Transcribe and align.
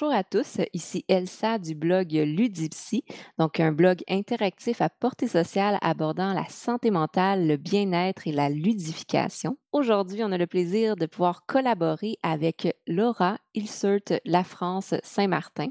bonjour 0.00 0.16
à 0.16 0.24
tous. 0.24 0.56
Ici 0.72 1.04
Elsa 1.08 1.58
du 1.58 1.74
blog 1.74 2.12
Ludipsy, 2.12 3.04
donc 3.38 3.60
un 3.60 3.70
blog 3.70 3.98
interactif 4.08 4.80
à 4.80 4.88
portée 4.88 5.28
sociale 5.28 5.78
abordant 5.82 6.32
la 6.32 6.46
santé 6.48 6.90
mentale, 6.90 7.46
le 7.46 7.58
bien-être 7.58 8.26
et 8.26 8.32
la 8.32 8.48
ludification. 8.48 9.58
Aujourd'hui, 9.72 10.24
on 10.24 10.32
a 10.32 10.38
le 10.38 10.46
plaisir 10.46 10.96
de 10.96 11.04
pouvoir 11.04 11.44
collaborer 11.44 12.16
avec 12.22 12.74
Laura 12.86 13.36
Ilsert 13.54 14.20
La 14.24 14.42
France 14.42 14.94
Saint-Martin, 15.02 15.68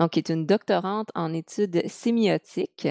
donc 0.00 0.10
qui 0.10 0.18
est 0.18 0.28
une 0.28 0.44
doctorante 0.44 1.10
en 1.14 1.32
études 1.32 1.86
sémiotiques 1.86 2.88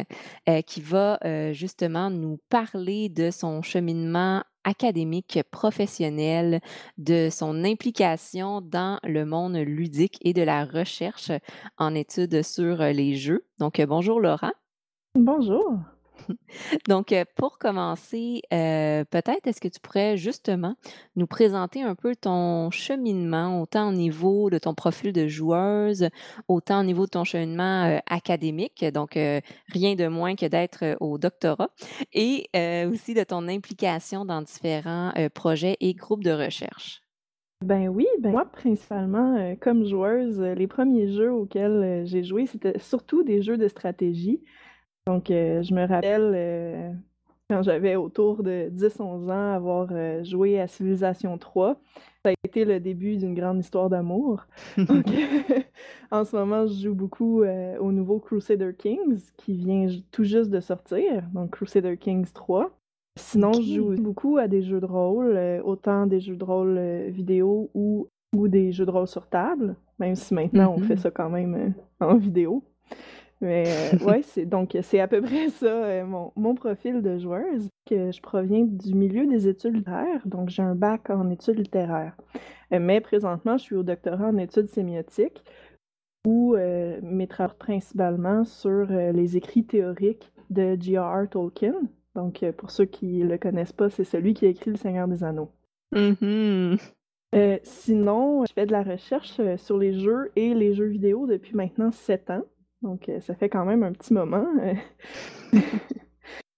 euh, 0.48 0.62
qui 0.62 0.80
va 0.80 1.20
euh, 1.26 1.52
justement 1.52 2.10
nous 2.10 2.40
parler 2.50 3.10
de 3.10 3.30
son 3.30 3.62
cheminement 3.62 4.42
académique, 4.64 5.40
professionnel, 5.52 6.62
de 6.98 7.30
son 7.32 7.64
implication 7.64 8.62
dans 8.62 9.00
le 9.04 9.26
monde 9.26 9.56
ludique 9.56 10.18
et 10.22 10.34
de 10.34 10.42
la 10.42 10.66
recherche 10.66 11.32
en 11.78 11.96
études 11.96 12.44
sur 12.44 12.78
les 12.78 13.16
jeux. 13.16 13.46
Donc, 13.60 13.82
bonjour 13.82 14.20
Laura. 14.20 14.52
Bonjour. 15.16 15.80
Donc, 16.88 17.12
euh, 17.12 17.24
pour 17.36 17.58
commencer, 17.58 18.42
euh, 18.54 19.04
peut-être 19.06 19.48
est-ce 19.48 19.62
que 19.62 19.68
tu 19.68 19.80
pourrais 19.80 20.18
justement 20.18 20.76
nous 21.16 21.28
présenter 21.28 21.84
un 21.84 21.96
peu 21.96 22.16
ton 22.16 22.72
cheminement, 22.72 23.62
autant 23.62 23.90
au 23.90 23.94
niveau 23.94 24.50
de 24.50 24.58
ton 24.58 24.74
profil 24.74 25.14
de 25.14 25.28
joueuse, 25.28 26.10
autant 26.48 26.82
au 26.82 26.84
niveau 26.84 27.06
de 27.06 27.12
ton 27.12 27.24
cheminement 27.24 27.86
euh, 27.86 27.98
académique, 28.08 28.86
donc 28.94 29.14
rien 29.14 29.96
de 29.96 30.08
moins 30.08 30.36
que 30.36 30.46
d'être 30.46 30.98
au 31.00 31.18
doctorat, 31.18 31.70
et 32.14 32.50
aussi 32.92 33.14
de 33.14 33.24
ton 33.24 33.48
implication 33.48 34.26
dans 34.26 34.42
différents 34.42 35.14
projets 35.34 35.78
et 35.80 35.94
groupes 35.94 36.24
de 36.24 36.32
recherche? 36.32 37.02
Ben 37.66 37.88
oui, 37.88 38.06
ben 38.20 38.32
moi 38.32 38.46
principalement 38.46 39.56
comme 39.60 39.86
joueuse, 39.86 40.40
les 40.40 40.68
premiers 40.68 41.12
jeux 41.12 41.32
auxquels 41.32 42.04
j'ai 42.06 42.24
joué, 42.24 42.46
c'était 42.46 42.78
surtout 42.80 43.24
des 43.24 43.42
jeux 43.42 43.58
de 43.58 43.68
stratégie. 43.68 44.44
Donc, 45.08 45.32
euh, 45.32 45.64
je 45.64 45.74
me 45.74 45.88
rappelle 45.88 46.34
euh, 46.36 46.92
quand 47.50 47.64
j'avais 47.64 47.96
autour 47.96 48.44
de 48.44 48.70
10-11 48.74 49.32
ans 49.32 49.54
avoir 49.54 49.88
euh, 49.92 50.22
joué 50.26 50.60
à 50.60 50.68
Civilisation 50.68 51.38
3. 51.38 51.80
Ça 52.26 52.32
a 52.32 52.34
été 52.44 52.66
le 52.66 52.82
début 52.82 53.16
d'une 53.16 53.34
grande 53.34 53.58
histoire 53.60 53.90
d'amour. 53.90 54.46
Donc, 54.78 55.06
en 56.12 56.26
ce 56.26 56.36
moment, 56.36 56.68
je 56.68 56.90
joue 56.90 56.94
beaucoup 56.94 57.44
au 57.46 57.92
nouveau 57.94 58.20
Crusader 58.20 58.72
Kings 58.78 59.22
qui 59.38 59.54
vient 59.54 59.88
tout 60.12 60.26
juste 60.26 60.50
de 60.50 60.60
sortir, 60.60 61.24
donc 61.34 61.52
Crusader 61.52 61.96
Kings 61.96 62.34
3. 62.34 62.70
Sinon, 63.18 63.54
je 63.54 63.76
joue 63.76 63.96
beaucoup 63.96 64.38
à 64.38 64.50
des 64.50 64.62
jeux 64.62 64.82
de 64.82 64.86
rôle, 64.86 65.40
autant 65.64 66.06
des 66.06 66.20
jeux 66.20 66.36
de 66.36 66.44
rôle 66.44 66.80
vidéo 67.08 67.70
ou, 67.74 68.10
ou 68.36 68.50
des 68.50 68.74
jeux 68.74 68.86
de 68.86 68.92
rôle 68.92 69.08
sur 69.08 69.28
table, 69.28 69.78
même 70.00 70.16
si 70.16 70.34
maintenant 70.34 70.76
on 70.76 70.80
fait 70.80 70.96
mm-hmm. 70.96 70.98
ça 70.98 71.12
quand 71.12 71.30
même 71.30 71.74
en 72.02 72.18
vidéo. 72.18 72.62
Mais 73.42 73.66
euh, 73.68 73.98
ouais, 74.06 74.22
c'est 74.24 74.46
donc 74.46 74.76
c'est 74.82 75.00
à 75.00 75.08
peu 75.08 75.22
près 75.22 75.50
ça 75.50 75.66
euh, 75.66 76.06
mon, 76.06 76.32
mon, 76.36 76.56
profil 76.56 77.02
de 77.02 77.18
joueuse. 77.18 77.70
Que 77.86 78.12
je 78.12 78.22
proviens 78.22 78.66
du 78.66 78.94
milieu 78.94 79.26
des 79.28 79.48
études 79.48 79.76
littéraires, 79.76 80.22
donc 80.26 80.50
j'ai 80.50 80.64
un 80.64 80.76
bac 80.76 81.10
en 81.10 81.30
études 81.30 81.58
littéraires. 81.58 82.18
Euh, 82.74 82.80
mais 82.82 83.00
présentement, 83.00 83.58
je 83.58 83.64
suis 83.64 83.76
au 83.76 83.84
doctorat 83.84 84.28
en 84.28 84.38
études 84.38 84.68
sémiotiques 84.68 85.44
où 86.26 86.58
mes 87.04 87.26
travaux 87.28 87.54
principalement 87.58 88.44
sur 88.44 88.88
les 88.88 89.38
écrits 89.38 89.64
théoriques 89.64 90.30
de 90.50 90.76
J.R.R. 90.78 91.30
Tolkien. 91.30 91.76
Donc 92.16 92.44
pour 92.58 92.70
ceux 92.70 92.84
qui 92.84 93.20
le 93.24 93.38
connaissent 93.38 93.72
pas, 93.72 93.90
c'est 93.90 94.04
celui 94.04 94.34
qui 94.34 94.46
a 94.46 94.50
écrit 94.50 94.72
Le 94.72 94.76
Seigneur 94.76 95.08
des 95.08 95.24
Anneaux. 95.24 95.50
Mm-hmm. 95.96 96.80
sinon, 97.64 98.44
je 98.46 98.52
fais 98.52 98.66
de 98.66 98.74
la 98.74 98.84
recherche 98.84 99.40
sur 99.56 99.78
les 99.78 99.98
jeux 99.98 100.30
et 100.36 100.54
les 100.54 100.74
jeux 100.74 100.88
vidéo 100.88 101.28
depuis 101.28 101.56
maintenant 101.56 101.94
sept 101.94 102.30
ans. 102.30 102.44
Donc, 102.82 103.10
euh, 103.10 103.20
ça 103.22 103.36
fait 103.36 103.50
quand 103.50 103.66
même 103.66 103.84
un 103.84 103.92
petit 103.94 104.14
moment. 104.14 104.48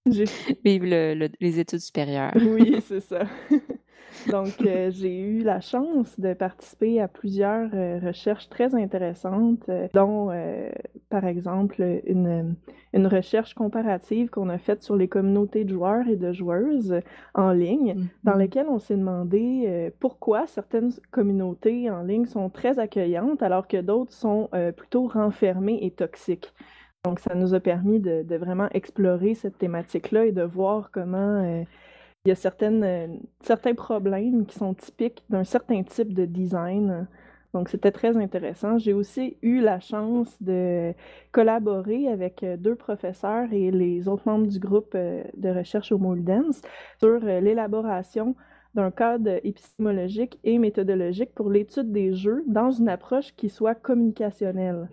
Euh. 0.07 0.25
Vive 0.65 0.85
les 0.85 1.59
études 1.59 1.81
supérieures. 1.81 2.33
oui, 2.35 2.81
c'est 2.87 3.01
ça. 3.01 3.25
Donc, 4.27 4.55
euh, 4.65 4.91
j'ai 4.91 5.19
eu 5.19 5.43
la 5.43 5.61
chance 5.61 6.19
de 6.19 6.33
participer 6.33 6.99
à 7.01 7.07
plusieurs 7.07 7.69
recherches 8.01 8.49
très 8.49 8.75
intéressantes, 8.75 9.69
dont, 9.93 10.31
par 11.09 11.25
exemple, 11.25 12.01
une, 12.05 12.55
une 12.93 13.07
recherche 13.07 13.53
comparative 13.53 14.29
qu'on 14.29 14.49
a 14.49 14.57
faite 14.57 14.83
sur 14.83 14.95
les 14.95 15.07
communautés 15.07 15.63
de 15.63 15.69
joueurs 15.69 16.07
et 16.07 16.15
de 16.15 16.31
joueuses 16.31 16.99
en 17.33 17.51
ligne, 17.51 18.09
dans 18.23 18.33
mm-hmm. 18.33 18.37
laquelle 18.37 18.67
on 18.69 18.79
s'est 18.79 18.97
demandé 18.97 19.91
pourquoi 19.99 20.47
certaines 20.47 20.91
communautés 21.11 21.89
en 21.89 22.03
ligne 22.03 22.25
sont 22.25 22.49
très 22.49 22.79
accueillantes 22.79 23.41
alors 23.41 23.67
que 23.67 23.77
d'autres 23.81 24.13
sont 24.13 24.49
plutôt 24.75 25.07
renfermées 25.07 25.79
et 25.81 25.91
toxiques. 25.91 26.53
Donc, 27.05 27.19
ça 27.19 27.33
nous 27.33 27.53
a 27.53 27.59
permis 27.59 27.99
de, 27.99 28.23
de 28.23 28.35
vraiment 28.35 28.67
explorer 28.71 29.33
cette 29.33 29.57
thématique-là 29.57 30.25
et 30.25 30.31
de 30.33 30.43
voir 30.43 30.91
comment 30.91 31.63
y 32.29 32.31
a 32.31 32.35
certaines, 32.35 32.83
euh, 32.83 33.07
certains 33.41 33.73
problèmes 33.73 34.45
qui 34.45 34.57
sont 34.57 34.73
typiques 34.73 35.23
d'un 35.29 35.43
certain 35.43 35.83
type 35.83 36.13
de 36.13 36.25
design. 36.25 37.07
Donc, 37.53 37.69
c'était 37.69 37.91
très 37.91 38.15
intéressant. 38.15 38.77
J'ai 38.77 38.93
aussi 38.93 39.37
eu 39.41 39.59
la 39.59 39.79
chance 39.79 40.41
de 40.41 40.93
collaborer 41.31 42.07
avec 42.07 42.43
euh, 42.43 42.57
deux 42.57 42.75
professeurs 42.75 43.51
et 43.51 43.71
les 43.71 44.07
autres 44.07 44.23
membres 44.25 44.47
du 44.47 44.59
groupe 44.59 44.93
euh, 44.95 45.23
de 45.35 45.49
recherche 45.49 45.91
au 45.91 45.97
Moldens 45.97 46.61
sur 46.99 47.19
l'élaboration 47.19 48.35
d'un 48.75 48.91
cadre 48.91 49.39
épistémologique 49.43 50.39
et 50.43 50.59
méthodologique 50.59 51.33
pour 51.33 51.49
l'étude 51.49 51.91
des 51.91 52.13
jeux 52.13 52.43
dans 52.45 52.69
une 52.69 52.87
approche 52.87 53.35
qui 53.35 53.49
soit 53.49 53.73
communicationnelle. 53.73 54.89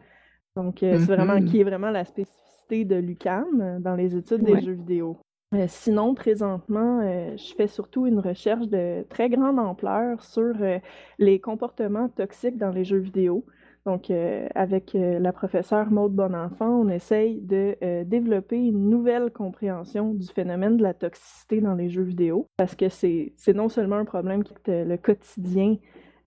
Donc, 0.57 0.79
c'est 0.81 0.97
vraiment, 0.97 1.35
mm-hmm. 1.35 1.45
qui 1.45 1.61
est 1.61 1.65
vraiment 1.65 1.91
la 1.91 2.07
spécificité 2.07 2.87
de 2.87 2.97
l'UCAM 2.97 3.81
dans 3.81 3.95
les 3.95 4.17
études 4.17 4.43
des 4.43 4.63
jeux 4.63 4.73
vidéo. 4.73 5.19
Euh, 5.55 5.67
sinon, 5.69 6.15
présentement, 6.15 7.01
euh, 7.03 7.37
je 7.37 7.55
fais 7.55 7.69
surtout 7.69 8.07
une 8.07 8.19
recherche 8.19 8.67
de 8.67 9.05
très 9.09 9.29
grande 9.29 9.61
ampleur 9.61 10.21
sur 10.23 10.55
euh, 10.61 10.79
les 11.19 11.39
comportements 11.39 12.09
toxiques 12.09 12.59
dans 12.59 12.71
les 12.71 12.85
jeux 12.85 12.99
vidéo. 12.99 13.45
Donc, 13.85 14.11
avec 14.57 14.95
la 14.95 15.33
professeure 15.33 15.93
Maude 15.93 16.13
Bonenfant, 16.13 16.81
on 16.81 16.89
essaye 16.89 17.41
de 17.41 17.77
développer 18.03 18.57
une 18.57 18.91
nouvelle 18.91 19.31
compréhension 19.31 20.13
du 20.13 20.27
phénomène 20.27 20.77
de 20.77 20.83
la 20.83 20.93
toxicité 20.93 21.61
dans 21.61 21.77
les 21.77 21.89
jeux 21.89 22.03
vidéo, 22.03 22.49
parce 22.57 22.75
que 22.75 22.89
c'est 22.89 23.33
non 23.55 23.69
seulement 23.69 23.95
un 23.95 24.05
problème 24.05 24.43
qui 24.43 24.55
est 24.69 24.85
le 24.85 24.97
quotidien 24.97 25.77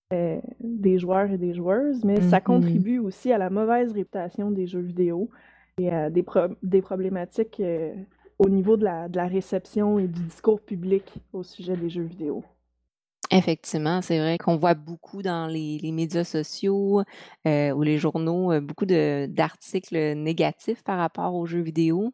des 0.09 1.00
joueurs 1.00 1.31
et 1.31 1.38
des 1.38 1.53
joueuses, 1.53 2.06
mais 2.06 2.22
ça 2.22 2.38
mm-hmm. 2.38 2.44
contribue 2.44 3.00
aussi 3.00 3.34
à 3.34 3.38
la 3.38 3.50
mauvaise 3.50 3.91
réputation 3.91 4.52
des 4.52 4.66
jeux 4.66 4.79
vidéo 4.79 5.29
et 5.79 5.91
à 5.91 6.09
des, 6.09 6.24
des 6.63 6.81
problématiques 6.81 7.62
au 8.39 8.47
niveau 8.47 8.77
de 8.77 8.85
la, 8.85 9.27
réception 9.27 10.00
et 10.00 10.07
du 10.07 10.23
discours 10.23 10.61
public 10.61 11.03
au 11.33 11.44
sujet 11.44 11.75
des 11.75 11.89
jeux 11.89 12.03
vidéo. 12.03 12.44
Effectivement, 13.31 14.01
c'est 14.01 14.17
vrai 14.17 14.39
qu'on 14.39 14.55
voit 14.55 14.73
beaucoup 14.73 15.22
dans 15.22 15.45
les, 15.45 15.79
médias 15.91 16.23
sociaux 16.23 17.03
euh, 17.45 17.72
ou 17.72 17.83
les 17.83 17.99
journaux 17.99 18.51
euh, 18.51 18.59
beaucoup 18.59 18.88
d'articles 18.88 20.16
négatifs 20.16 20.83
par 20.83 20.97
rapport 20.97 21.35
aux 21.35 21.45
jeux 21.45 21.61
vidéo. 21.61 22.11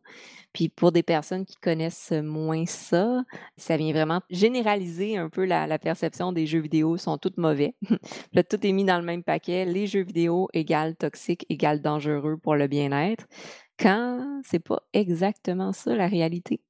Puis 0.51 0.67
pour 0.67 0.91
des 0.91 1.03
personnes 1.03 1.45
qui 1.45 1.55
connaissent 1.55 2.11
moins 2.11 2.65
ça, 2.65 3.23
ça 3.55 3.77
vient 3.77 3.93
vraiment 3.93 4.21
généraliser 4.29 5.17
un 5.17 5.29
peu 5.29 5.45
la, 5.45 5.67
la 5.67 5.79
perception 5.79 6.33
des 6.33 6.47
jeux 6.47 6.59
vidéo 6.59 6.97
sont 6.97 7.17
toutes 7.17 7.37
mauvais. 7.37 7.75
Là, 8.33 8.43
tout 8.43 8.65
est 8.65 8.71
mis 8.73 8.83
dans 8.83 8.97
le 8.97 9.05
même 9.05 9.23
paquet. 9.23 9.63
Les 9.63 9.87
jeux 9.87 10.03
vidéo 10.03 10.49
égale 10.53 10.97
toxique 10.97 11.45
égale 11.47 11.81
dangereux 11.81 12.37
pour 12.37 12.55
le 12.55 12.67
bien-être 12.67 13.25
quand 13.79 14.41
c'est 14.43 14.59
pas 14.59 14.81
exactement 14.93 15.73
ça 15.73 15.95
la 15.95 16.07
réalité? 16.07 16.61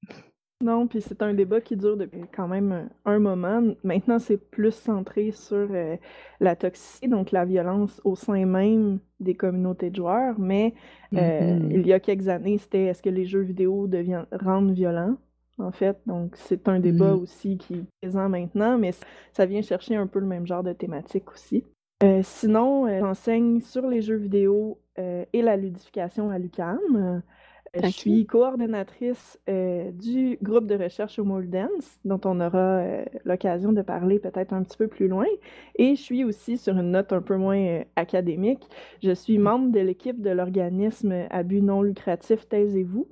Non, 0.64 0.88
puis 0.88 1.02
c'est 1.02 1.22
un 1.22 1.34
débat 1.34 1.60
qui 1.60 1.76
dure 1.76 1.98
depuis 1.98 2.22
quand 2.34 2.48
même 2.48 2.90
un 3.04 3.20
moment. 3.20 3.62
Maintenant, 3.84 4.20
c'est 4.20 4.38
plus 4.38 4.74
centré 4.74 5.32
sur 5.32 5.68
euh, 5.70 5.98
la 6.40 6.56
toxicité, 6.56 7.08
donc 7.10 7.32
la 7.32 7.44
violence 7.44 8.00
au 8.06 8.16
sein 8.16 8.46
même 8.46 9.00
des 9.20 9.36
communautés 9.36 9.90
de 9.90 9.98
joueurs. 9.98 10.40
Mais 10.40 10.74
euh, 11.14 11.18
mm-hmm. 11.60 11.72
il 11.72 11.86
y 11.86 11.92
a 11.92 12.00
quelques 12.00 12.30
années, 12.30 12.58
c'était 12.58 12.86
est-ce 12.86 13.04
que 13.04 13.10
les 13.10 13.26
jeux 13.26 13.42
vidéo 13.42 13.88
deviennent, 13.88 14.28
rendent 14.32 14.72
violents, 14.72 15.18
en 15.58 15.74
fait? 15.74 15.98
Donc 16.06 16.38
c'est 16.38 16.70
un 16.70 16.80
débat 16.80 17.14
mm. 17.14 17.20
aussi 17.22 17.58
qui 17.58 17.74
est 17.74 17.86
présent 18.02 18.30
maintenant, 18.30 18.78
mais 18.78 18.92
ça 19.34 19.46
vient 19.46 19.62
chercher 19.62 19.98
un 19.98 20.08
peu 20.08 20.20
le 20.20 20.28
même 20.28 20.48
genre 20.48 20.64
de 20.64 20.72
thématique 20.72 21.30
aussi. 21.34 21.66
Euh, 22.06 22.22
sinon, 22.24 22.88
j'enseigne 23.00 23.62
sur 23.62 23.88
les 23.88 24.02
jeux 24.02 24.18
vidéo 24.18 24.80
euh, 25.00 25.26
et 25.34 25.42
la 25.42 25.58
ludification 25.58 26.30
à 26.30 26.38
l'UQAM. 26.38 26.80
Euh, 26.96 27.20
je 27.84 27.90
suis 27.90 28.26
coordonnatrice 28.26 29.38
euh, 29.50 29.92
du 29.92 30.38
groupe 30.42 30.68
de 30.68 30.76
recherche 30.76 31.20
au 31.20 31.42
Dance, 31.42 32.00
dont 32.06 32.22
on 32.24 32.40
aura 32.40 32.84
l'occasion 33.26 33.74
de 33.74 33.82
parler 33.82 34.20
peut-être 34.20 34.54
un 34.54 34.64
petit 34.64 34.78
peu 34.78 34.88
plus 34.88 35.10
loin. 35.10 35.26
Et 35.76 35.96
je 35.96 36.02
suis 36.02 36.24
aussi, 36.24 36.58
sur 36.58 36.78
une 36.78 36.92
note 36.92 37.12
un 37.12 37.22
peu 37.22 37.36
moins 37.36 37.82
académique, 37.98 38.64
je 39.04 39.12
suis 39.12 39.38
membre 39.38 39.72
de 39.72 39.82
l'équipe 39.82 40.22
de 40.22 40.30
l'organisme 40.30 41.14
à 41.30 41.44
but 41.44 41.62
non 41.62 41.82
lucratif 41.82 42.48
Taisez-vous, 42.48 43.08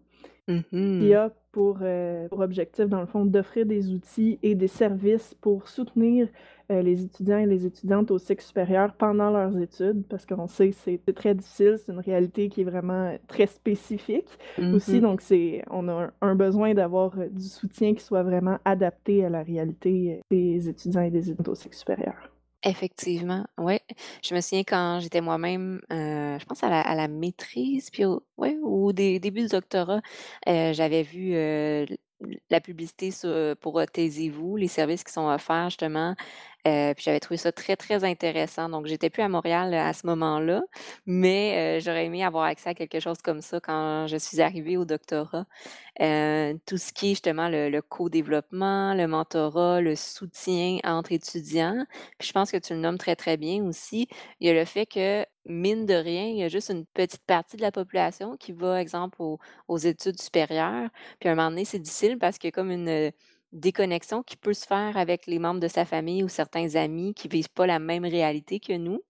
qui 0.47 0.63
Mmh 0.71 1.13
a 1.13 1.31
pour, 1.53 1.77
heu, 1.81 2.27
pour 2.29 2.39
objectif, 2.41 2.87
dans 2.89 2.99
le 2.99 3.05
fond, 3.05 3.25
d'offrir 3.25 3.65
des 3.65 3.91
outils 3.93 4.39
et 4.43 4.55
des 4.55 4.67
services 4.67 5.35
pour 5.39 5.69
soutenir, 5.69 6.27
heu, 6.71 6.79
les 6.81 7.03
étudiants 7.05 7.37
et 7.37 7.45
les 7.45 7.65
étudiantes 7.65 8.11
au 8.11 8.17
cycle 8.17 8.43
supérieur 8.43 8.93
pendant 8.95 9.29
leurs 9.29 9.57
études. 9.57 10.03
Parce 10.09 10.25
qu'on 10.25 10.47
sait 10.47 10.71
que 10.71 10.75
c'est 10.75 10.99
très 11.15 11.35
difficile, 11.35 11.77
c'est 11.77 11.93
une 11.93 11.99
réalité 11.99 12.49
qui 12.49 12.61
est 12.61 12.65
vraiment, 12.65 13.11
heu, 13.13 13.19
très 13.27 13.47
spécifique 13.47 14.27
aussi. 14.71 14.99
Mmh 14.99 15.01
Donc 15.01 15.21
c'est 15.21 15.63
on 15.69 15.87
a 15.87 15.93
un 15.93 16.13
un 16.21 16.35
besoin 16.35 16.73
d'avoir, 16.73 17.11
du 17.29 17.43
soutien 17.47 17.93
qui 17.93 18.03
soit 18.03 18.23
vraiment 18.23 18.57
adapté 18.65 19.23
à 19.25 19.29
la 19.29 19.43
réalité, 19.43 20.21
des 20.31 20.67
étudiants 20.69 21.01
et 21.03 21.11
des 21.11 21.29
étudiantes 21.29 21.49
au 21.49 21.55
cycle 21.55 21.75
supérieur. 21.75 22.32
Effectivement, 22.65 23.45
ouais. 23.57 23.81
Je 24.23 24.33
me 24.33 24.39
souviens 24.39 24.63
quand 24.63 24.99
j'étais 25.01 25.19
moi-même, 25.19 25.81
heu, 25.91 26.37
je 26.39 26.45
pense 26.45 26.63
à 26.63 26.69
la 26.95 27.09
maîtrise, 27.09 27.89
puis 27.89 28.05
au 28.05 28.23
ouais, 28.37 28.57
au 28.63 28.93
dé 28.93 29.19
début 29.19 29.41
du 29.41 29.47
doctorat, 29.49 30.01
heu, 30.47 30.71
j'avais 30.73 31.03
vu, 31.03 31.33
heu, 31.35 31.83
l 31.89 31.97
la 32.49 32.61
publicité 32.61 33.11
pour, 33.59 33.81
Taisez-vous, 33.91 34.55
les 34.55 34.69
services 34.69 35.03
qui 35.03 35.11
sont 35.11 35.27
offerts 35.27 35.71
justement, 35.71 36.15
heu, 36.67 36.93
puis 36.95 37.03
j'avais 37.05 37.19
trouvé 37.19 37.37
ça 37.37 37.51
très, 37.51 37.75
très 37.75 38.03
intéressant. 38.03 38.69
Donc 38.69 38.85
j'étais 38.87 39.09
plus 39.09 39.23
à 39.23 39.29
Montréal, 39.29 39.73
heu, 39.73 39.77
à 39.77 39.93
ce 39.93 40.05
moment-là, 40.07 40.61
mais, 41.05 41.77
heu, 41.77 41.81
j'aurais 41.81 42.05
aimé 42.05 42.23
avoir 42.23 42.45
accès 42.45 42.69
à 42.69 42.73
quelque 42.73 42.99
chose 42.99 43.17
comme 43.23 43.41
ça 43.41 43.59
quand 43.59 44.07
je 44.07 44.17
suis 44.17 44.41
arrivée 44.41 44.77
au 44.77 44.85
doctorat. 44.85 45.45
Tout 46.65 46.77
ce 46.77 46.93
qui 46.93 47.07
est 47.07 47.09
justement 47.11 47.49
le 47.49 47.81
co-développement, 47.81 48.93
le 48.95 49.07
mentorat, 49.07 49.81
le 49.81 49.95
soutien 49.95 50.79
entre 50.83 51.11
étudiants. 51.11 51.85
Puis 52.19 52.27
je 52.29 52.33
pense 52.33 52.51
que 52.51 52.57
tu 52.57 52.73
le 52.73 52.79
nommes 52.79 52.97
très, 52.97 53.15
très 53.15 53.37
bien 53.37 53.63
aussi. 53.65 54.07
Il 54.39 54.47
y 54.47 54.49
a 54.51 54.53
le 54.53 54.65
fait 54.65 54.85
que, 54.85 55.25
mine 55.45 55.85
de 55.85 55.93
rien, 55.93 56.25
il 56.27 56.37
y 56.37 56.43
a 56.43 56.47
juste 56.49 56.69
une 56.69 56.85
petite 56.85 57.25
partie 57.25 57.57
de 57.57 57.61
la 57.61 57.71
population 57.71 58.37
qui 58.37 58.53
va, 58.53 58.81
exemple, 58.81 59.21
aux 59.21 59.39
aux 59.67 59.77
études 59.77 60.21
supérieures. 60.21 60.89
Puis 61.19 61.29
à 61.29 61.33
un 61.33 61.35
moment 61.35 61.49
donné, 61.49 61.65
c'est 61.65 61.79
difficile 61.79 62.17
parce 62.17 62.37
qu'il 62.37 62.47
y 62.47 62.49
a 62.49 62.51
comme 62.53 62.71
une, 62.71 63.11
déconnexion 63.53 64.23
qui 64.23 64.35
peut 64.37 64.53
se 64.53 64.65
faire 64.67 64.97
avec 64.97 65.27
les 65.27 65.39
membres 65.39 65.59
de 65.61 65.67
sa 65.67 65.85
famille 65.85 66.23
ou 66.23 66.27
certains 66.29 66.75
amis 66.75 67.13
qui 67.13 67.27
vivent 67.27 67.49
pas 67.53 67.67
la 67.67 67.79
même 67.79 68.03
réalité 68.05 68.59
que 68.59 68.73
nous. 68.73 69.01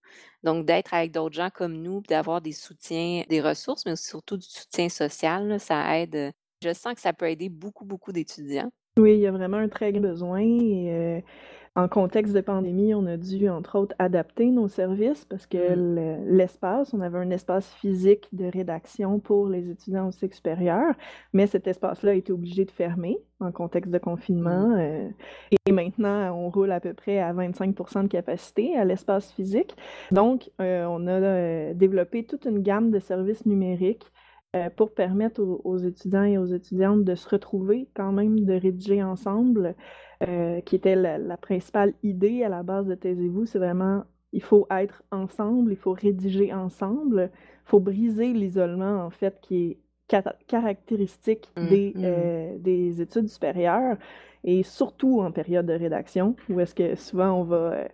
Donc 0.44 0.66
d'être 0.66 0.94
avec 0.94 1.12
d'autres 1.12 1.34
gens 1.34 1.50
comme 1.52 1.74
nous, 1.74 2.02
d'avoir 2.08 2.40
des 2.40 2.52
soutiens, 2.52 3.24
des 3.28 3.40
ressources, 3.40 3.86
mais 3.86 3.96
surtout 3.96 4.36
du 4.36 4.46
soutien 4.46 4.88
social, 4.88 5.58
ça 5.60 5.98
aide, 5.98 6.14
heu 6.16 6.32
je 6.62 6.72
sens 6.72 6.94
que 6.94 7.00
ça 7.02 7.12
peut 7.12 7.28
aider 7.28 7.50
beaucoup, 7.50 7.84
beaucoup 7.84 8.10
d'étudiants. 8.10 8.70
Oui, 8.98 9.14
il 9.14 9.20
y 9.20 9.26
a 9.26 9.32
vraiment 9.32 9.58
un 9.58 9.68
très 9.68 9.92
grand 9.92 10.00
besoin 10.00 10.40
heu, 10.42 11.20
en 11.76 11.88
contexte 11.88 12.34
de 12.34 12.40
pandémie, 12.40 12.94
on 12.94 13.06
a 13.06 13.16
dû, 13.16 13.48
entre 13.48 13.78
autres, 13.78 13.96
adapter 13.98 14.50
nos 14.50 14.68
services 14.68 15.24
parce 15.24 15.46
que 15.46 15.56
Mmh. 15.56 15.74
le 15.74 16.36
l'espace 16.36 16.94
on 16.94 17.00
avait 17.00 17.18
un 17.18 17.30
espace 17.30 17.72
physique 17.74 18.28
de 18.32 18.44
rédaction 18.46 19.18
pour 19.18 19.48
les 19.48 19.70
étudiants 19.70 20.08
au 20.08 20.12
cycle 20.12 20.34
supérieur, 20.36 20.94
mais 21.32 21.46
cet 21.48 21.66
espace-là 21.66 22.12
a 22.12 22.14
été 22.14 22.32
obligé 22.32 22.64
de 22.64 22.70
fermer 22.70 23.18
en 23.40 23.50
contexte 23.52 23.92
de 23.92 23.98
confinement, 23.98 24.76
heu 24.78 25.10
et 25.66 25.72
maintenant, 25.72 26.32
on 26.36 26.50
roule 26.50 26.72
à 26.72 26.80
peu 26.80 26.94
près 26.94 27.18
à 27.20 27.32
25% 27.32 28.02
de 28.04 28.08
capacité 28.08 28.76
à 28.76 28.84
l'espace 28.84 29.32
physique. 29.32 29.74
Donc, 30.12 30.50
heu, 30.60 30.86
on 30.86 31.06
a, 31.06 31.20
heu, 31.20 31.74
développé 31.74 32.24
toute 32.24 32.44
une 32.46 32.60
gamme 32.62 32.90
de 32.90 32.98
services 33.00 33.46
numériques, 33.46 34.06
pour 34.76 34.94
permettre 34.94 35.42
aux 35.42 35.60
aux 35.64 35.78
étudiants 35.78 36.22
et 36.22 36.38
aux 36.38 36.46
étudiantes 36.46 37.02
de 37.02 37.16
se 37.16 37.28
retrouver 37.28 37.88
quand 37.94 38.12
même, 38.12 38.38
de 38.44 38.52
rédiger 38.54 39.02
ensemble, 39.02 39.74
heu, 40.22 40.60
qui 40.64 40.76
était 40.76 40.96
la 40.96 41.18
la 41.18 41.36
principale 41.36 41.94
idée 42.02 42.44
à 42.44 42.48
la 42.48 42.62
base 42.62 42.86
de 42.86 42.94
Taisez-vous. 42.94 43.46
C'est 43.46 43.58
vraiment, 43.58 44.04
il 44.32 44.42
faut 44.42 44.66
être 44.70 45.02
ensemble, 45.10 45.72
il 45.72 45.76
faut 45.76 45.92
rédiger 45.92 46.52
ensemble, 46.52 47.30
il 47.34 47.68
faut 47.68 47.80
briser 47.80 48.32
l'isolement 48.32 49.04
en 49.04 49.10
fait 49.10 49.38
qui 49.40 49.56
est 49.72 49.78
caractéristique 50.46 51.50
Mmh 51.56 51.62
des, 51.68 51.92
mh. 51.94 52.04
heu, 52.04 52.58
des 52.58 53.00
études 53.00 53.28
supérieures 53.28 53.96
et 54.44 54.62
surtout 54.62 55.20
en 55.22 55.32
période 55.32 55.66
de 55.66 55.72
rédaction 55.72 56.36
où 56.50 56.60
est-ce 56.60 56.74
que 56.74 56.94
souvent 56.94 57.32
on 57.40 57.44
va, 57.44 57.88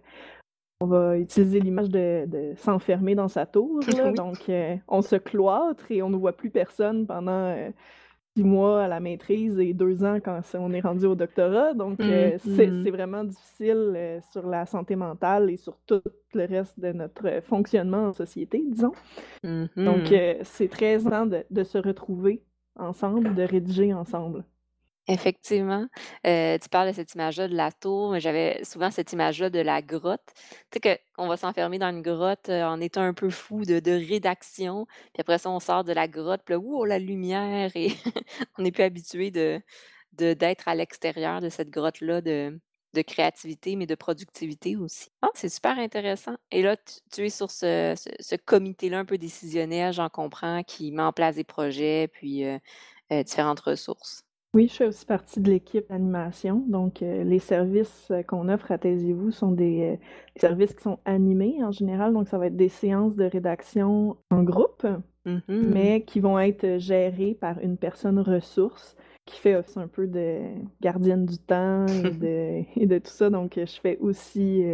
on 0.80 0.86
va 0.86 1.18
utiliser 1.18 1.60
l'image 1.60 1.88
de 1.90 2.24
de 2.26 2.54
s'enfermer 2.56 3.14
dans 3.14 3.28
sa 3.28 3.46
tour 3.46 3.80
là, 3.96 4.12
Oui. 4.12 4.16
donc 4.16 4.50
on 4.88 5.02
se 5.02 5.16
cloître 5.16 5.90
et 5.90 6.02
on 6.02 6.10
ne 6.10 6.16
voit 6.16 6.36
plus 6.36 6.50
personne 6.50 7.06
pendant, 7.06 7.54
6 8.36 8.44
mois 8.44 8.84
à 8.84 8.88
la 8.88 9.00
maîtrise 9.00 9.58
et 9.58 9.74
2 9.74 10.04
ans 10.04 10.18
quand 10.24 10.40
on 10.54 10.72
est 10.72 10.80
rendu 10.80 11.06
au 11.06 11.14
doctorat. 11.14 11.74
Donc 11.74 12.08
heu, 12.08 12.36
c'est 12.38 12.70
mh. 12.70 12.82
c'est 12.82 12.90
vraiment 12.90 13.24
difficile, 13.24 13.94
heu, 13.96 14.20
sur 14.32 14.46
la 14.46 14.66
santé 14.66 14.96
mentale 14.96 15.50
et 15.50 15.56
sur 15.56 15.78
tout 15.86 16.02
le 16.34 16.44
reste 16.46 16.78
de 16.80 16.92
notre 16.92 17.40
fonctionnement 17.42 18.06
en 18.08 18.12
société, 18.12 18.62
disons. 18.68 18.92
Mmh 19.42 19.68
Donc 19.84 20.12
c'est 20.44 20.68
très 20.68 20.98
de 21.26 21.44
de 21.50 21.64
se 21.64 21.78
retrouver 21.78 22.42
ensemble, 22.76 23.34
de 23.34 23.42
rédiger 23.42 23.94
ensemble. 23.94 24.44
Effectivement, 25.12 25.86
heu, 26.24 26.56
tu 26.62 26.68
parles 26.68 26.88
de 26.90 26.92
cette 26.94 27.14
image-là 27.14 27.48
de 27.48 27.56
la 27.56 27.72
tour, 27.72 28.12
mais 28.12 28.20
j'avais 28.20 28.62
souvent 28.62 28.92
cette 28.92 29.12
image-là 29.12 29.50
de 29.50 29.58
la 29.58 29.82
grotte. 29.82 30.22
Tu 30.70 30.78
sais 30.80 31.00
qu'on 31.16 31.26
va 31.26 31.36
s'enfermer 31.36 31.78
dans 31.80 31.90
une 31.90 32.02
grotte, 32.02 32.48
heu, 32.48 32.62
en 32.62 32.80
étant 32.80 33.00
un 33.02 33.12
peu 33.14 33.28
fou 33.28 33.64
de 33.64 33.90
rédaction, 33.90 34.86
puis 35.12 35.20
après 35.20 35.38
ça, 35.38 35.50
on 35.50 35.58
sort 35.58 35.82
de 35.82 35.92
la 35.92 36.06
grotte, 36.06 36.42
puis 36.44 36.54
là, 36.54 36.60
ouh, 36.60 36.84
la 36.84 37.00
lumière 37.00 37.72
et 37.74 37.88
on 38.58 38.62
n'est 38.62 38.70
plus 38.72 38.84
habitué 38.84 39.30
de 39.32 39.60
d'être 40.12 40.68
à 40.68 40.74
l'extérieur 40.74 41.40
de 41.40 41.48
cette 41.48 41.70
grotte-là 41.70 42.20
de 42.20 42.60
de 42.94 43.02
créativité, 43.02 43.76
mais 43.76 43.86
de 43.86 43.94
productivité 43.94 44.76
aussi. 44.76 45.10
Ah, 45.22 45.28
c'est 45.34 45.48
super 45.48 45.78
intéressant 45.78 46.36
et 46.52 46.62
là, 46.62 46.76
tu 47.12 47.24
es 47.26 47.30
sur 47.30 47.50
ce 47.50 48.36
comité-là 48.44 48.98
un 49.00 49.04
peu 49.04 49.18
décisionnel, 49.18 49.92
j'en 49.92 50.08
comprends, 50.08 50.62
qui 50.64 50.90
met 50.92 51.02
en 51.02 51.12
place 51.12 51.36
des 51.36 51.44
projets, 51.44 52.08
puis, 52.12 52.44
heu, 52.44 52.58
différentes 53.24 53.60
ressources. 53.60 54.24
Oui, 54.52 54.66
je 54.66 54.74
fais 54.74 54.86
aussi 54.86 55.06
partie 55.06 55.38
de 55.40 55.48
l'équipe 55.48 55.88
d'animation, 55.88 56.64
donc 56.66 57.02
heu, 57.02 57.22
les 57.22 57.38
services, 57.38 58.08
heu, 58.10 58.24
qu'on 58.24 58.48
offre 58.48 58.72
à 58.72 58.78
Taisez-vous 58.78 59.30
sont 59.30 59.52
des, 59.52 59.92
heu, 59.92 59.98
des 60.34 60.40
services 60.40 60.74
qui 60.74 60.82
sont 60.82 60.98
animés 61.04 61.62
en 61.62 61.70
général, 61.70 62.12
donc 62.12 62.26
ça 62.26 62.36
va 62.36 62.46
être 62.46 62.56
des 62.56 62.68
séances 62.68 63.14
de 63.14 63.24
rédaction 63.24 64.16
en 64.30 64.42
groupe, 64.42 64.86
Mmh 65.26 65.36
mh. 65.36 65.40
mais 65.48 66.02
qui 66.02 66.18
vont 66.18 66.38
être 66.38 66.78
gérées 66.78 67.36
par 67.38 67.58
une 67.60 67.76
personne 67.76 68.18
ressource 68.18 68.96
qui 69.26 69.38
fait 69.38 69.54
office 69.54 69.76
un 69.76 69.86
peu 69.86 70.06
de 70.06 70.40
gardienne 70.80 71.26
du 71.26 71.36
temps 71.38 71.86
et 71.86 72.10
de 72.10 72.62
et 72.80 72.86
de 72.86 72.98
tout 72.98 73.10
ça, 73.10 73.28
donc 73.30 73.52
je 73.56 73.80
fais 73.80 73.98
aussi, 73.98 74.64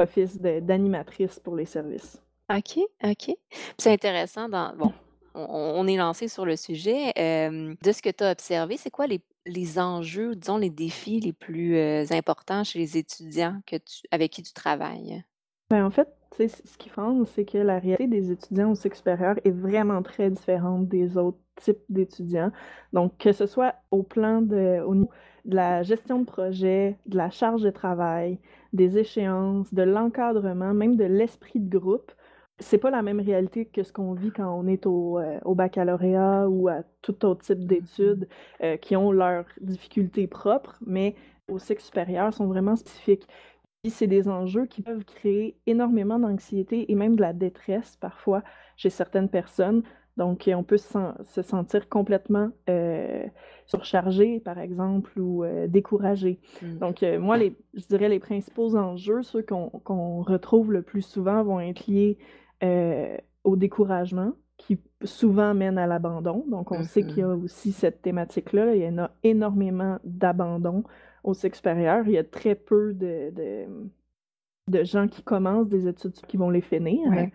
office 0.00 0.38
d'animatrice 0.40 1.38
pour 1.40 1.54
les 1.56 1.64
services. 1.64 2.20
OK, 2.50 2.80
OK. 3.04 3.30
C'est 3.78 3.92
intéressant 3.92 4.48
dans 4.48 4.74
bon, 4.76 4.92
on 5.34 5.86
est 5.86 5.96
lancé 5.96 6.28
sur 6.28 6.44
le 6.44 6.56
sujet, 6.56 7.12
de 7.16 7.92
ce 7.92 8.02
que 8.02 8.10
tu 8.10 8.24
as 8.24 8.32
observé, 8.32 8.76
c'est 8.76 8.90
quoi 8.90 9.06
les 9.06 9.20
les 9.46 9.78
enjeux, 9.78 10.36
disons 10.36 10.58
les 10.58 10.68
défis 10.68 11.20
les 11.20 11.32
plus, 11.32 11.74
heu, 11.76 12.04
importants 12.10 12.64
chez 12.64 12.78
les 12.80 12.98
étudiants 12.98 13.62
que 13.66 13.76
tu 13.76 14.02
avec 14.10 14.30
qui 14.32 14.42
tu 14.42 14.52
travailles? 14.52 15.24
Ben, 15.70 15.84
en 15.84 15.90
fait, 15.90 16.08
ce 16.38 16.78
qui 16.78 16.88
fonde, 16.88 17.26
c'est 17.26 17.44
que 17.44 17.58
la 17.58 17.78
réalité 17.78 18.06
des 18.06 18.30
étudiants 18.32 18.70
au 18.70 18.74
cycle 18.74 18.96
supérieur 18.96 19.36
est 19.44 19.50
vraiment 19.50 20.02
très 20.02 20.30
différente 20.30 20.88
des 20.88 21.18
autres 21.18 21.38
types 21.56 21.82
d'étudiants. 21.90 22.52
Donc, 22.94 23.18
que 23.18 23.32
ce 23.32 23.46
soit 23.46 23.74
au 23.90 24.02
plan 24.02 24.40
de 24.40 24.80
la 25.44 25.82
gestion 25.82 26.20
de 26.20 26.24
projet, 26.24 26.96
de 27.06 27.16
la 27.18 27.28
charge 27.30 27.62
de 27.62 27.70
travail, 27.70 28.38
des 28.72 28.96
échéances, 28.98 29.72
de 29.74 29.82
l'encadrement, 29.82 30.72
même 30.72 30.96
de 30.96 31.04
l'esprit 31.04 31.60
de 31.60 31.78
groupe, 31.78 32.12
c'est 32.58 32.78
pas 32.78 32.90
la 32.90 33.02
même 33.02 33.20
réalité 33.20 33.66
que 33.66 33.82
ce 33.82 33.92
qu'on 33.92 34.14
vit 34.14 34.32
quand 34.32 34.52
on 34.52 34.66
est 34.66 34.86
au, 34.86 35.20
au 35.44 35.54
baccalauréat 35.54 36.48
ou 36.48 36.68
à 36.68 36.82
tout 37.02 37.24
autre 37.24 37.44
type 37.44 37.64
Mmh 37.64 37.64
mh. 37.64 37.66
d'études, 37.66 38.28
heu, 38.62 38.76
qui 38.76 38.96
ont 38.96 39.12
leurs 39.12 39.46
difficultés 39.60 40.26
propres, 40.26 40.76
mais 40.86 41.14
au 41.48 41.58
cycle 41.58 41.82
supérieur 41.82 42.32
sont 42.34 42.46
vraiment 42.46 42.76
spécifiques. 42.76 43.26
Puis 43.82 43.90
c'est 43.92 44.06
des 44.08 44.28
enjeux 44.28 44.66
qui 44.66 44.82
peuvent 44.82 45.04
créer 45.04 45.56
énormément 45.66 46.18
d'anxiété 46.18 46.90
et 46.90 46.94
même 46.96 47.16
de 47.16 47.22
la 47.22 47.32
détresse 47.32 47.96
parfois 47.96 48.42
chez 48.76 48.90
certaines 48.90 49.28
personnes. 49.28 49.82
Donc, 50.16 50.50
on 50.52 50.64
peut 50.64 50.78
se 50.78 50.88
sen 50.88 51.14
se 51.22 51.42
sentir 51.42 51.88
complètement, 51.88 52.50
heu, 52.68 53.30
surchargé 53.66 54.40
par 54.40 54.58
exemple 54.58 55.18
ou, 55.20 55.44
découragé. 55.68 56.40
Mmh. 56.60 56.78
Donc, 56.80 57.02
moi 57.20 57.36
les 57.36 57.56
je 57.74 57.86
dirais 57.86 58.08
les 58.08 58.18
principaux 58.18 58.74
enjeux, 58.76 59.22
ceux 59.22 59.42
qu'on 59.42 59.70
qu'on 59.70 60.22
retrouve 60.22 60.72
le 60.72 60.82
plus 60.82 61.02
souvent 61.02 61.44
vont 61.44 61.60
être 61.60 61.86
liés, 61.86 62.18
heu, 62.62 63.18
au 63.44 63.56
découragement 63.56 64.32
qui 64.56 64.78
souvent 65.04 65.54
mène 65.54 65.78
à 65.78 65.86
l'abandon. 65.86 66.44
Donc 66.48 66.72
on 66.72 66.82
sait 66.82 67.04
qu'il 67.04 67.20
y 67.22 67.24
mh. 67.24 67.26
a 67.26 67.28
aussi 67.30 67.72
cette 67.72 68.02
thématique-là. 68.02 68.74
Il 68.74 68.82
y 68.82 68.88
en 68.88 68.98
a 68.98 69.10
énormément 69.22 69.98
d'abandon 70.04 70.84
au 71.24 71.34
cycle 71.34 71.56
supérieur. 71.56 72.06
Il 72.06 72.12
y 72.12 72.18
a 72.18 72.24
très 72.24 72.54
peu 72.56 72.92
de 72.94 73.30
de, 73.34 73.66
de 74.68 74.84
gens 74.84 75.08
qui 75.08 75.22
commencent 75.22 75.68
des 75.68 75.86
études 75.88 76.12
qui 76.12 76.36
vont 76.36 76.50
les 76.50 76.60
finir. 76.60 77.10
Ouais. 77.10 77.32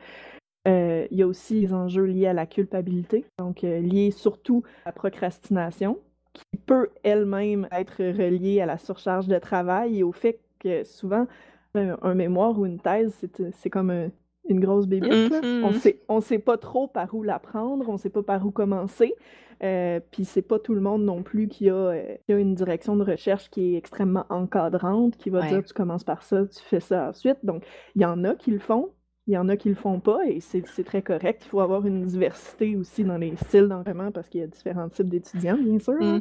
Heu, 0.68 1.08
il 1.12 1.18
y 1.18 1.24
a 1.24 1.28
aussi 1.28 1.62
les 1.62 1.74
enjeux 1.74 2.06
liés 2.06 2.28
à 2.28 2.34
la 2.34 2.46
culpabilité, 2.46 3.26
donc 3.40 3.64
heu, 3.64 3.80
liés 3.80 4.12
surtout 4.12 4.64
à 4.86 4.90
la 4.90 4.94
procrastination, 4.94 6.00
qui 6.34 6.58
peut 6.58 6.90
elle-même 7.04 7.68
être 7.72 8.04
reliée 8.04 8.62
à 8.62 8.66
la 8.66 8.78
surcharge 8.78 9.28
de 9.28 9.38
travail 9.40 10.00
et 10.00 10.04
au 10.04 10.12
fait 10.14 10.40
que 10.60 10.84
souvent, 10.84 11.28
un 11.76 12.16
mémoire 12.16 12.58
ou 12.60 12.66
une 12.66 12.80
thèse, 12.80 13.28
c'est 13.54 13.70
comme 13.70 13.90
un 13.92 14.10
une 14.50 14.60
grosse 14.60 14.88
bébite. 14.88 15.30
On 15.62 15.72
Mmh 15.72 15.78
sait 15.80 16.02
on 16.10 16.22
sait 16.22 16.40
pas 16.40 16.58
trop 16.58 16.88
par 16.88 17.14
où 17.16 17.24
la 17.24 17.40
prendre, 17.40 17.88
on 17.90 17.98
sait 17.98 18.10
pas 18.10 18.24
par 18.24 18.46
où 18.46 18.52
commencer, 18.52 19.16
heu, 19.64 20.02
puis 20.12 20.26
c'est 20.26 20.42
pas 20.42 20.60
tout 20.60 20.74
le 20.76 20.82
monde 20.82 21.04
non 21.04 21.24
plus 21.24 21.48
qui 21.48 21.70
a, 21.70 21.74
heu, 21.94 22.18
qui 22.26 22.34
a 22.34 22.38
une 22.40 22.56
direction 22.56 22.96
de 22.96 23.04
recherche 23.04 23.50
qui 23.50 23.74
est 23.76 23.78
extrêmement 23.78 24.26
encadrante, 24.30 25.18
qui 25.18 25.30
va 25.30 25.44
dire. 25.44 25.64
«Tu 25.64 25.74
commences 25.74 26.04
par 26.04 26.24
ça, 26.24 26.46
tu 26.48 26.62
fais 26.64 26.80
ça 26.80 27.10
ensuite». 27.10 27.38
Donc 27.44 27.66
il 27.96 28.02
y 28.02 28.06
en 28.06 28.24
a 28.24 28.36
qui 28.36 28.52
le 28.52 28.60
font, 28.60 28.94
il 29.28 29.34
y 29.34 29.38
en 29.38 29.48
a 29.50 29.56
qui 29.58 29.70
le 29.70 29.76
font 29.76 30.00
pas 30.02 30.26
et 30.28 30.40
c'est 30.42 30.84
très 30.84 31.02
correct. 31.02 31.44
Il 31.46 31.50
faut 31.50 31.62
avoir 31.62 31.86
une 31.86 32.06
diversité 32.06 32.76
aussi 32.76 33.04
dans 33.06 33.18
les 33.18 33.36
styles 33.38 33.68
d'encadrement 33.70 34.12
parce 34.12 34.28
qu'il 34.30 34.42
y 34.42 34.44
a 34.44 34.48
différents 34.48 34.90
types 34.90 35.08
d'étudiants, 35.10 35.58
bien 35.58 35.80
sûr. 35.80 36.20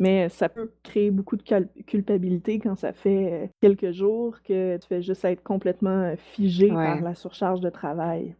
Mais 0.00 0.28
ça 0.30 0.48
peut 0.48 0.72
créer 0.82 1.10
beaucoup 1.10 1.36
de 1.36 1.44
culpabilité 1.86 2.58
quand 2.58 2.74
ça 2.74 2.92
fait, 2.92 3.44
heu, 3.44 3.48
quelques 3.60 3.92
jours 3.92 4.42
que 4.42 4.76
tu 4.78 4.88
fais 4.88 5.02
juste 5.02 5.24
être 5.24 5.42
complètement, 5.44 6.12
heu, 6.12 6.16
figé 6.16 6.68
par 6.68 7.00
la 7.02 7.14
surcharge 7.14 7.60
de 7.60 7.70
travail. 7.70 8.34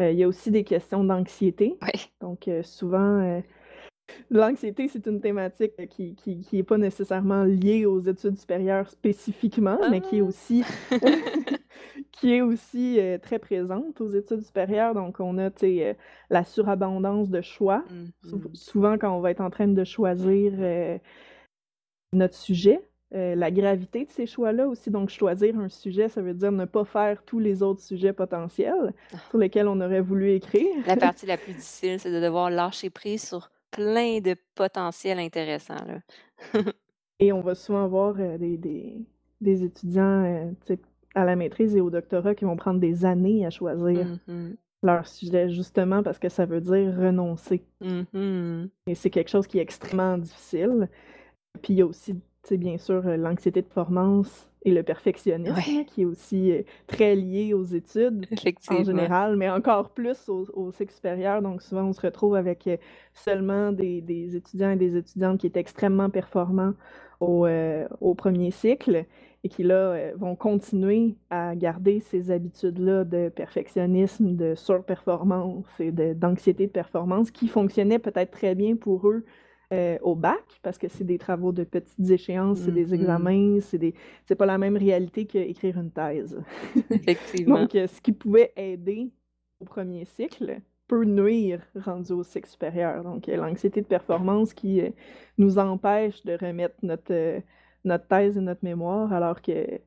Heu, 0.00 0.10
il 0.10 0.18
y 0.18 0.24
a 0.24 0.28
aussi 0.28 0.50
des 0.50 0.64
questions 0.64 1.04
d'anxiété. 1.04 1.78
Ouais. 1.82 1.92
Donc 2.20 2.48
souvent, 2.62 3.40
l'anxiété, 4.30 4.88
c'est 4.88 5.06
une 5.06 5.20
thématique, 5.20 5.72
qui 5.88 6.14
qui 6.14 6.40
qui 6.40 6.58
est 6.58 6.62
pas 6.62 6.78
nécessairement 6.78 7.44
liée 7.44 7.86
aux 7.86 8.00
études 8.00 8.36
supérieures 8.38 8.88
spécifiquement, 8.90 9.78
mais 9.86 10.00
qui 10.00 10.18
est 10.18 10.20
Ah! 10.22 10.28
aussi 10.28 10.66
qui 12.12 12.32
est 12.34 12.40
aussi, 12.42 12.98
heu, 13.00 13.18
très 13.20 13.38
présente 13.38 14.00
aux 14.00 14.10
études 14.10 14.42
supérieures. 14.42 14.94
Donc 14.94 15.20
on 15.20 15.38
a, 15.38 15.50
heu, 15.62 15.94
la 16.30 16.44
surabondance 16.44 17.30
de 17.30 17.40
choix. 17.42 17.84
Mmh 17.90 18.10
mh. 18.22 18.54
souvent 18.54 18.98
quand 18.98 19.16
on 19.16 19.20
va 19.20 19.30
être 19.32 19.40
en 19.42 19.50
train 19.50 19.68
de 19.68 19.84
choisir, 19.84 20.52
notre 22.12 22.34
sujet, 22.34 22.80
la 23.12 23.50
gravité 23.50 24.04
de 24.04 24.10
ces 24.10 24.26
choix-là 24.26 24.68
aussi. 24.68 24.90
Donc 24.90 25.10
choisir 25.10 25.58
un 25.58 25.68
sujet, 25.68 26.08
ça 26.08 26.22
veut 26.22 26.34
dire 26.34 26.52
ne 26.52 26.64
pas 26.64 26.84
faire 26.84 27.22
tous 27.24 27.38
les 27.40 27.62
autres 27.62 27.80
sujets 27.82 28.12
potentiels 28.12 28.92
Ah. 29.12 29.24
sur 29.30 29.38
lesquels 29.38 29.68
on 29.68 29.80
aurait 29.80 30.00
voulu 30.00 30.32
écrire. 30.32 30.84
La 30.86 30.96
partie 30.98 31.24
la 31.24 31.38
plus 31.38 31.54
difficile, 31.54 31.98
c'est 31.98 32.12
de 32.12 32.20
devoir 32.20 32.50
lâcher 32.50 32.90
prise 32.90 33.26
sur 33.26 33.50
plein 33.74 34.20
de 34.20 34.36
potentiels 34.54 35.18
intéressants, 35.18 35.84
là. 35.86 36.00
Et 37.20 37.32
on 37.32 37.40
va 37.40 37.54
souvent 37.54 37.84
avoir, 37.84 38.18
heu, 38.20 38.38
des 38.38 38.56
des 38.58 38.96
des 39.40 39.62
étudiants, 39.64 40.52
sais, 40.66 40.78
à 41.14 41.24
la 41.24 41.36
maîtrise 41.36 41.76
et 41.76 41.80
au 41.80 41.90
doctorat 41.90 42.34
qui 42.34 42.44
vont 42.44 42.56
prendre 42.56 42.80
des 42.80 43.04
années 43.04 43.44
à 43.46 43.50
choisir 43.50 44.06
Mmh 44.06 44.18
mh. 44.26 44.56
leur 44.82 45.06
sujet, 45.08 45.50
justement 45.50 46.02
parce 46.02 46.18
que 46.18 46.28
ça 46.30 46.46
veut 46.46 46.60
dire 46.60 46.94
renoncer. 46.96 47.64
Mmh 47.80 48.06
mh. 48.12 48.70
Et 48.86 48.94
c'est 48.94 49.08
quelque 49.10 49.30
chose 49.30 49.46
qui 49.46 49.58
est 49.58 49.62
extrêmement 49.62 50.18
difficile. 50.18 50.88
Puis 51.62 51.74
il 51.74 51.78
y 51.78 51.82
a 51.82 51.86
aussi, 51.86 52.16
bien 52.52 52.78
sûr, 52.78 53.06
heu, 53.08 53.16
l'anxiété 53.16 53.62
de 53.62 53.66
performance 53.66 54.50
et 54.64 54.72
le 54.72 54.82
perfectionnisme 54.82 55.56
Ouais. 55.56 55.86
qui 55.86 56.02
est 56.02 56.04
aussi, 56.06 56.50
heu, 56.52 56.64
très 56.86 57.14
lié 57.16 57.54
aux 57.54 57.64
études 57.64 58.26
en 58.68 58.82
général, 58.82 59.36
mais 59.36 59.50
encore 59.50 59.90
plus 59.90 60.28
au 60.28 60.46
au 60.54 60.72
cycle 60.72 60.92
supérieur. 60.94 61.42
Donc 61.42 61.62
souvent, 61.62 61.84
on 61.84 61.92
se 61.92 62.00
retrouve 62.00 62.34
avec, 62.36 62.66
heu, 62.66 62.78
seulement 63.14 63.72
des 63.72 64.00
des 64.02 64.36
étudiants 64.36 64.70
et 64.70 64.76
des 64.76 64.96
étudiantes 64.96 65.38
qui 65.40 65.46
étaient 65.46 65.60
extrêmement 65.60 66.10
performants 66.10 66.74
au, 67.20 67.46
au 68.00 68.14
1er 68.14 68.50
cycle 68.50 69.06
et 69.44 69.48
qui 69.50 69.62
là, 69.62 70.12
vont 70.16 70.36
continuer 70.36 71.16
à 71.30 71.54
garder 71.54 72.00
ces 72.00 72.30
habitudes-là 72.30 73.04
de 73.04 73.28
perfectionnisme, 73.28 74.36
de 74.36 74.54
surperformance 74.54 75.66
et 75.78 75.92
de 75.92 76.14
d'anxiété 76.14 76.66
de 76.66 76.72
performance 76.72 77.30
qui 77.30 77.48
fonctionnaient 77.48 77.98
peut-être 77.98 78.30
très 78.32 78.54
bien 78.54 78.76
pour 78.76 79.08
eux, 79.08 79.24
heu, 79.72 79.98
au 80.02 80.14
bac 80.14 80.44
parce 80.62 80.78
que 80.78 80.88
c'est 80.88 81.04
des 81.04 81.18
travaux 81.18 81.52
de 81.52 81.64
petites 81.64 82.10
échéances, 82.10 82.60
c'est 82.60 82.72
des 82.72 82.92
mh. 82.92 82.94
examens, 82.94 83.60
c'est 83.60 83.78
des 83.78 83.94
c'est 84.26 84.34
pas 84.36 84.46
la 84.46 84.58
même 84.58 84.76
réalité 84.76 85.26
qu'écrire 85.26 85.78
une 85.78 85.90
thèse. 85.90 86.40
Effectivement. 86.90 87.60
Donc 87.60 87.74
heu, 87.74 87.86
ce 87.86 88.00
qui 88.00 88.12
pouvait 88.12 88.52
aider 88.56 89.10
au 89.60 89.64
1er 89.64 90.04
cycle 90.04 90.60
peut 90.86 91.04
nuire 91.04 91.62
rendu 91.76 92.12
au 92.12 92.22
cycle 92.22 92.48
supérieur. 92.48 93.02
Donc 93.04 93.28
heu, 93.28 93.36
l'anxiété 93.36 93.80
de 93.80 93.86
performance 93.86 94.52
qui, 94.54 94.82
nous 95.38 95.58
empêche 95.58 96.22
de 96.24 96.34
remettre 96.40 96.76
notre, 96.82 97.40
notre 97.84 98.06
thèse 98.06 98.36
et 98.36 98.40
notre 98.40 98.64
mémoire 98.64 99.12
alors 99.12 99.40
que 99.42 99.80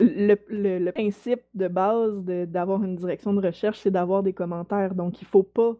le 0.00 0.36
le 0.48 0.78
le 0.78 0.92
principe 0.92 1.42
de 1.54 1.68
base 1.68 2.24
de 2.24 2.44
d'avoir 2.44 2.82
une 2.82 2.96
direction 2.96 3.32
de 3.32 3.46
recherche, 3.46 3.78
c'est 3.80 3.90
d'avoir 3.90 4.22
des 4.22 4.32
commentaires. 4.32 4.94
Donc 4.94 5.20
il 5.22 5.26
faut 5.26 5.44
pas 5.44 5.76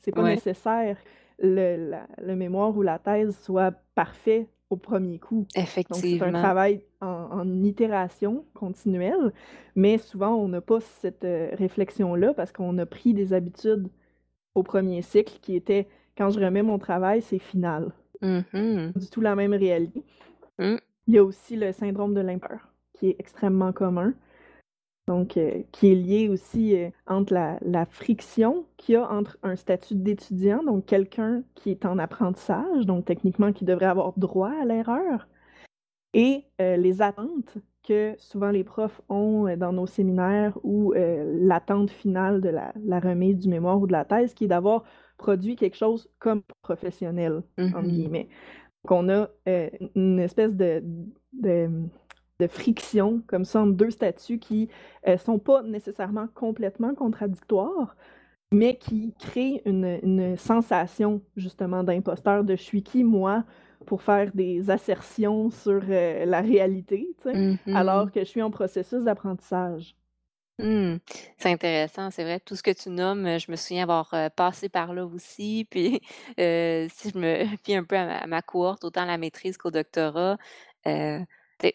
c'est 0.00 0.12
pas 0.12 0.22
Ouais. 0.22 0.34
nécessaire 0.34 0.98
le 1.38 1.76
la 1.90 2.06
le 2.22 2.36
mémoire 2.36 2.76
ou 2.76 2.82
la 2.82 2.98
thèse 2.98 3.36
soit 3.38 3.72
parfait 3.94 4.48
au 4.70 4.76
1er 4.76 5.18
coup. 5.18 5.46
Donc 5.90 6.04
c'est 6.06 6.22
un 6.22 6.32
Effectivement. 6.32 6.32
travail 6.32 6.82
en 7.00 7.06
en 7.30 7.62
itération 7.64 8.44
continuelle, 8.54 9.32
mais 9.76 9.98
souvent 9.98 10.34
on 10.36 10.48
n'a 10.48 10.60
pas 10.62 10.80
cette, 10.80 11.24
heu, 11.24 11.50
réflexion-là 11.54 12.34
parce 12.34 12.52
qu'on 12.52 12.78
a 12.78 12.86
pris 12.86 13.14
des 13.14 13.32
habitudes 13.34 13.88
au 14.54 14.62
1er 14.64 15.02
cycle 15.02 15.38
qui 15.42 15.56
étaient: 15.56 15.88
«Quand 16.18 16.30
je 16.30 16.40
remets 16.40 16.62
mon 16.62 16.78
travail, 16.78 17.22
c'est 17.22 17.38
final». 17.40 17.92
Mmh 18.20 18.44
mh. 18.52 18.94
Du 18.96 19.08
tout 19.10 19.20
la 19.22 19.36
même 19.36 19.54
réalité. 19.54 20.04
Mmh. 20.58 20.82
Il 21.08 21.14
y 21.14 21.18
a 21.18 21.24
aussi 21.24 21.56
le 21.56 21.72
syndrome 21.72 22.14
de 22.14 22.20
l'imposteur 22.20 22.68
qui 22.94 23.08
est 23.10 23.16
extrêmement 23.18 23.72
commun. 23.72 24.14
Donc 25.12 25.36
heu, 25.36 25.64
qui 25.72 25.92
est 25.92 25.94
lié 25.94 26.28
aussi, 26.30 26.74
heu, 26.74 26.90
entre 27.06 27.34
la 27.34 27.58
la 27.60 27.84
friction 27.84 28.64
qu'il 28.78 28.94
y 28.94 28.96
a 28.96 29.10
entre 29.12 29.36
un 29.42 29.56
statut 29.56 29.94
d'étudiant, 29.94 30.62
donc 30.62 30.86
quelqu'un 30.86 31.42
qui 31.54 31.70
est 31.70 31.84
en 31.84 31.98
apprentissage, 31.98 32.86
donc 32.86 33.04
techniquement 33.04 33.52
qui 33.52 33.66
devrait 33.66 33.84
avoir 33.86 34.14
droit 34.16 34.50
à 34.62 34.64
l'erreur 34.64 35.28
et 36.14 36.44
heu, 36.60 36.76
les 36.76 37.02
attentes 37.02 37.58
que 37.84 38.14
souvent 38.18 38.50
les 38.50 38.64
profs 38.64 39.00
ont, 39.10 39.56
dans 39.56 39.72
nos 39.72 39.86
séminaires 39.86 40.58
ou 40.64 40.92
l'attente 40.94 41.90
finale 41.90 42.40
de 42.40 42.50
la 42.50 42.72
la 42.84 43.00
remise 43.00 43.38
du 43.38 43.48
mémoire 43.48 43.80
ou 43.80 43.86
de 43.88 43.92
la 43.92 44.04
thèse 44.06 44.34
qui 44.34 44.44
est 44.44 44.48
d'avoir 44.48 44.84
produit 45.18 45.56
quelque 45.56 45.76
chose 45.76 46.08
comme 46.20 46.42
«professionnel» 46.62 47.42
Mmh 47.58 47.64
entre 47.72 47.88
mh. 47.88 47.92
guillemets. 47.92 48.28
Qu'on 48.88 49.08
a, 49.10 49.28
heu, 49.48 49.70
u 49.80 49.88
une 49.96 50.20
espèce 50.20 50.56
de 50.56 50.82
de, 51.34 51.68
de 52.42 52.48
friction 52.48 53.22
comme 53.28 53.44
ça 53.44 53.62
entre 53.62 53.72
2 53.76 53.90
statuts 53.90 54.38
qui, 54.38 54.68
heu, 55.08 55.16
sont 55.18 55.38
pas 55.38 55.62
nécessairement 55.62 56.28
complètement 56.34 56.94
contradictoires, 56.94 57.96
mais 58.52 58.76
qui 58.78 59.14
créent 59.18 59.62
une 59.66 60.00
une 60.02 60.36
sensation 60.36 61.22
justement 61.36 61.84
d'imposteur, 61.84 62.44
de: 62.44 62.56
«Je 62.56 62.62
suis 62.62 62.82
qui 62.82 63.04
moi 63.04 63.44
pour 63.86 64.02
faire 64.02 64.32
des 64.34 64.70
assertions 64.70 65.50
sur, 65.50 65.82
heu, 65.90 66.24
la 66.26 66.40
réalité?» 66.42 67.14
tu 67.18 67.24
sais? 67.30 67.38
Mmh 67.38 67.58
Alors 67.72 68.10
que 68.12 68.20
je 68.20 68.26
suis 68.26 68.42
en 68.42 68.50
processus 68.50 69.04
d'apprentissage. 69.04 69.96
Mmh. 70.58 70.98
C'est 71.38 71.50
intéressant, 71.50 72.10
c'est 72.10 72.24
vrai, 72.24 72.38
tout 72.38 72.54
ce 72.56 72.62
que 72.62 72.70
tu 72.70 72.90
nommes, 72.90 73.38
je 73.38 73.50
me 73.50 73.56
souviens 73.56 73.84
avoir, 73.84 74.12
heu, 74.14 74.28
passé 74.30 74.68
par 74.68 74.92
là 74.92 75.06
aussi, 75.06 75.66
puis, 75.70 76.00
si 76.36 77.10
je 77.10 77.18
me 77.18 77.46
fie 77.64 77.74
un 77.74 77.84
peu 77.84 77.96
à 77.96 78.04
ma 78.06 78.18
à 78.18 78.26
ma 78.26 78.42
cohorte, 78.42 78.84
autant 78.84 79.02
à 79.02 79.06
la 79.06 79.18
maîtrise 79.18 79.56
qu'au 79.56 79.70
doctorat, 79.70 80.36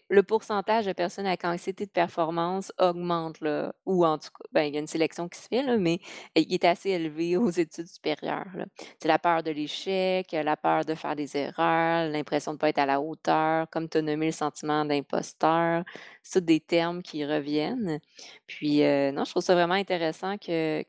le 0.10 0.24
pourcentage 0.24 0.86
de 0.86 0.94
personnes 0.94 1.26
avec 1.28 1.46
anxiété 1.46 1.86
de 1.86 1.92
performance 1.92 2.72
augmente, 2.80 3.40
là, 3.42 3.74
ou 3.86 4.06
en 4.06 4.18
tout 4.18 4.30
cas, 4.30 4.46
ben, 4.52 4.64
il 4.64 4.74
y 4.74 4.78
a 4.78 4.80
une 4.80 4.88
sélection 4.88 5.30
qui 5.30 5.40
se 5.40 5.48
fait, 5.48 5.64
là, 5.64 5.78
mais 5.78 6.00
il 6.36 6.54
est 6.54 6.66
assez 6.66 6.90
élevé 6.92 7.38
aux 7.38 7.50
études 7.50 7.88
supérieures. 7.88 8.48
C'est 9.02 9.08
la 9.08 9.20
peur 9.20 9.44
de 9.44 9.52
l'échec, 9.52 10.32
la 10.32 10.58
peur 10.58 10.86
de 10.86 10.96
faire 10.96 11.16
des 11.16 11.36
erreurs, 11.38 12.10
l'impression 12.10 12.54
de 12.54 12.58
pas 12.58 12.70
être 12.70 12.80
à 12.80 12.86
la 12.86 13.02
hauteur, 13.02 13.70
comme 13.70 13.90
tu 13.90 13.98
as 14.00 14.02
nommé 14.02 14.28
le 14.28 14.32
sentiment 14.32 14.86
d'imposteur, 14.86 15.84
c'est 16.24 16.44
des 16.46 16.60
termes 16.60 17.02
qui 17.02 17.26
reviennent. 17.26 18.00
Puis, 18.48 18.84
heu, 18.84 19.12
non, 19.12 19.24
je 19.26 19.32
trouve 19.32 19.44
ça 19.44 19.54
vraiment 19.56 19.74
intéressant 19.76 20.38
que, 20.38 20.84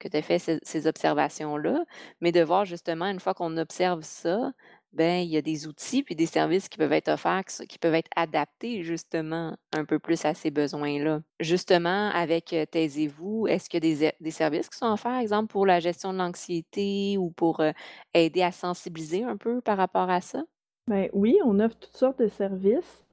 que 0.00 0.08
tu 0.08 0.16
aies 0.16 0.22
fait 0.22 0.38
ces 0.62 0.86
observations-là, 0.86 1.84
mais 2.20 2.32
de 2.32 2.40
voir 2.42 2.64
justement 2.64 3.06
une 3.06 3.20
fois 3.20 3.34
qu'on 3.34 3.56
observe 3.56 4.02
ça, 4.02 4.52
ben, 4.92 5.22
il 5.22 5.28
y 5.30 5.36
a 5.36 5.42
des 5.42 5.66
outils 5.66 6.02
puis 6.02 6.16
des 6.16 6.26
services 6.26 6.68
qui 6.68 6.78
peuvent 6.78 6.92
être 6.92 7.08
offerts, 7.08 7.44
qui 7.68 7.78
peuvent 7.78 7.94
être 7.94 8.10
adaptés 8.16 8.82
justement 8.82 9.56
un 9.72 9.84
peu 9.84 9.98
plus 9.98 10.24
à 10.24 10.34
ces 10.34 10.50
besoins-là. 10.50 11.22
Justement 11.40 12.10
avec, 12.10 12.52
heu, 12.52 12.66
Taisez-vous, 12.66 13.46
est-ce 13.46 13.68
qu'il 13.68 13.84
y 13.84 13.86
a 13.86 13.94
des 13.94 14.04
er 14.04 14.12
des 14.20 14.30
services 14.32 14.68
qui 14.68 14.76
sont 14.78 14.86
offerts, 14.92 15.18
exemple 15.18 15.46
pour 15.52 15.66
la 15.66 15.78
gestion 15.78 16.12
de 16.12 16.18
l'anxiété 16.18 17.16
ou 17.16 17.30
pour, 17.30 17.60
heu, 17.60 17.72
aider 18.14 18.42
à 18.42 18.50
sensibiliser 18.50 19.22
un 19.24 19.36
peu 19.36 19.60
par 19.60 19.76
rapport 19.76 20.10
à 20.10 20.20
ça? 20.20 20.42
Ben, 20.86 21.08
oui, 21.12 21.38
on 21.44 21.60
offre 21.60 21.76
toutes 21.78 21.96
sortes 21.96 22.18
de 22.20 22.28
services, 22.28 23.04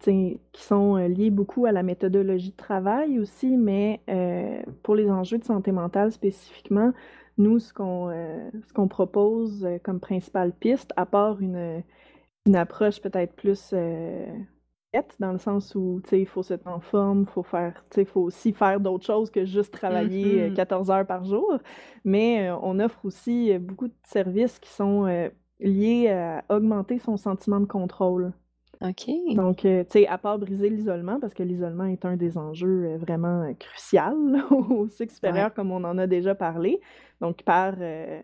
sais, 0.00 0.40
qui 0.52 0.62
sont, 0.62 0.96
liés 0.96 1.30
beaucoup 1.30 1.66
à 1.66 1.72
la 1.72 1.82
méthodologie 1.84 2.52
de 2.52 2.56
travail 2.56 3.18
aussi, 3.20 3.56
mais, 3.56 4.02
pour 4.82 4.94
les 4.96 5.10
enjeux 5.10 5.38
de 5.38 5.44
santé 5.44 5.72
mentale 5.72 6.12
spécifiquement, 6.12 6.92
nous, 7.42 7.58
ce 7.58 7.72
qu'on, 7.74 8.10
ce 8.66 8.72
qu'on 8.72 8.88
propose, 8.88 9.64
heu, 9.64 9.78
comme 9.82 10.00
principale 10.00 10.52
piste, 10.52 10.92
à 10.96 11.06
part 11.06 11.40
une, 11.40 11.82
une 12.46 12.56
approche 12.56 13.00
peut-être 13.02 13.34
plus, 13.36 13.72
heu, 13.74 14.26
dans 15.20 15.32
le 15.32 15.38
sens 15.38 15.74
où, 15.74 16.02
il 16.12 16.26
faut 16.26 16.42
se 16.42 16.54
tenir 16.54 16.74
en 16.76 16.80
forme, 16.80 17.26
faut 17.26 17.42
faire 17.42 17.82
il 17.96 18.06
faut 18.06 18.22
aussi 18.22 18.52
faire 18.52 18.80
d'autres 18.80 19.06
choses 19.06 19.30
que 19.30 19.44
juste 19.46 19.72
travailler, 19.72 20.46
heu, 20.48 20.50
mh. 20.50 20.54
14 20.54 20.90
heures 20.90 21.06
par 21.06 21.24
jour. 21.24 21.58
Mais, 22.04 22.48
heu, 22.50 22.56
on 22.62 22.78
offre 22.80 23.04
aussi, 23.06 23.58
beaucoup 23.58 23.88
de 23.88 23.94
services 24.04 24.58
qui 24.58 24.70
sont, 24.70 25.06
liés 25.60 26.08
à 26.10 26.44
augmenter 26.50 26.98
son 26.98 27.16
sentiment 27.16 27.60
de 27.60 27.66
contrôle. 27.66 28.32
OK. 28.82 29.08
Donc, 29.34 29.64
heu, 29.64 29.84
tu 29.84 29.92
sais, 30.00 30.06
à 30.08 30.18
part 30.18 30.38
briser 30.38 30.68
l'isolement, 30.68 31.18
parce 31.20 31.32
que 31.34 31.42
l'isolement 31.42 31.84
est 31.86 32.04
un 32.04 32.16
des 32.16 32.36
enjeux, 32.36 32.84
heu, 32.94 32.96
vraiment, 32.98 33.44
heu, 33.48 33.54
crucial 33.54 34.14
au 34.50 34.88
cycle 34.88 35.14
Ouais. 35.22 35.46
supérieur 35.46 35.54
comme 35.54 35.70
on 35.72 35.84
en 35.84 35.96
a 35.98 36.06
déjà 36.06 36.34
parlé. 36.34 36.80
Donc 37.20 37.42
par, 37.42 37.74
heu, 37.80 38.20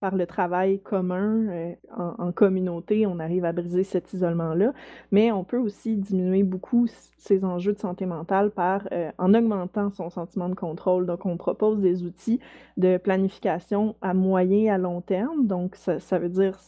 par 0.00 0.14
le 0.16 0.26
travail 0.26 0.80
commun, 0.82 1.74
en 1.96 2.14
en 2.18 2.32
communauté, 2.32 3.06
on 3.06 3.18
arrive 3.18 3.44
à 3.44 3.52
briser 3.52 3.84
cet 3.84 4.12
isolement-là. 4.12 4.72
Mais 5.12 5.32
on 5.32 5.44
peut 5.44 5.58
aussi 5.58 5.96
diminuer 5.96 6.44
beaucoup 6.44 6.86
ces 7.18 7.44
enjeux 7.44 7.72
de 7.72 7.78
santé 7.80 8.06
mentale 8.06 8.50
par, 8.52 8.88
en 9.18 9.34
augmentant 9.34 9.90
son 9.90 10.10
sentiment 10.10 10.48
de 10.48 10.54
contrôle. 10.54 11.06
Donc 11.06 11.26
on 11.26 11.36
propose 11.36 11.80
des 11.80 12.04
outils 12.04 12.40
de 12.76 12.96
planification 12.98 13.96
à 14.00 14.14
moyen 14.14 14.58
et 14.58 14.70
à 14.70 14.78
long 14.78 15.00
terme. 15.00 15.46
Donc 15.46 15.74
ça 15.76 15.98
ça 16.00 16.18
veut 16.20 16.28
dire, 16.28 16.58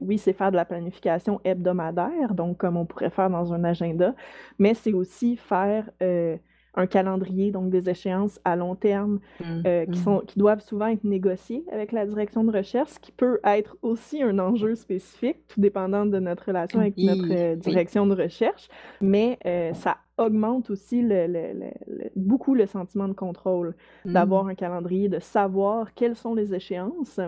oui, 0.00 0.18
c'est 0.18 0.32
faire 0.32 0.50
de 0.50 0.56
la 0.56 0.64
planification 0.64 1.40
hebdomadaire, 1.44 2.34
donc 2.34 2.58
comme 2.58 2.76
on 2.76 2.86
pourrait 2.86 3.10
faire 3.10 3.30
dans 3.30 3.52
un 3.52 3.64
agenda, 3.64 4.14
mais 4.58 4.74
c'est 4.74 4.92
aussi 4.92 5.36
faire, 5.36 5.90
heu, 6.02 6.38
un 6.74 6.86
calendrier, 6.86 7.50
donc 7.50 7.68
des 7.70 7.90
échéances 7.90 8.40
à 8.44 8.56
long 8.56 8.74
terme, 8.76 9.20
Mmh 9.40 9.66
heu, 9.66 9.86
qui 9.90 9.98
mh. 9.98 10.02
sont 10.02 10.20
qui 10.26 10.38
doivent 10.38 10.60
souvent 10.62 10.86
être 10.86 11.04
négociées 11.04 11.64
avec 11.70 11.92
la 11.92 12.06
direction 12.06 12.44
de 12.44 12.52
recherche, 12.56 12.90
ce 12.92 12.98
qui 13.00 13.12
peut 13.12 13.40
être 13.44 13.76
aussi 13.82 14.22
un 14.22 14.38
enjeu 14.38 14.74
spécifique, 14.74 15.46
tout 15.48 15.60
dépendant 15.60 16.06
de 16.06 16.18
notre 16.18 16.46
relation 16.46 16.80
avec 16.80 17.02
notre, 17.02 17.54
oui. 17.66 17.76
direction 17.76 18.06
de 18.06 18.14
recherche. 18.14 18.68
Mais, 19.02 19.38
ça 19.74 19.98
augmente 20.18 20.70
aussi 20.70 21.02
le 21.02 21.26
le 21.26 21.52
le 21.54 21.70
le 21.88 22.10
beaucoup 22.16 22.54
le 22.54 22.66
sentiment 22.66 23.08
de 23.08 23.14
contrôle, 23.14 23.74
Mmh. 24.04 24.12
d'avoir 24.14 24.46
un 24.46 24.54
calendrier, 24.54 25.08
de 25.08 25.18
savoir 25.20 25.94
quelles 25.94 26.16
sont 26.16 26.34
les 26.34 26.54
échéances 26.54 27.20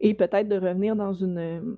et 0.00 0.14
peut-être 0.14 0.48
de 0.48 0.56
revenir 0.56 0.96
dans 0.96 1.12
une, 1.12 1.76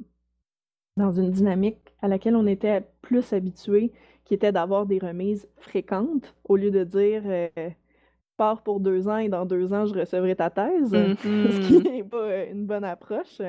dans 0.96 1.12
une 1.12 1.30
dynamique 1.30 1.94
à 2.02 2.08
laquelle 2.08 2.36
on 2.36 2.46
était 2.46 2.82
plus 3.02 3.32
habitués, 3.32 3.92
qui 4.24 4.34
était 4.34 4.52
d'avoir 4.52 4.86
des 4.86 4.98
remises 4.98 5.48
fréquentes 5.56 6.34
au 6.44 6.56
lieu 6.56 6.70
de 6.70 6.84
dire, 6.84 7.22
heu: 7.26 7.48
«Pars 8.38 8.62
pour 8.64 8.80
2 8.80 9.08
ans 9.08 9.18
et 9.18 9.28
dans 9.30 9.46
2 9.46 9.74
ans, 9.74 9.86
je 9.86 9.94
recevrai 9.94 10.36
ta 10.36 10.50
thèse», 10.50 10.96
Mmh 10.96 11.16
ce 11.50 11.60
qui 11.60 11.76
mh. 11.78 11.84
est 11.88 12.04
pas, 12.04 12.28
heu, 12.30 12.50
une 12.50 12.66
bonne 12.66 12.84
approche. 12.84 13.40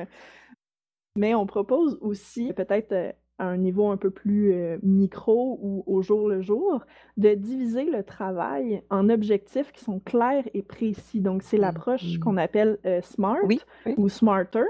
Mais 1.16 1.34
on 1.34 1.46
propose 1.46 1.98
aussi, 2.00 2.52
peut-être, 2.52 2.92
heu, 2.92 3.12
à 3.38 3.46
un 3.46 3.56
niveau 3.56 3.88
un 3.90 3.96
peu 3.96 4.10
plus, 4.10 4.52
heu, 4.54 4.78
micro 4.82 5.58
ou 5.60 5.84
au 5.86 6.00
jour 6.02 6.28
le 6.28 6.40
jour, 6.40 6.84
de 7.16 7.34
diviser 7.34 7.84
le 7.90 8.02
travail 8.04 8.82
en 8.90 9.08
objectifs 9.10 9.72
qui 9.72 9.84
sont 9.84 10.00
clairs 10.00 10.44
et 10.54 10.62
précis. 10.62 11.20
Donc 11.20 11.42
c'est 11.42 11.56
Mmh 11.56 11.58
l'approche 11.58 12.18
qu'on 12.18 12.36
appelle, 12.36 12.78
SMART 13.02 13.38
Oui, 13.42 13.66
oui. 13.84 13.96
ou 13.96 14.08
SMARTER, 14.08 14.64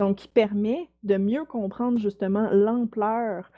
donc 0.00 0.16
qui 0.16 0.28
permet 0.28 0.88
de 1.02 1.16
mieux 1.16 1.44
comprendre 1.44 1.98
justement 1.98 2.48
l'ampleur, 2.52 3.50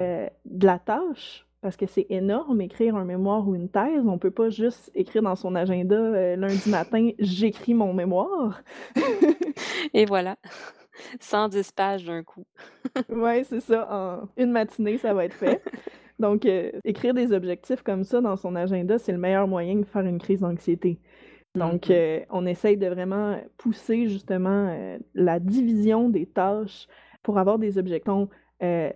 heu, 0.00 0.28
de 0.44 0.66
la 0.66 0.78
tâche, 0.78 1.46
parce 1.62 1.76
que 1.76 1.86
c'est 1.86 2.06
énorme 2.10 2.60
écrire 2.60 2.94
un 2.96 3.04
mémoire 3.04 3.48
ou 3.48 3.54
une 3.54 3.68
thèse. 3.68 4.06
On 4.06 4.18
peut 4.18 4.30
pas 4.30 4.50
juste 4.50 4.90
écrire 4.94 5.22
dans 5.22 5.36
son 5.36 5.54
agenda, 5.54 5.96
heu, 5.96 6.36
lundi 6.36 6.70
matin: 6.70 7.10
«J'écris 7.18 7.74
mon 7.74 7.92
mémoire». 7.92 8.62
Et 9.94 10.04
voilà, 10.04 10.36
110 11.20 11.72
pages 11.72 12.04
d'un 12.04 12.22
coup. 12.22 12.44
Ouais, 13.10 13.44
c'est 13.44 13.60
ça, 13.60 13.86
en 13.90 14.28
une 14.36 14.52
matinée, 14.52 14.96
ça 14.98 15.12
va 15.12 15.24
être 15.24 15.34
fait. 15.34 15.62
Donc, 16.18 16.46
heu, 16.46 16.72
écrire 16.84 17.12
des 17.14 17.32
objectifs 17.32 17.82
comme 17.82 18.04
ça 18.04 18.20
dans 18.20 18.36
son 18.36 18.56
agenda, 18.56 18.98
c'est 18.98 19.12
le 19.12 19.18
meilleur 19.18 19.46
moyen 19.48 19.76
de 19.76 19.84
faire 19.84 20.02
une 20.06 20.18
crise 20.18 20.40
d'anxiété. 20.40 20.98
Donc, 21.56 21.88
mh. 21.88 21.92
heu, 21.92 22.22
on 22.30 22.46
essaye 22.46 22.76
de 22.76 22.86
vraiment 22.88 23.38
pousser 23.58 24.08
justement, 24.08 24.68
heu, 24.70 24.98
la 25.14 25.40
division 25.40 26.08
des 26.10 26.26
tâches 26.26 26.86
pour 27.22 27.38
avoir 27.38 27.58
des 27.58 27.78
objectons, 27.78 28.28
heu 28.62 28.90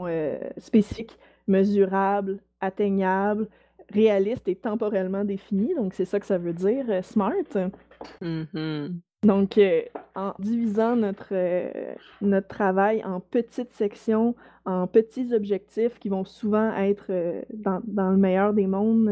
heu, 0.00 0.38
spécifiques, 0.58 1.18
mesurables, 1.48 2.40
atteignables, 2.60 3.48
réalistes 3.92 4.48
et 4.48 4.56
temporellement 4.56 5.24
définis. 5.24 5.74
Donc 5.74 5.94
c'est 5.94 6.04
ça 6.06 6.20
que 6.20 6.26
ça 6.26 6.38
veut 6.38 6.52
dire, 6.54 6.86
SMART. 7.04 7.70
Mmh 8.20 8.46
mh. 8.54 9.00
Donc, 9.22 9.58
en 10.14 10.34
divisant 10.38 10.96
notre, 10.96 11.32
notre 12.20 12.48
travail 12.48 13.02
en 13.04 13.20
petites 13.20 13.70
sections, 13.70 14.34
en 14.66 14.86
petits 14.86 15.32
objectifs 15.34 15.98
qui 15.98 16.10
vont 16.10 16.24
souvent 16.24 16.74
être, 16.76 17.10
dans 17.54 17.80
dans 17.84 18.10
le 18.10 18.18
meilleur 18.18 18.52
des 18.52 18.66
mondes, 18.66 19.10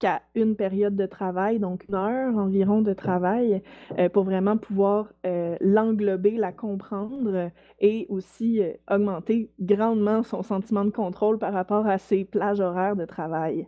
qu'à 0.00 0.22
une 0.34 0.56
période 0.56 0.96
de 0.96 1.06
travail, 1.06 1.58
donc 1.58 1.84
1 1.88 1.94
heure 1.94 2.36
environ 2.36 2.82
de 2.82 2.92
travail, 2.92 3.62
heu, 3.98 4.08
pour 4.10 4.24
vraiment 4.24 4.56
pouvoir, 4.58 5.12
heu, 5.26 5.56
l'englober, 5.60 6.32
la 6.36 6.52
comprendre 6.52 7.50
et 7.80 8.06
aussi, 8.10 8.60
heu, 8.62 8.74
augmenter 8.90 9.50
grandement 9.60 10.22
son 10.22 10.42
sentiment 10.42 10.84
de 10.84 10.90
contrôle 10.90 11.38
par 11.38 11.52
rapport 11.54 11.86
à 11.86 11.98
ses 11.98 12.24
plages 12.24 12.60
horaires 12.60 12.96
de 12.96 13.04
travail. 13.06 13.66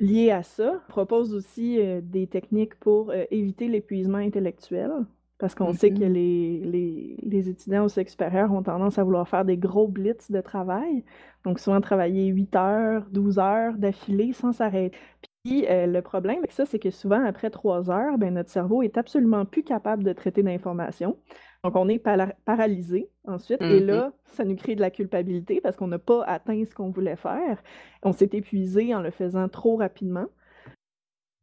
Lié 0.00 0.30
à 0.32 0.42
ça, 0.42 0.82
on 0.88 0.92
propose 0.92 1.34
aussi, 1.34 1.78
des 2.02 2.26
techniques 2.28 2.76
pour, 2.80 3.12
éviter 3.30 3.68
l'épuisement 3.68 4.18
intellectuel, 4.18 4.92
parce 5.38 5.54
qu'on 5.54 5.72
sait 5.72 5.92
que 5.92 6.02
mh. 6.02 6.06
les 6.06 6.60
les 6.60 7.16
les 7.22 7.48
étudiants 7.48 7.84
au 7.84 7.88
cycle 7.88 8.10
supérieur 8.10 8.52
ont 8.52 8.62
tendance 8.62 8.98
à 8.98 9.04
vouloir 9.04 9.28
faire 9.28 9.44
des 9.44 9.58
gros 9.58 9.88
blitz 9.88 10.30
de 10.30 10.40
travail, 10.40 11.04
donc 11.44 11.58
souvent 11.60 11.80
travailler 11.80 12.26
8 12.28 12.54
heures, 12.56 13.06
12 13.10 13.38
heures 13.38 13.74
d'affilée 13.78 14.32
sans 14.32 14.52
s'arrêter. 14.52 14.96
Puis, 15.44 15.64
heu, 15.70 15.86
le 15.86 16.02
problème 16.02 16.38
avec 16.38 16.52
ça, 16.52 16.66
c'est 16.66 16.78
que 16.80 16.90
souvent 16.90 17.24
après 17.24 17.50
3 17.50 17.90
heures, 17.90 18.18
ben, 18.18 18.34
notre 18.34 18.50
cerveau 18.50 18.82
est 18.82 18.96
absolument 18.98 19.44
plus 19.44 19.62
capable 19.62 20.02
de 20.04 20.12
traiter 20.12 20.42
d'informations. 20.42 21.16
Donc 21.64 21.76
on 21.76 21.88
est 21.88 21.98
pala 21.98 22.34
paralysés 22.44 23.10
ensuite 23.26 23.62
et 23.68 23.78
Mmh 23.78 23.90
mh. 23.90 24.02
là, 24.02 24.12
ça 24.26 24.44
nous 24.44 24.56
crée 24.56 24.74
de 24.76 24.80
la 24.80 24.90
culpabilité 24.90 25.60
parce 25.60 25.76
qu'on 25.76 25.88
n'a 25.88 25.98
pas 25.98 26.22
atteint 26.24 26.64
ce 26.64 26.74
qu'on 26.74 26.90
voulait 26.90 27.16
faire. 27.16 27.62
On 28.02 28.12
s'est 28.12 28.30
épuisés 28.32 28.94
en 28.94 29.00
le 29.02 29.10
faisant 29.10 29.48
trop 29.48 29.76
rapidement. 29.76 30.26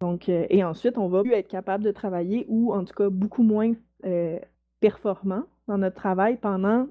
Donc, 0.03 0.27
heu 0.29 0.45
et 0.49 0.63
ensuite, 0.65 0.97
on 0.97 1.07
va 1.07 1.23
plus 1.23 1.31
être 1.33 1.47
capable 1.47 1.83
de 1.83 1.91
travailler 1.91 2.45
ou 2.49 2.73
en 2.73 2.83
tout 2.83 2.93
cas 2.93 3.09
beaucoup 3.09 3.41
moins, 3.43 3.71
heu, 4.05 4.39
performant 4.81 5.43
dans 5.67 5.77
notre 5.77 5.95
travail 5.95 6.37
pendant 6.37 6.87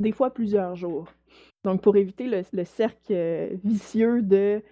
des 0.00 0.12
fois 0.12 0.30
plusieurs 0.32 0.74
jours. 0.74 1.06
Donc 1.64 1.82
pour 1.82 1.96
éviter 1.96 2.26
le 2.26 2.42
le 2.52 2.64
cercle, 2.64 3.12
heu, 3.12 3.50
vicieux 3.64 4.22
de 4.22 4.62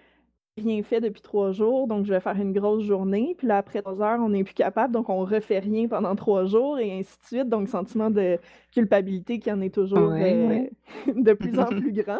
rien 0.57 0.83
fait 0.83 1.01
depuis 1.01 1.21
3 1.21 1.51
jours, 1.51 1.87
donc 1.87 2.05
je 2.05 2.13
vais 2.13 2.19
faire 2.19 2.37
une 2.39 2.53
grosse 2.53 2.83
journée, 2.83 3.35
puis 3.37 3.47
là 3.47 3.57
après 3.57 3.81
3 3.83 4.01
heures, 4.01 4.19
on 4.21 4.29
n'est 4.29 4.43
plus 4.43 4.53
capable, 4.55 4.93
donc 4.93 5.09
on 5.09 5.19
refait 5.25 5.59
rien 5.59 5.87
pendant 5.87 6.15
3 6.15 6.45
jours 6.45 6.79
et 6.79 6.91
ainsi 6.99 7.17
de 7.19 7.25
suite. 7.25 7.49
Donc 7.49 7.69
sentiment 7.69 8.09
de 8.11 8.39
culpabilité 8.71 9.39
qui 9.39 9.51
en 9.51 9.61
est 9.61 9.73
toujours, 9.73 10.09
Ouais, 10.09 10.19
heu, 10.21 10.47
ouais. 10.47 10.71
de 11.15 11.33
plus 11.33 11.59
en 11.59 11.73
plus 11.73 11.93
grand. 11.93 12.19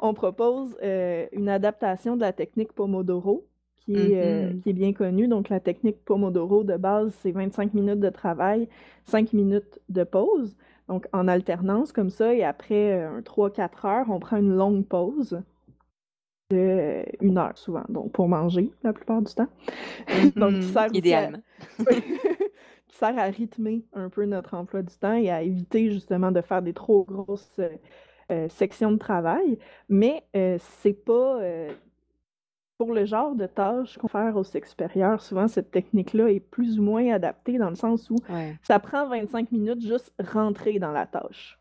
On 0.00 0.14
propose, 0.14 0.76
une 1.32 1.48
adaptation 1.48 2.16
de 2.16 2.22
la 2.22 2.32
technique 2.34 2.72
Pomodoro 2.74 3.46
qui 3.84 3.92
Mmh 3.92 4.12
est, 4.12 4.50
heu, 4.50 4.54
mh. 4.54 4.60
qui 4.62 4.70
est 4.70 4.72
bien 4.72 4.92
connue. 4.92 5.28
Donc 5.28 5.48
la 5.48 5.60
technique 5.60 6.04
Pomodoro 6.04 6.64
de 6.64 6.76
base, 6.76 7.14
c'est 7.22 7.32
25 7.32 7.74
minutes 7.74 8.00
de 8.00 8.10
travail, 8.10 8.68
5 9.04 9.32
minutes 9.32 9.80
de 9.90 10.04
pause, 10.04 10.56
donc 10.88 11.06
en 11.12 11.28
alternance 11.28 11.92
comme 11.92 12.10
ça 12.10 12.34
et 12.34 12.44
après, 12.44 13.00
heu, 13.02 13.06
un 13.18 13.22
3-4 13.22 13.84
heures, 13.86 14.06
on 14.10 14.20
prend 14.20 14.36
une 14.38 14.54
longue 14.56 14.84
pause 14.86 15.40
de, 16.50 17.04
1 17.22 17.38
heure 17.38 17.56
souvent, 17.56 17.84
donc 17.88 18.12
pour 18.12 18.28
manger 18.28 18.70
la 18.82 18.92
plupart 18.92 19.22
du 19.22 19.32
temps. 19.34 19.48
Donc 20.36 20.58
qui 20.60 20.66
sert 20.68 20.82
à 20.84 20.88
Idéalement. 20.98 21.38
qui 22.88 22.96
sert 22.96 23.18
à 23.18 23.24
rythmer 23.24 23.84
un 23.94 24.10
peu 24.10 24.24
notre 24.26 24.54
emploi 24.54 24.82
du 24.82 24.94
temps 24.96 25.14
et 25.14 25.30
à 25.30 25.42
éviter 25.42 25.90
justement 25.90 26.32
de 26.32 26.40
faire 26.42 26.62
des 26.62 26.74
trop 26.74 27.04
grosses, 27.04 27.60
heu, 28.30 28.48
sections 28.50 28.92
de 28.92 28.98
travail. 28.98 29.58
Mais, 29.88 30.24
c'est 30.34 30.94
pas, 31.04 31.40
pour 32.84 32.92
le 32.92 33.06
genre 33.06 33.34
de 33.34 33.46
tâches 33.46 33.96
qu'on 33.96 34.08
va 34.08 34.24
faire 34.26 34.36
au 34.36 34.44
cycle 34.44 34.68
supérieur, 34.68 35.22
souvent 35.22 35.48
cette 35.48 35.70
technique-là 35.70 36.28
est 36.28 36.40
plus 36.40 36.78
ou 36.78 36.82
moins 36.82 37.10
adaptée 37.14 37.56
dans 37.56 37.70
le 37.70 37.76
sens 37.76 38.10
où 38.10 38.16
Ouais. 38.30 38.56
ça 38.62 38.78
prend 38.78 39.08
25 39.08 39.50
minutes 39.52 39.80
juste 39.80 40.12
rentrer 40.32 40.78
dans 40.78 40.92
la 40.92 41.06
tâche. 41.06 41.58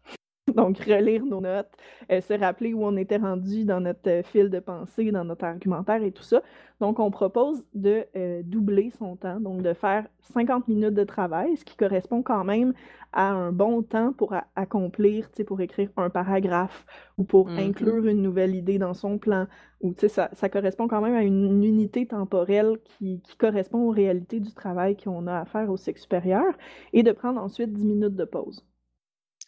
Donc 0.56 0.78
relire 0.80 1.26
nos 1.26 1.40
notes, 1.40 1.72
heu, 2.12 2.20
se 2.20 2.34
rappeler 2.34 2.74
où 2.74 2.84
on 2.86 2.98
était 2.98 3.16
rendu 3.18 3.64
dans 3.64 3.80
notre, 3.80 4.10
heu, 4.10 4.22
fil 4.24 4.50
de 4.50 4.60
pensée, 4.60 5.10
dans 5.12 5.24
notre 5.24 5.46
argumentaire 5.46 6.04
et 6.04 6.12
tout 6.12 6.24
ça. 6.24 6.42
Donc 6.82 7.00
on 7.00 7.12
propose 7.12 7.66
de, 7.74 8.06
heu, 8.16 8.44
doubler 8.44 8.92
son 8.92 9.16
temps, 9.16 9.40
donc 9.40 9.62
de 9.62 9.74
faire 9.74 10.06
50 10.22 10.68
minutes 10.68 10.94
de 10.96 11.06
travail, 11.06 11.56
ce 11.56 11.64
qui 11.64 11.78
correspond 11.78 12.22
quand 12.24 12.44
même 12.44 12.74
à 13.14 13.30
un 13.32 13.52
bon 13.54 13.84
temps 13.84 14.12
pour 14.12 14.34
accomplir, 14.56 15.30
tu 15.32 15.38
sais, 15.38 15.44
pour 15.46 15.62
écrire 15.62 15.90
un 15.96 16.10
paragraphe 16.10 16.86
ou 17.18 17.24
pour 17.24 17.50
Mmh 17.50 17.74
mh. 17.80 17.94
inclure 17.96 18.06
une 18.06 18.22
nouvelle 18.22 18.54
idée 18.56 18.78
dans 18.80 18.94
son 18.94 19.18
plan 19.20 19.48
ou 19.82 19.94
tu 19.94 20.02
sais, 20.02 20.10
ça 20.10 20.30
ça 20.34 20.50
correspond 20.50 20.88
quand 20.90 21.00
même 21.02 21.16
à 21.16 21.24
une 21.24 21.64
unité 21.64 22.06
temporelle 22.06 22.80
qui 22.84 23.22
qui 23.22 23.38
correspond 23.38 23.80
aux 23.88 23.92
réalités 23.92 24.40
du 24.42 24.54
travail 24.54 24.98
qu'on 24.98 25.26
a 25.28 25.40
à 25.40 25.46
faire 25.46 25.70
au 25.72 25.78
cycle 25.78 26.00
supérieur 26.02 26.54
et 26.92 27.02
de 27.04 27.12
prendre 27.14 27.42
ensuite 27.42 27.72
10 27.72 27.86
minutes 27.86 28.16
de 28.16 28.26
pause. 28.26 28.66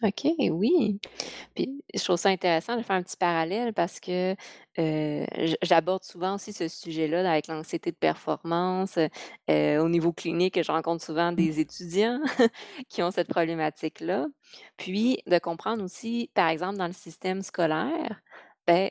OK, 0.03 0.27
oui. 0.51 0.99
Puis 1.55 1.83
je 1.93 2.03
trouve 2.03 2.17
ça 2.17 2.29
intéressant 2.29 2.75
de 2.77 2.81
faire 2.83 2.97
un 2.97 3.03
petit 3.03 3.17
parallèle 3.17 3.73
parce 3.73 3.99
que, 3.99 4.35
j'aborde 5.63 6.03
souvent 6.03 6.35
aussi 6.35 6.51
ce 6.53 6.67
sujet-là 6.67 7.23
là, 7.23 7.31
avec 7.31 7.47
l'anxiété 7.47 7.91
de 7.91 7.95
performance, 7.95 8.99
au 9.49 9.89
niveau 9.89 10.11
clinique, 10.13 10.61
je 10.61 10.71
rencontre 10.71 11.03
souvent 11.03 11.31
Mmh. 11.35 11.35
des 11.35 11.59
étudiants 11.59 12.19
qui 12.89 13.03
ont 13.03 13.11
cette 13.11 13.29
problématique-là. 13.29 14.27
Puis 14.77 15.19
de 15.27 15.37
comprendre 15.39 15.83
aussi, 15.83 16.29
par 16.33 16.49
exemple, 16.49 16.77
dans 16.77 16.87
le 16.87 16.93
système 16.93 17.41
scolaire, 17.41 18.21
Ben, 18.67 18.89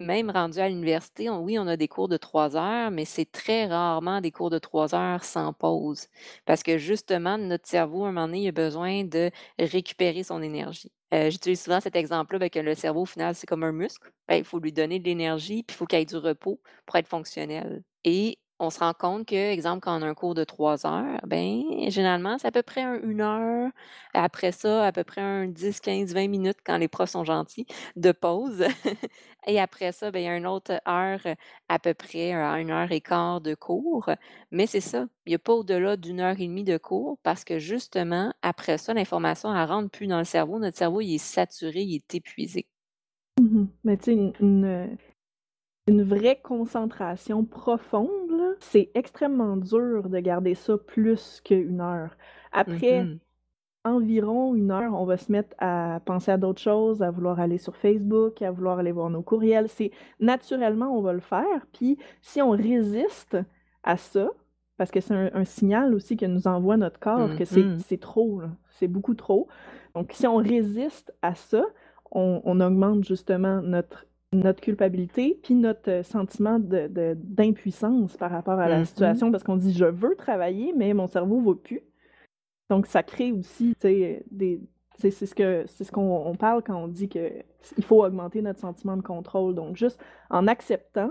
même 0.00 0.30
rendu 0.30 0.58
à 0.58 0.68
l'université, 0.68 1.30
oui, 1.30 1.58
on 1.58 1.66
a 1.66 1.76
des 1.76 1.88
cours 1.88 2.08
de 2.08 2.16
3 2.16 2.56
heures, 2.56 2.90
mais 2.90 3.04
c'est 3.04 3.30
très 3.30 3.66
rarement 3.66 4.20
des 4.20 4.30
cours 4.30 4.50
de 4.50 4.58
3 4.58 4.94
heures 4.94 5.24
sans 5.24 5.52
pause. 5.52 6.08
Parce 6.44 6.62
que 6.62 6.78
justement, 6.78 7.38
notre 7.38 7.66
cerveau, 7.68 8.04
à 8.04 8.08
un 8.08 8.12
moment 8.12 8.26
donné, 8.26 8.42
il 8.42 8.48
a 8.48 8.52
besoin 8.52 9.04
de 9.04 9.30
récupérer 9.58 10.22
son 10.22 10.42
énergie. 10.42 10.92
Heu, 11.14 11.30
j'utilise 11.30 11.62
souvent 11.62 11.80
cet 11.80 11.96
exemple-là, 11.96 12.38
ben, 12.38 12.50
que 12.50 12.58
le 12.58 12.74
cerveau, 12.74 13.02
au 13.02 13.06
final, 13.06 13.34
c'est 13.34 13.46
comme 13.46 13.62
un 13.64 13.72
muscle. 13.72 14.10
Ben, 14.28 14.36
il 14.36 14.44
faut 14.44 14.58
lui 14.58 14.72
donner 14.72 14.98
de 14.98 15.04
l'énergie, 15.04 15.62
puis 15.62 15.74
il 15.74 15.78
faut 15.78 15.86
qu'il 15.86 15.98
ait 15.98 16.04
du 16.04 16.16
repos 16.16 16.60
pour 16.84 16.96
être 16.96 17.08
fonctionnel. 17.08 17.82
Et 18.04 18.38
on 18.58 18.70
se 18.70 18.78
rend 18.80 18.92
compte 18.94 19.26
que, 19.26 19.34
exemple, 19.52 19.80
quand 19.80 19.98
on 19.98 20.02
a 20.02 20.06
un 20.06 20.14
cours 20.14 20.34
de 20.34 20.44
3 20.44 20.86
heures, 20.86 21.20
ben, 21.26 21.62
généralement, 21.88 22.38
c'est 22.38 22.48
à 22.48 22.52
peu 22.52 22.62
près 22.62 22.82
un 22.82 23.00
1 23.02 23.20
heure. 23.20 23.70
Après 24.14 24.52
ça, 24.52 24.86
à 24.86 24.92
peu 24.92 25.04
près 25.04 25.20
un 25.20 25.46
10, 25.46 25.80
15, 25.80 26.14
20 26.14 26.28
minutes 26.28 26.58
quand 26.64 26.78
les 26.78 26.88
profs 26.88 27.10
sont 27.10 27.24
gentils, 27.24 27.66
de 27.96 28.12
pause. 28.12 28.64
Et 29.46 29.60
après 29.60 29.92
ça, 29.92 30.10
ben, 30.10 30.20
il 30.20 30.24
y 30.24 30.28
a 30.28 30.36
une 30.36 30.46
autre 30.46 30.80
heure, 30.88 31.20
à 31.68 31.78
peu 31.78 31.94
près, 31.94 32.32
1 32.32 32.70
heure 32.70 32.90
et 32.92 33.00
quart 33.00 33.40
de 33.40 33.54
cours. 33.54 34.10
Mais 34.50 34.66
c'est 34.66 34.80
ça, 34.80 35.06
il 35.26 35.30
n'y 35.30 35.34
a 35.36 35.38
pas 35.38 35.52
au-delà 35.52 35.96
d'une 35.96 36.20
heure 36.20 36.40
et 36.40 36.46
demie 36.46 36.64
de 36.64 36.78
cours 36.78 37.18
parce 37.22 37.44
que 37.44 37.58
justement, 37.58 38.32
après 38.42 38.78
ça, 38.78 38.94
l'information, 38.94 39.54
elle 39.54 39.68
rentre 39.68 39.90
plus 39.90 40.06
dans 40.06 40.18
le 40.18 40.24
cerveau. 40.24 40.58
Notre 40.58 40.78
cerveau, 40.78 41.00
il 41.00 41.14
est 41.14 41.18
saturé, 41.18 41.82
il 41.82 41.96
est 41.96 42.14
épuisé. 42.14 42.66
Mmh 43.40 43.66
Mais 43.84 43.96
tu 43.98 44.04
sais, 44.04 44.12
une 44.14 44.32
une, 44.40 44.96
une 45.86 46.02
vraie 46.02 46.40
concentration 46.42 47.44
profonde, 47.44 48.56
c'est 48.60 48.90
extrêmement 48.94 49.56
dur 49.56 50.08
de 50.08 50.18
garder 50.18 50.54
ça 50.54 50.76
plus 50.78 51.40
qu'une 51.44 51.80
heure. 51.80 52.16
Après 52.52 53.04
Mmh 53.04 53.18
environ 53.84 54.54
une 54.54 54.72
heure, 54.72 54.94
on 54.94 55.04
va 55.06 55.16
se 55.16 55.30
mettre 55.30 55.54
à 55.58 56.00
penser 56.04 56.32
à 56.32 56.36
d'autres 56.38 56.60
choses, 56.60 57.02
à 57.02 57.10
vouloir 57.10 57.38
aller 57.40 57.58
sur 57.58 57.76
Facebook, 57.76 58.42
à 58.42 58.50
vouloir 58.50 58.80
aller 58.80 58.92
voir 58.92 59.10
nos 59.10 59.22
courriels. 59.22 59.68
C'est 59.68 59.92
naturellement, 60.20 60.96
on 60.98 61.02
va 61.02 61.12
le 61.12 61.20
faire. 61.20 61.66
Puis 61.72 61.96
si 62.20 62.42
on 62.42 62.50
résiste 62.50 63.38
à 63.84 63.96
ça, 63.96 64.28
parce 64.76 64.90
que 64.90 65.00
c'est 65.00 65.14
un, 65.14 65.30
un 65.34 65.44
signal 65.44 65.94
aussi 65.94 66.16
que 66.16 66.26
nous 66.26 66.48
envoie 66.48 66.76
notre 66.76 66.98
corps 66.98 67.34
que 67.36 67.44
c'est 67.44 67.62
Mmh 67.62 67.78
c'est 67.78 68.00
trop, 68.00 68.42
c'est 68.70 68.88
beaucoup 68.88 69.14
trop. 69.14 69.48
Donc 69.94 70.10
si 70.12 70.26
on 70.26 70.36
résiste 70.36 71.14
à 71.22 71.34
ça, 71.34 71.64
on, 72.10 72.42
on 72.44 72.60
augmente 72.60 73.04
justement 73.04 73.62
notre 73.62 74.06
notre 74.36 74.60
culpabilité, 74.60 75.38
puis 75.42 75.54
notre 75.54 75.90
euh, 75.90 76.02
sentiment 76.02 76.58
de, 76.58 76.88
de- 76.88 77.16
d'impuissance 77.18 78.16
par 78.16 78.30
rapport 78.30 78.58
à 78.60 78.68
la 78.68 78.80
Mmh 78.80 78.84
situation, 78.86 79.30
parce 79.32 79.42
qu'on 79.44 79.56
dit 79.56 79.72
je 79.74 79.84
veux 79.86 80.14
travailler, 80.16 80.72
mais 80.76 80.94
mon 80.94 81.08
cerveau 81.08 81.40
ne 81.40 81.46
va 81.46 81.54
plus. 81.54 81.82
Donc 82.70 82.86
ça 82.86 83.02
crée 83.02 83.32
aussi, 83.32 83.74
tu 83.80 83.88
sais, 83.88 84.24
des 84.30 84.60
c'est 84.98 85.10
ce 85.10 85.34
que 85.34 85.64
c'est 85.66 85.84
ce 85.84 85.92
qu'on 85.92 86.02
on 86.26 86.36
parle 86.36 86.62
quand 86.62 86.76
on 86.76 86.88
dit 86.88 87.08
que 87.08 87.30
il 87.76 87.84
faut 87.84 88.02
augmenter 88.04 88.40
notre 88.42 88.60
sentiment 88.60 88.96
de 88.96 89.02
contrôle. 89.02 89.54
Donc 89.54 89.76
juste 89.76 90.00
en 90.30 90.46
acceptant 90.48 91.10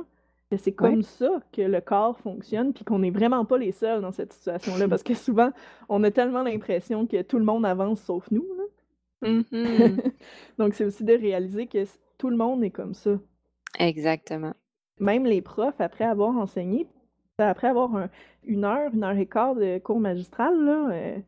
que 0.51 0.57
c'est 0.57 0.71
Ouais. 0.81 0.91
comme 0.91 1.01
ça 1.03 1.41
que 1.53 1.61
le 1.61 1.81
corps 1.81 2.17
fonctionne, 2.19 2.73
puis 2.73 2.83
qu'on 2.85 2.99
n'est 2.99 3.11
vraiment 3.11 3.45
pas 3.45 3.57
les 3.57 3.71
seuls 3.71 4.01
dans 4.01 4.11
cette 4.11 4.33
situation-là, 4.33 4.87
parce 4.87 5.03
que 5.03 5.13
souvent, 5.15 5.51
on 5.89 6.03
a 6.03 6.11
tellement 6.11 6.43
l'impression 6.43 7.05
que 7.07 7.21
tout 7.23 7.37
le 7.39 7.45
monde 7.45 7.65
avance 7.65 8.01
sauf 8.01 8.29
nous, 8.31 8.45
là. 8.57 8.63
Mmh 9.29 9.41
Donc 10.59 10.73
c'est 10.73 10.85
aussi 10.85 11.03
de 11.03 11.13
réaliser 11.13 11.67
que 11.67 11.85
tout 12.17 12.29
le 12.29 12.37
monde 12.37 12.63
est 12.63 12.71
comme 12.71 12.93
ça. 12.93 13.11
Exactement. 13.79 14.53
Même 14.99 15.25
les 15.25 15.41
profs, 15.41 15.79
après 15.79 16.05
avoir 16.05 16.37
enseigné, 16.37 16.87
après 17.37 17.67
avoir 17.67 17.95
un 17.95 18.09
1 18.47 18.63
heure, 18.63 18.91
1 18.93 19.03
heure 19.03 19.17
et 19.17 19.25
quart 19.25 19.55
de 19.55 19.77
cours 19.79 19.99
magistral, 19.99 20.57
là, 20.63 20.89
heu 20.91 21.23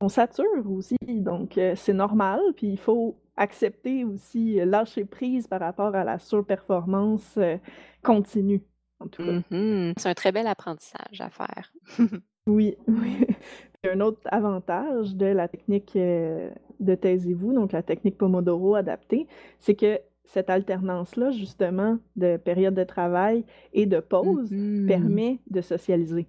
on 0.00 0.08
sature 0.08 0.70
aussi, 0.70 0.96
donc 1.08 1.58
heu, 1.58 1.74
c'est 1.74 1.92
normal, 1.92 2.40
puis 2.56 2.68
il 2.68 2.78
faut 2.78 3.16
accepter 3.36 4.04
aussi, 4.04 4.60
heu, 4.60 4.64
lâcher 4.64 5.04
prise 5.04 5.46
par 5.48 5.60
rapport 5.60 5.94
à 5.94 6.04
la 6.04 6.18
surperformance, 6.18 7.38
continue, 8.02 8.62
en 9.00 9.08
tout 9.08 9.24
cas. 9.24 9.32
Mmh 9.50 9.92
C'est 9.96 10.08
un 10.08 10.14
très 10.14 10.32
bel 10.32 10.46
apprentissage 10.46 11.20
à 11.20 11.30
faire. 11.30 11.72
Oui, 12.46 12.76
oui. 12.88 13.26
Puis 13.82 13.92
un 13.92 14.00
autre 14.00 14.22
avantage 14.24 15.14
de 15.14 15.26
la 15.26 15.48
technique, 15.48 15.96
de 16.80 16.94
taisez-vous, 16.94 17.52
donc 17.52 17.72
la 17.72 17.82
technique 17.82 18.18
Pomodoro 18.18 18.74
adaptée, 18.74 19.26
c'est 19.58 19.74
que 19.74 19.98
cette 20.24 20.50
alternance-là, 20.50 21.30
justement, 21.30 21.98
de 22.16 22.36
période 22.36 22.74
de 22.74 22.84
travail 22.84 23.44
et 23.72 23.86
de 23.86 24.00
pause 24.00 24.50
Mmh 24.52 24.86
permet 24.86 25.38
de 25.50 25.60
socialiser. 25.60 26.26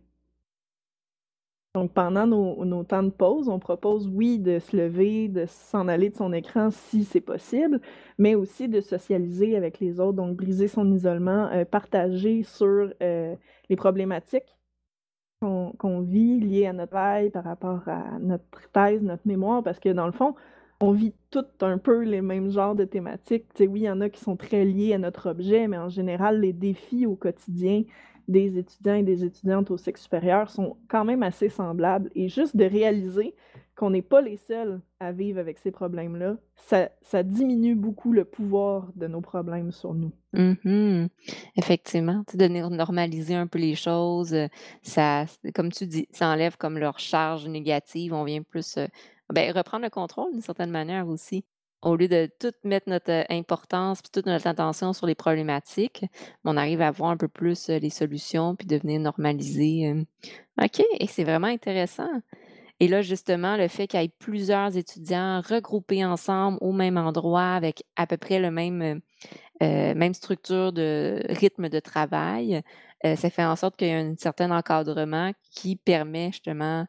Donc 1.75 1.93
pendant 1.93 2.25
nos 2.25 2.65
nos 2.65 2.83
temps 2.83 3.03
de 3.03 3.09
pause, 3.11 3.47
on 3.47 3.59
propose, 3.59 4.07
oui, 4.07 4.39
de 4.39 4.57
se 4.59 4.75
lever, 4.75 5.27
de 5.27 5.45
s'en 5.47 5.87
aller 5.87 6.09
de 6.09 6.15
son 6.15 6.33
écran 6.33 6.71
si 6.71 7.03
c'est 7.03 7.21
possible, 7.21 7.79
mais 8.17 8.33
aussi 8.35 8.67
de 8.67 8.81
socialiser 8.81 9.55
avec 9.55 9.79
les 9.79 9.99
autres, 9.99 10.13
donc 10.13 10.35
briser 10.35 10.67
son 10.67 10.91
isolement, 10.91 11.49
heu, 11.53 11.65
partager 11.65 12.43
sur, 12.43 12.91
heu, 13.01 13.37
les 13.69 13.75
problématiques 13.75 14.58
qu'on 15.41 16.01
vit 16.01 16.39
liées 16.39 16.67
à 16.67 16.73
notre 16.73 16.91
travail 16.91 17.29
par 17.29 17.45
rapport 17.45 17.87
à 17.87 18.19
notre 18.19 18.69
thèse, 18.73 19.01
notre 19.01 19.25
mémoire, 19.25 19.63
parce 19.63 19.79
que 19.79 19.87
dans 19.89 20.05
le 20.05 20.11
fond, 20.11 20.35
on 20.81 20.91
vit 20.91 21.13
toutes 21.31 21.63
un 21.63 21.77
peu 21.77 22.03
les 22.03 22.21
mêmes 22.21 22.49
genres 22.51 22.75
de 22.75 22.83
thématiques. 22.83 23.45
Oui, 23.59 23.81
il 23.81 23.83
y 23.83 23.89
en 23.89 24.01
a 24.01 24.09
qui 24.09 24.19
sont 24.19 24.35
très 24.35 24.65
liés 24.65 24.93
à 24.93 24.97
notre 24.97 25.29
objet, 25.29 25.67
mais 25.69 25.77
en 25.77 25.87
général, 25.87 26.41
les 26.41 26.51
défis 26.51 27.05
au 27.05 27.15
quotidien 27.15 27.83
des 28.29 28.57
étudiants 28.59 28.93
et 28.95 29.03
des 29.03 29.25
étudiantes 29.25 29.71
au 29.71 29.77
cycle 29.77 29.99
supérieur 29.99 30.49
sont 30.49 30.77
quand 30.87 31.03
même 31.03 31.23
assez 31.23 31.49
semblables. 31.49 32.09
Et 32.15 32.29
juste 32.29 32.55
de 32.55 32.63
réaliser 32.63 33.35
qu'on 33.75 33.89
n'est 33.89 34.03
pas 34.03 34.21
les 34.21 34.37
seuls 34.37 34.81
à 34.99 35.11
vivre 35.11 35.39
avec 35.39 35.57
ces 35.57 35.71
problèmes-là, 35.71 36.37
ça, 36.55 36.89
ça 37.01 37.23
diminue 37.23 37.75
beaucoup 37.75 38.11
le 38.11 38.25
pouvoir 38.25 38.91
de 38.95 39.07
nos 39.07 39.21
problèmes 39.21 39.71
sur 39.71 39.93
nous. 39.93 40.11
Mmh 40.33 41.07
Effectivement, 41.55 42.23
de 42.33 42.47
normaliser 42.47 43.33
un 43.35 43.47
peu 43.47 43.57
les 43.57 43.75
choses, 43.75 44.33
heu, 44.33 44.47
ça 44.83 45.25
comme 45.55 45.71
tu 45.71 45.87
dis, 45.87 46.07
ça 46.11 46.27
enlève 46.27 46.57
comme 46.57 46.77
leur 46.77 46.99
charge 46.99 47.47
négative. 47.47 48.13
On 48.13 48.25
vient 48.25 48.43
plus, 48.43 48.77
heu, 48.77 48.87
ben, 49.33 49.51
reprendre 49.55 49.83
le 49.85 49.89
contrôle 49.89 50.31
d'une 50.33 50.41
certaine 50.41 50.71
manière 50.71 51.07
aussi. 51.07 51.45
Au 51.81 51.95
lieu 51.95 52.09
de 52.09 52.29
tout 52.41 52.51
mettre 52.65 52.89
notre, 52.89 53.09
heu, 53.09 53.23
importance 53.29 54.01
puis 54.01 54.11
toute 54.11 54.25
notre 54.25 54.47
attention 54.47 54.91
sur 54.91 55.07
les 55.07 55.15
problématiques, 55.15 56.03
on 56.43 56.57
arrive 56.57 56.81
à 56.81 56.91
voir 56.91 57.11
un 57.11 57.17
peu 57.17 57.29
plus, 57.29 57.69
heu, 57.69 57.77
les 57.77 57.89
solutions 57.89 58.55
puis 58.55 58.67
de 58.67 58.75
venir 58.77 58.99
normaliser, 58.99 59.81
hem. 59.83 60.05
OK 60.61 60.81
et 60.99 61.07
c'est 61.07 61.23
vraiment 61.23 61.47
intéressant. 61.47 62.09
Et 62.81 62.87
là, 62.89 63.01
justement, 63.01 63.57
le 63.57 63.67
fait 63.69 63.87
qu'il 63.87 64.01
y 64.01 64.05
ait 64.05 64.09
plusieurs 64.19 64.77
étudiants 64.77 65.41
regroupés 65.41 66.05
ensemble 66.05 66.57
au 66.61 66.73
même 66.73 66.97
endroit 66.97 67.53
avec 67.55 67.83
à 67.97 68.07
peu 68.07 68.17
près 68.17 68.39
le 68.39 68.51
même, 68.51 69.01
même 69.61 70.13
structure 70.15 70.73
de 70.73 71.21
rythme 71.29 71.69
de 71.69 71.79
travail, 71.79 72.61
ça 73.03 73.29
fait 73.29 73.45
en 73.45 73.55
sorte 73.55 73.77
qu'il 73.77 73.89
y 73.89 73.91
a 73.93 73.99
un 73.99 74.15
certain 74.17 74.51
encadrement 74.51 75.31
qui 75.51 75.75
permet 75.77 76.31
justement 76.31 76.85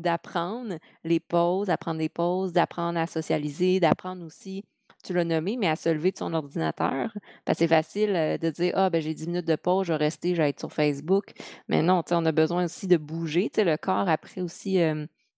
d'apprendre 0.00 0.76
les 1.04 1.20
pauses, 1.20 1.68
d'apprendre 1.68 1.98
des 1.98 2.08
pauses, 2.08 2.52
d'apprendre 2.52 2.98
à 2.98 3.06
socialiser, 3.06 3.80
d'apprendre 3.80 4.24
aussi, 4.24 4.64
tu 5.04 5.14
l'as 5.14 5.24
nommé, 5.24 5.56
mais 5.56 5.68
à 5.68 5.76
se 5.76 5.88
lever 5.88 6.12
de 6.12 6.18
son 6.18 6.34
ordinateur. 6.34 7.12
Parce 7.44 7.58
que 7.58 7.64
c'est 7.64 7.68
facile, 7.68 8.10
heu, 8.16 8.38
de 8.38 8.50
dire: 8.50 8.72
«Ah 8.76 8.90
ben 8.90 9.00
j'ai 9.00 9.14
10 9.14 9.26
minutes 9.28 9.46
de 9.46 9.56
pause, 9.56 9.86
je 9.86 9.92
vais 9.92 9.98
rester, 9.98 10.34
je 10.34 10.42
vais 10.42 10.50
être 10.50 10.60
sur 10.60 10.72
Facebook». 10.72 11.32
Mais 11.68 11.82
non, 11.82 12.02
on 12.10 12.26
a 12.26 12.32
besoin 12.32 12.64
aussi 12.66 12.86
de 12.86 12.96
bouger. 12.96 13.50
Le 13.56 13.76
corps 13.76 14.08
après 14.08 14.40
aussi, 14.42 14.78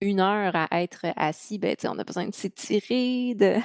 1 0.01 0.19
heure 0.19 0.53
à 0.55 0.81
être 0.83 1.05
assis, 1.15 1.57
ben, 1.59 1.75
on 1.85 1.97
a 1.99 2.03
besoin 2.03 2.27
de 2.27 2.33
s'étirer, 2.33 3.35
de 3.35 3.55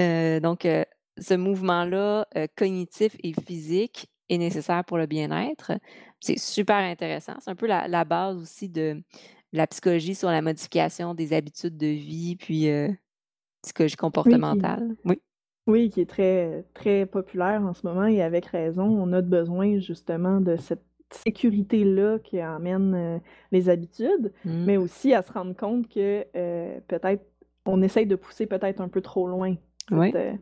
Heu, 0.00 0.40
donc 0.40 0.64
heu, 0.66 0.84
ce 1.18 1.34
mouvement-là, 1.34 2.26
cognitif 2.56 3.16
et 3.22 3.32
physique 3.46 4.08
est 4.28 4.38
nécessaire 4.38 4.84
pour 4.84 4.98
le 4.98 5.06
bien-être. 5.06 5.72
C'est 6.20 6.38
super 6.38 6.76
intéressant. 6.76 7.34
C'est 7.40 7.50
un 7.50 7.54
peu 7.56 7.66
la 7.66 8.04
base 8.04 8.36
aussi 8.38 8.68
de 8.68 9.02
la 9.54 9.68
psychologie 9.68 10.16
sur 10.16 10.30
la 10.30 10.42
modification 10.42 11.14
des 11.14 11.34
habitudes 11.34 11.78
de 11.78 11.88
vie, 11.88 12.36
puis, 12.36 12.68
heu, 12.68 12.96
psychologie 13.62 13.96
Oui, 14.24 14.42
qui 14.42 14.74
comportementale. 14.76 14.96
Oui. 15.06 15.20
Oui, 15.66 15.90
qui 15.90 16.02
est 16.02 16.06
très 16.10 16.64
très 16.74 17.06
populaire 17.06 17.62
en 17.62 17.72
ce 17.74 17.86
moment 17.86 18.06
et 18.06 18.22
avec 18.22 18.46
raison. 18.46 18.84
On 18.84 19.12
a 19.14 19.22
besoin 19.22 19.78
justement 19.80 20.40
de 20.40 20.56
cette 20.56 20.84
sécurité-là 21.10 22.18
qui 22.20 22.40
amène, 22.40 22.94
heu, 22.94 23.20
les 23.52 23.68
habitudes, 23.70 24.32
Mmh. 24.44 24.66
mais 24.66 24.76
aussi 24.76 25.14
à 25.14 25.22
se 25.22 25.32
rendre 25.32 25.56
compte 25.56 25.88
que, 25.88 26.26
heu, 26.36 26.80
peut-être 26.88 27.24
on 27.66 27.82
essaye 27.82 28.06
de 28.06 28.16
pousser 28.16 28.46
peut-être 28.46 28.80
un 28.82 28.88
peu 28.88 29.00
trop 29.02 29.28
loin 29.28 29.56
Oui. 29.90 30.16
heu 30.16 30.38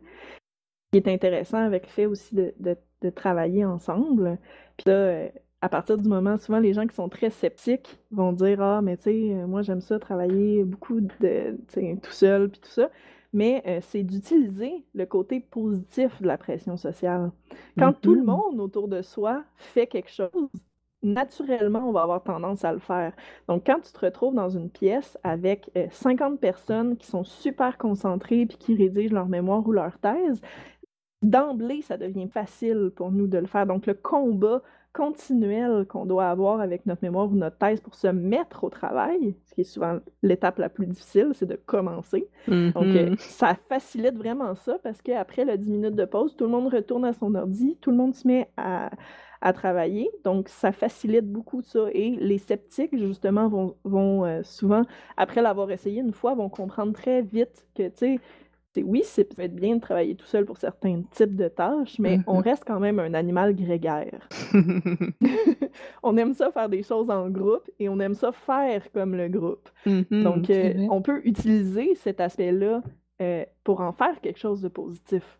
qui 0.93 0.97
est 0.99 1.07
intéressant 1.09 1.57
avec 1.59 1.83
le 1.87 1.89
fait 1.91 2.05
aussi 2.07 2.35
de 2.35 2.53
de 2.59 2.77
de 3.01 3.09
travailler 3.09 3.65
ensemble. 3.65 4.39
Puis 4.77 4.85
là, 4.91 5.25
heu, 5.27 5.31
à 5.63 5.69
partir 5.69 5.97
du 5.97 6.09
moment 6.09 6.37
souvent 6.37 6.59
les 6.59 6.73
gens 6.73 6.87
qui 6.87 6.95
sont 6.95 7.09
très 7.09 7.29
sceptiques 7.29 7.99
vont 8.11 8.33
dire: 8.33 8.61
«Ah 8.61 8.81
mais 8.83 8.97
tu 8.97 9.03
sais, 9.03 9.13
heu, 9.35 9.47
moi 9.47 9.61
j'aime 9.63 9.81
ça 9.81 9.99
travailler 9.99 10.63
beaucoup 10.65 11.01
de 11.01 11.57
tout 12.03 12.11
seul 12.11 12.49
puis 12.49 12.61
tout 12.61 12.69
ça». 12.69 12.89
Mais, 13.35 13.63
heu, 13.67 13.79
c'est 13.81 14.03
d'utiliser 14.03 14.85
le 14.93 15.05
côté 15.07 15.39
positif 15.39 16.21
de 16.21 16.27
la 16.27 16.37
pression 16.37 16.77
sociale. 16.77 17.31
Quand 17.79 17.93
tout 17.93 18.13
le 18.15 18.21
Mmh 18.21 18.25
monde 18.25 18.59
autour 18.59 18.87
de 18.87 19.01
soi 19.01 19.43
fait 19.57 19.87
quelque 19.87 20.11
chose, 20.11 20.29
naturellement, 21.03 21.87
on 21.89 21.91
va 21.91 22.03
avoir 22.03 22.23
tendance 22.23 22.63
à 22.65 22.73
le 22.73 22.79
faire. 22.79 23.13
Donc 23.49 23.65
quand 23.65 23.79
tu 23.81 23.91
te 23.93 23.99
retrouves 24.05 24.35
dans 24.35 24.49
une 24.49 24.69
pièce 24.69 25.17
avec, 25.23 25.71
heu, 25.77 25.87
50 25.91 26.39
personnes 26.39 26.97
qui 26.97 27.07
sont 27.07 27.23
super 27.23 27.77
concentrées 27.77 28.45
puis 28.45 28.57
qui 28.57 28.75
rédigent 28.75 29.13
leur 29.15 29.27
mémoire 29.29 29.67
ou 29.67 29.71
leur 29.73 29.97
thèse, 29.99 30.41
d'emblée, 31.21 31.81
ça 31.81 31.97
devient 31.97 32.27
facile 32.27 32.91
pour 32.95 33.11
nous 33.11 33.27
de 33.27 33.37
le 33.37 33.47
faire. 33.47 33.65
Donc, 33.65 33.85
le 33.85 33.93
combat 33.93 34.61
continuel 34.93 35.85
qu'on 35.87 36.05
doit 36.05 36.29
avoir 36.29 36.61
avec 36.61 36.85
notre 36.85 37.03
mémoire 37.03 37.27
ou 37.31 37.35
notre 37.35 37.57
thèse 37.57 37.81
pour 37.81 37.95
se 37.95 38.07
mettre 38.07 38.63
au 38.63 38.69
travail, 38.69 39.35
ce 39.45 39.55
qui 39.55 39.61
est 39.61 39.65
souvent 39.65 39.99
l'étape 40.21 40.59
la 40.59 40.69
plus 40.69 40.85
difficile, 40.85 41.31
c'est 41.33 41.47
de 41.47 41.55
commencer. 41.65 42.27
Donc, 42.47 42.85
euh, 42.95 43.15
ça 43.17 43.55
facilite 43.69 44.15
vraiment 44.15 44.55
ça 44.55 44.77
parce 44.83 45.01
qu'après 45.01 45.45
le 45.45 45.57
10 45.57 45.69
minutes 45.71 45.95
de 45.95 46.05
pause, 46.05 46.35
tout 46.35 46.45
le 46.45 46.51
monde 46.51 46.71
retourne 46.71 47.05
à 47.05 47.13
son 47.13 47.33
ordi, 47.35 47.77
tout 47.81 47.91
le 47.91 47.97
monde 47.97 48.13
se 48.13 48.27
met 48.27 48.49
à, 48.55 48.91
à 49.41 49.51
travailler. 49.51 50.09
Donc, 50.23 50.47
ça 50.47 50.71
facilite 50.71 51.29
beaucoup 51.29 51.61
ça. 51.61 51.87
Et 51.91 52.11
les 52.11 52.37
sceptiques, 52.37 52.97
justement, 52.97 53.47
vont, 53.49 53.75
vont 53.83 54.25
euh, 54.25 54.41
souvent, 54.43 54.83
après 55.17 55.41
l'avoir 55.41 55.69
essayé 55.71 56.01
une 56.01 56.13
fois, 56.13 56.33
vont 56.33 56.49
comprendre 56.49 56.93
très 56.93 57.21
vite 57.21 57.65
que, 57.75 57.83
tu 57.89 57.95
sais, 57.95 58.19
oui, 58.77 59.01
c'est 59.05 59.25
peut 59.35 59.41
être 59.43 59.55
bien 59.55 59.75
de 59.75 59.81
travailler 59.81 60.15
tout 60.15 60.25
seul 60.25 60.45
pour 60.45 60.57
certains 60.57 61.01
types 61.11 61.35
de 61.35 61.47
tâches, 61.47 61.99
mais 61.99 62.19
on 62.27 62.37
Mhm. 62.37 62.43
reste 62.43 62.63
quand 62.65 62.79
même 62.79 62.99
un 62.99 63.13
animal 63.13 63.55
grégaire. 63.55 64.27
on 66.03 66.17
aime 66.17 66.33
ça 66.33 66.51
faire 66.51 66.69
des 66.69 66.83
choses 66.83 67.09
en 67.09 67.29
groupe 67.29 67.69
et 67.79 67.89
on 67.89 67.99
aime 67.99 68.15
ça 68.15 68.31
faire 68.31 68.91
comme 68.91 69.15
le 69.15 69.27
groupe. 69.29 69.69
Mhm, 69.85 70.23
Donc, 70.23 70.49
euh, 70.49 70.73
on 70.89 71.01
peut 71.01 71.21
utiliser 71.25 71.95
cet 71.95 72.19
aspect-là 72.19 72.81
euh, 73.21 73.45
pour 73.63 73.81
en 73.81 73.91
faire 73.93 74.19
quelque 74.21 74.39
chose 74.39 74.61
de 74.61 74.67
positif. 74.69 75.39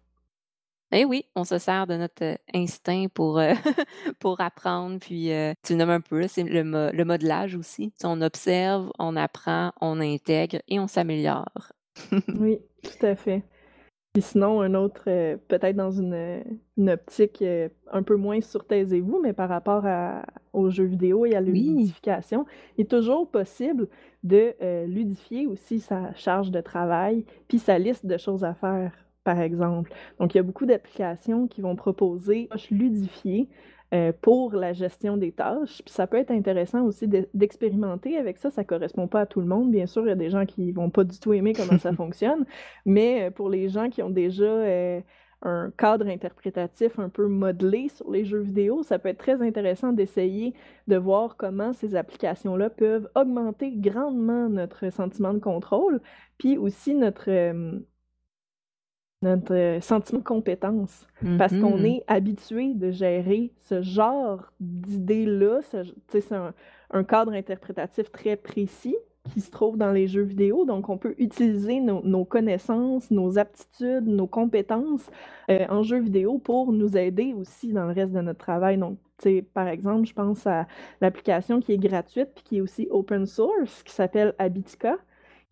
Eh 0.95 1.05
oui, 1.05 1.25
on 1.35 1.43
se 1.43 1.57
sert 1.57 1.87
de 1.87 1.95
notre 1.97 2.23
euh, 2.23 2.35
instinct 2.53 3.07
pour, 3.11 3.39
euh, 3.39 3.53
pour 4.19 4.39
apprendre. 4.41 4.99
Puis, 4.99 5.31
euh, 5.31 5.53
tu 5.63 5.73
le 5.73 5.79
nommes 5.79 5.89
un 5.89 6.01
peu, 6.01 6.19
là, 6.19 6.27
c'est 6.27 6.43
le, 6.43 6.63
mo- 6.63 6.91
le 6.91 7.03
modelage 7.03 7.55
aussi. 7.55 7.91
On 8.03 8.21
observe, 8.21 8.91
on 8.99 9.15
apprend, 9.15 9.71
on 9.81 9.99
intègre 9.99 10.57
et 10.67 10.79
on 10.79 10.85
s'améliore. 10.87 11.71
Oui, 12.39 12.59
tout 12.83 13.05
à 13.05 13.15
fait. 13.15 13.43
Puis 14.13 14.21
sinon, 14.21 14.61
un 14.61 14.75
autre, 14.75 15.05
euh, 15.07 15.37
peut-être 15.47 15.75
dans 15.75 15.91
une, 15.91 16.43
une 16.77 16.89
optique 16.91 17.41
euh, 17.41 17.69
un 17.91 18.03
peu 18.03 18.15
moins 18.15 18.41
sur 18.41 18.65
taisez-vous, 18.67 19.19
mais 19.21 19.33
par 19.33 19.49
rapport 19.49 19.85
à- 19.87 20.23
aux 20.53 20.69
jeux 20.69 20.83
vidéo 20.85 21.25
et 21.25 21.35
à 21.35 21.41
la 21.41 21.49
Oui. 21.49 21.91
il 22.07 22.81
est 22.81 22.89
toujours 22.89 23.27
possible 23.29 23.87
de 24.23 24.53
euh, 24.61 24.85
ludifier 24.85 25.47
aussi 25.47 25.79
sa 25.79 26.13
charge 26.13 26.51
de 26.51 26.61
travail, 26.61 27.25
puis 27.47 27.57
sa 27.57 27.79
liste 27.79 28.05
de 28.05 28.17
choses 28.17 28.43
à 28.43 28.53
faire, 28.53 28.91
par 29.23 29.39
exemple. 29.39 29.91
Donc, 30.19 30.35
il 30.35 30.37
y 30.37 30.39
a 30.39 30.43
beaucoup 30.43 30.67
d'applications 30.67 31.47
qui 31.47 31.61
vont 31.61 31.75
proposer 31.75 32.47
tâches 32.51 32.69
ludifiées 32.69 33.49
euh, 33.93 34.11
pour 34.21 34.53
la 34.53 34.73
gestion 34.73 35.17
des 35.17 35.31
tâches. 35.31 35.81
Puis 35.85 35.93
ça 35.93 36.07
peut 36.07 36.17
être 36.17 36.31
intéressant 36.31 36.83
aussi 36.83 37.07
de- 37.07 37.27
d'expérimenter 37.33 38.17
avec 38.17 38.37
ça. 38.37 38.49
Ça 38.49 38.63
correspond 38.63 39.07
pas 39.07 39.21
à 39.21 39.25
tout 39.25 39.39
le 39.41 39.47
monde. 39.47 39.71
Bien 39.71 39.85
sûr, 39.85 40.03
il 40.05 40.09
y 40.09 40.11
a 40.11 40.15
des 40.15 40.29
gens 40.29 40.45
qui 40.45 40.71
vont 40.71 40.89
pas 40.89 41.03
du 41.03 41.19
tout 41.19 41.33
aimer 41.33 41.53
comment 41.53 41.77
ça 41.79 41.93
fonctionne, 41.93 42.45
mais 42.85 43.25
euh, 43.27 43.31
pour 43.31 43.49
les 43.49 43.69
gens 43.69 43.89
qui 43.89 44.01
ont 44.01 44.09
déjà 44.09 44.43
euh, 44.45 45.01
un 45.43 45.71
cadre 45.77 46.07
interprétatif 46.07 46.97
un 46.99 47.09
peu 47.09 47.27
modelé 47.27 47.89
sur 47.89 48.09
les 48.09 48.25
jeux 48.25 48.39
vidéo, 48.39 48.81
ça 48.83 48.97
peut 48.97 49.09
être 49.09 49.17
très 49.19 49.41
intéressant 49.41 49.91
d'essayer 49.91 50.53
de 50.87 50.95
voir 50.95 51.35
comment 51.37 51.73
ces 51.73 51.95
applications-là 51.95 52.69
peuvent 52.69 53.09
augmenter 53.15 53.71
grandement 53.75 54.49
notre 54.49 54.89
sentiment 54.91 55.33
de 55.33 55.39
contrôle, 55.39 56.01
puis 56.37 56.57
aussi 56.57 56.95
notre, 56.95 57.29
euh, 57.29 57.79
notre 59.23 59.53
euh, 59.55 59.81
sentiment 59.81 60.19
de 60.19 60.23
compétence. 60.23 61.07
Parce 61.37 61.53
qu'on 61.61 61.83
est 61.83 62.03
habitué 62.07 62.73
de 62.73 62.91
gérer 62.91 63.51
ce 63.59 63.81
genre 63.81 64.51
d'idées-là. 64.59 65.61
ce- 65.71 65.93
C'est 66.09 66.31
un, 66.33 66.53
un 66.91 67.03
cadre 67.03 67.33
interprétatif 67.33 68.11
très 68.11 68.35
précis 68.35 68.95
qui 69.33 69.39
se 69.39 69.49
trouve 69.51 69.77
dans 69.77 69.91
les 69.91 70.05
jeux 70.07 70.21
vidéo. 70.23 70.65
Donc, 70.65 70.89
on 70.89 70.97
peut 70.97 71.15
utiliser 71.17 71.79
nos, 71.79 72.01
nos 72.03 72.25
connaissances, 72.25 73.09
nos 73.09 73.37
aptitudes, 73.39 74.05
nos 74.05 74.27
compétences 74.27 75.09
euh, 75.49 75.65
en 75.69 75.81
jeux 75.81 75.99
vidéo 76.01 76.39
pour 76.39 76.73
nous 76.73 76.97
aider 76.97 77.33
aussi 77.33 77.71
dans 77.71 77.85
le 77.85 77.93
reste 77.93 78.11
de 78.11 78.19
notre 78.21 78.39
travail. 78.39 78.77
Donc, 78.77 78.97
par 79.53 79.69
exemple, 79.69 80.05
je 80.05 80.13
pense 80.13 80.45
à 80.45 80.67
l'application 80.99 81.61
qui 81.61 81.71
est 81.71 81.77
gratuite 81.77 82.29
puis 82.35 82.43
qui 82.43 82.57
est 82.57 82.61
aussi 82.61 82.89
open 82.91 83.25
source, 83.25 83.81
qui 83.83 83.93
s'appelle 83.93 84.33
Habitica 84.37 84.97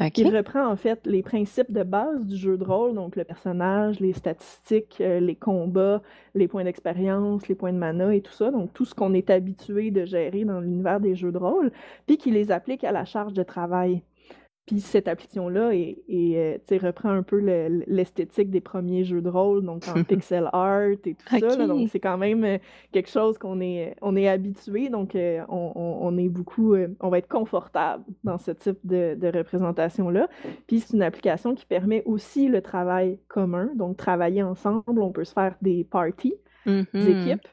Qui 0.09 0.29
reprend 0.29 0.67
en 0.67 0.75
fait 0.75 1.05
les 1.05 1.21
principes 1.21 1.71
de 1.71 1.83
base 1.83 2.25
du 2.25 2.35
jeu 2.35 2.57
de 2.57 2.63
rôle, 2.63 2.95
donc 2.95 3.15
le 3.15 3.23
personnage, 3.23 3.99
les 3.99 4.13
statistiques, 4.13 4.97
euh, 4.99 5.19
les 5.19 5.35
combats, 5.35 6.01
les 6.33 6.47
points 6.47 6.63
d'expérience, 6.63 7.47
les 7.47 7.55
points 7.55 7.73
de 7.73 7.77
mana 7.77 8.15
et 8.15 8.21
tout 8.21 8.33
ça, 8.33 8.51
donc 8.51 8.73
tout 8.73 8.85
ce 8.85 8.95
qu'on 8.95 9.13
est 9.13 9.29
habitué 9.29 9.91
de 9.91 10.05
gérer 10.05 10.43
dans 10.43 10.59
l'univers 10.59 10.99
des 10.99 11.15
jeux 11.15 11.31
de 11.31 11.37
rôle, 11.37 11.71
puis 12.07 12.17
qui 12.17 12.31
les 12.31 12.51
applique 12.51 12.83
à 12.83 12.91
la 12.91 13.05
charge 13.05 13.33
de 13.33 13.43
travail. 13.43 14.01
Puis 14.67 14.79
cette 14.79 15.07
application-là 15.07 15.73
est, 15.73 15.97
est, 16.07 16.59
euh, 16.71 16.77
reprend 16.81 17.09
un 17.09 17.23
peu 17.23 17.39
le- 17.39 17.83
l'esthétique 17.87 18.51
des 18.51 18.61
premiers 18.61 19.03
jeux 19.03 19.21
de 19.21 19.27
rôle, 19.27 19.65
donc 19.65 19.83
en 19.87 19.93
pixel 20.03 20.49
art 20.53 20.83
et 20.91 20.97
tout 21.15 21.15
ça. 21.29 21.39
là. 21.57 21.67
donc 21.67 21.89
c'est 21.89 21.99
quand 21.99 22.17
même 22.17 22.43
euh, 22.45 22.57
quelque 22.91 23.09
chose 23.09 23.37
qu'on 23.37 23.59
est, 23.59 23.95
on 24.01 24.15
est 24.15 24.27
habitué, 24.27 24.89
donc 24.89 25.15
euh, 25.15 25.41
on, 25.49 25.71
on- 25.75 25.97
on 26.07 26.17
est 26.17 26.29
beaucoup, 26.29 26.75
euh, 26.75 26.87
on 27.01 27.09
va 27.09 27.17
être 27.17 27.27
confortable 27.27 28.03
dans 28.23 28.37
ce 28.37 28.51
type 28.51 28.77
de, 28.83 29.15
de 29.15 29.27
représentation-là. 29.35 30.29
Puis 30.67 30.79
c'est 30.81 30.95
une 30.95 31.03
application 31.03 31.55
qui 31.55 31.65
permet 31.65 32.03
aussi 32.05 32.47
le 32.47 32.61
travail 32.61 33.17
commun, 33.27 33.71
donc 33.75 33.97
travailler 33.97 34.43
ensemble, 34.43 35.01
on 35.01 35.11
peut 35.11 35.25
se 35.25 35.33
faire 35.33 35.55
des 35.61 35.83
parties, 35.83 36.35
des 36.65 36.85
Mhm. 36.93 37.07
équipes 37.07 37.47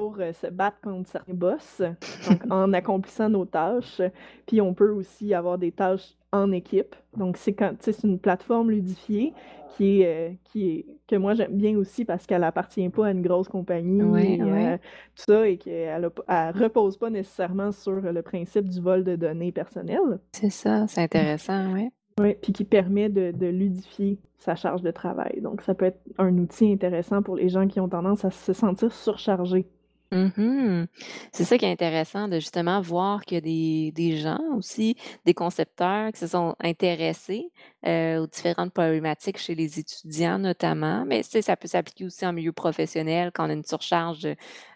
pour 0.00 0.16
euh, 0.18 0.32
se 0.32 0.46
battre 0.46 0.80
contre 0.80 1.10
certains 1.10 1.34
boss, 1.34 1.82
donc 2.26 2.40
en 2.50 2.72
accomplissant 2.72 3.28
nos 3.28 3.44
tâches. 3.44 4.00
Puis 4.46 4.62
on 4.62 4.72
peut 4.72 4.90
aussi 4.90 5.34
avoir 5.34 5.58
des 5.58 5.72
tâches 5.72 6.16
en 6.32 6.52
équipe. 6.52 6.96
Donc 7.18 7.36
c'est 7.36 7.52
quand, 7.52 7.74
c'est 7.80 8.02
une 8.02 8.18
plateforme 8.18 8.70
ludifiée 8.70 9.34
qui 9.76 10.00
est, 10.00 10.30
euh, 10.30 10.34
qui 10.44 10.70
est 10.70 10.86
que 11.06 11.16
moi 11.16 11.34
j'aime 11.34 11.52
bien 11.52 11.76
aussi 11.76 12.06
parce 12.06 12.26
qu'elle 12.26 12.44
appartient 12.44 12.88
pas 12.88 13.08
à 13.08 13.10
une 13.10 13.20
grosse 13.20 13.48
compagnie 13.48 14.00
Ouais, 14.02 14.36
et 14.36 14.42
ouais. 14.42 14.66
euh, 14.72 14.76
tout 15.16 15.24
ça 15.26 15.46
et 15.46 15.58
qu'elle 15.58 16.10
elle 16.28 16.50
repose 16.56 16.96
pas 16.96 17.10
nécessairement 17.10 17.70
sur 17.70 18.00
le 18.00 18.22
principe 18.22 18.70
du 18.70 18.80
vol 18.80 19.04
de 19.04 19.16
données 19.16 19.52
personnelles. 19.52 20.18
C'est 20.32 20.50
ça, 20.50 20.86
c'est 20.88 21.02
intéressant, 21.02 21.74
ouais. 21.74 21.90
Oui, 22.18 22.36
puis 22.40 22.52
qui 22.54 22.64
permet 22.64 23.10
de, 23.10 23.32
de 23.32 23.46
ludifier 23.46 24.18
sa 24.38 24.54
charge 24.54 24.82
de 24.82 24.90
travail. 24.90 25.40
Donc, 25.42 25.60
ça 25.62 25.74
peut 25.74 25.86
être 25.86 26.00
un 26.18 26.36
outil 26.38 26.72
intéressant 26.72 27.22
pour 27.22 27.36
les 27.36 27.48
gens 27.50 27.66
qui 27.66 27.80
ont 27.80 27.88
tendance 27.88 28.24
à 28.24 28.30
se 28.30 28.52
sentir 28.52 28.92
surchargés. 28.92 29.66
Mhm. 30.12 30.88
C'est 31.32 31.44
ça 31.44 31.56
qui 31.56 31.64
est 31.66 31.70
intéressant 31.70 32.26
de 32.26 32.40
justement 32.40 32.80
voir 32.80 33.24
qu'il 33.24 33.36
y 33.36 33.38
a 33.38 33.40
des, 33.40 33.92
des 33.92 34.16
gens 34.18 34.40
aussi, 34.56 34.96
des 35.24 35.34
concepteurs 35.34 36.10
qui 36.12 36.18
se 36.18 36.26
sont 36.26 36.56
intéressés 36.58 37.52
euh, 37.86 38.22
aux 38.22 38.26
différentes 38.26 38.72
problématiques 38.72 39.38
chez 39.38 39.54
les 39.54 39.78
étudiants 39.78 40.38
notamment, 40.38 41.04
mais 41.06 41.22
ça 41.22 41.56
peut 41.56 41.68
s'appliquer 41.68 42.04
aussi 42.04 42.26
en 42.26 42.32
milieu 42.32 42.52
professionnel 42.52 43.30
quand 43.32 43.46
on 43.46 43.50
a 43.50 43.54
une 43.54 43.64
surcharge 43.64 44.28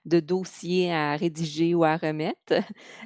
de, 0.07 0.21
dossiers 0.21 0.93
à 0.93 1.15
rédiger 1.17 1.75
ou 1.75 1.85
à 1.85 1.97
remettre. 1.97 2.39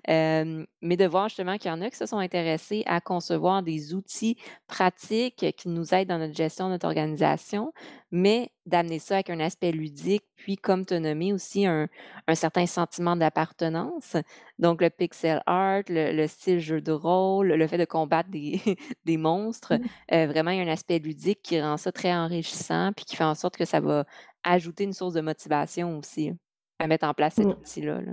Euh, 0.08 0.64
mais 0.80 0.96
de 0.96 1.04
voir 1.04 1.28
justement 1.28 1.58
qu'il 1.58 1.70
y 1.70 1.74
en 1.74 1.82
a 1.82 1.90
qui 1.90 1.96
se 1.96 2.06
sont 2.06 2.18
intéressés 2.18 2.82
à 2.87 3.00
concevoir 3.00 3.62
des 3.62 3.94
outils 3.94 4.37
pratiques 4.66 5.44
qui 5.56 5.68
nous 5.68 5.92
aident 5.92 6.08
dans 6.08 6.18
notre 6.18 6.34
gestion 6.34 6.68
notre 6.68 6.87
organisation, 6.87 7.72
mais 8.11 8.50
d'amener 8.64 8.98
ça 8.98 9.14
avec 9.14 9.28
un 9.28 9.40
aspect 9.40 9.72
ludique, 9.72 10.24
puis 10.37 10.56
comme 10.56 10.87
tu 10.87 10.94
as 10.94 11.00
nommé 11.00 11.32
aussi 11.32 11.66
un 11.66 11.88
certain 12.34 12.66
sentiment 12.66 13.16
d'appartenance. 13.16 14.16
Donc, 14.59 14.83
le 14.83 14.90
pixel 14.90 15.42
art, 15.47 15.83
le, 15.88 16.12
le 16.12 16.27
style 16.27 16.59
jeu 16.59 16.81
de 16.81 16.92
rôle, 16.92 17.49
le 17.49 17.66
fait 17.68 17.79
de 17.79 17.85
combattre 17.85 18.29
des, 18.31 18.61
des 19.05 19.16
monstres, 19.16 19.75
Mm. 19.75 19.85
euh, 20.14 20.27
vraiment, 20.27 20.51
il 20.51 20.59
y 20.59 20.61
a 20.61 20.64
un 20.64 20.68
aspect 20.73 20.99
ludique 20.99 21.40
qui 21.42 21.61
rend 21.61 21.77
ça 21.77 21.92
très 21.92 22.12
enrichissant, 22.12 22.92
puis 22.97 23.05
qui 23.05 23.16
fait 23.16 23.25
en 23.25 23.35
sorte 23.35 23.57
que 23.57 23.64
ça 23.64 23.81
va 23.81 24.05
ajouter 24.44 24.85
une 24.85 24.92
source 24.92 25.14
de 25.14 25.21
motivation 25.21 25.99
aussi 25.99 26.33
à 26.79 26.87
mettre 26.87 27.07
en 27.07 27.14
place 27.14 27.35
cet 27.35 27.47
Mm. 27.47 27.51
outil-là. 27.51 28.01
là. 28.01 28.12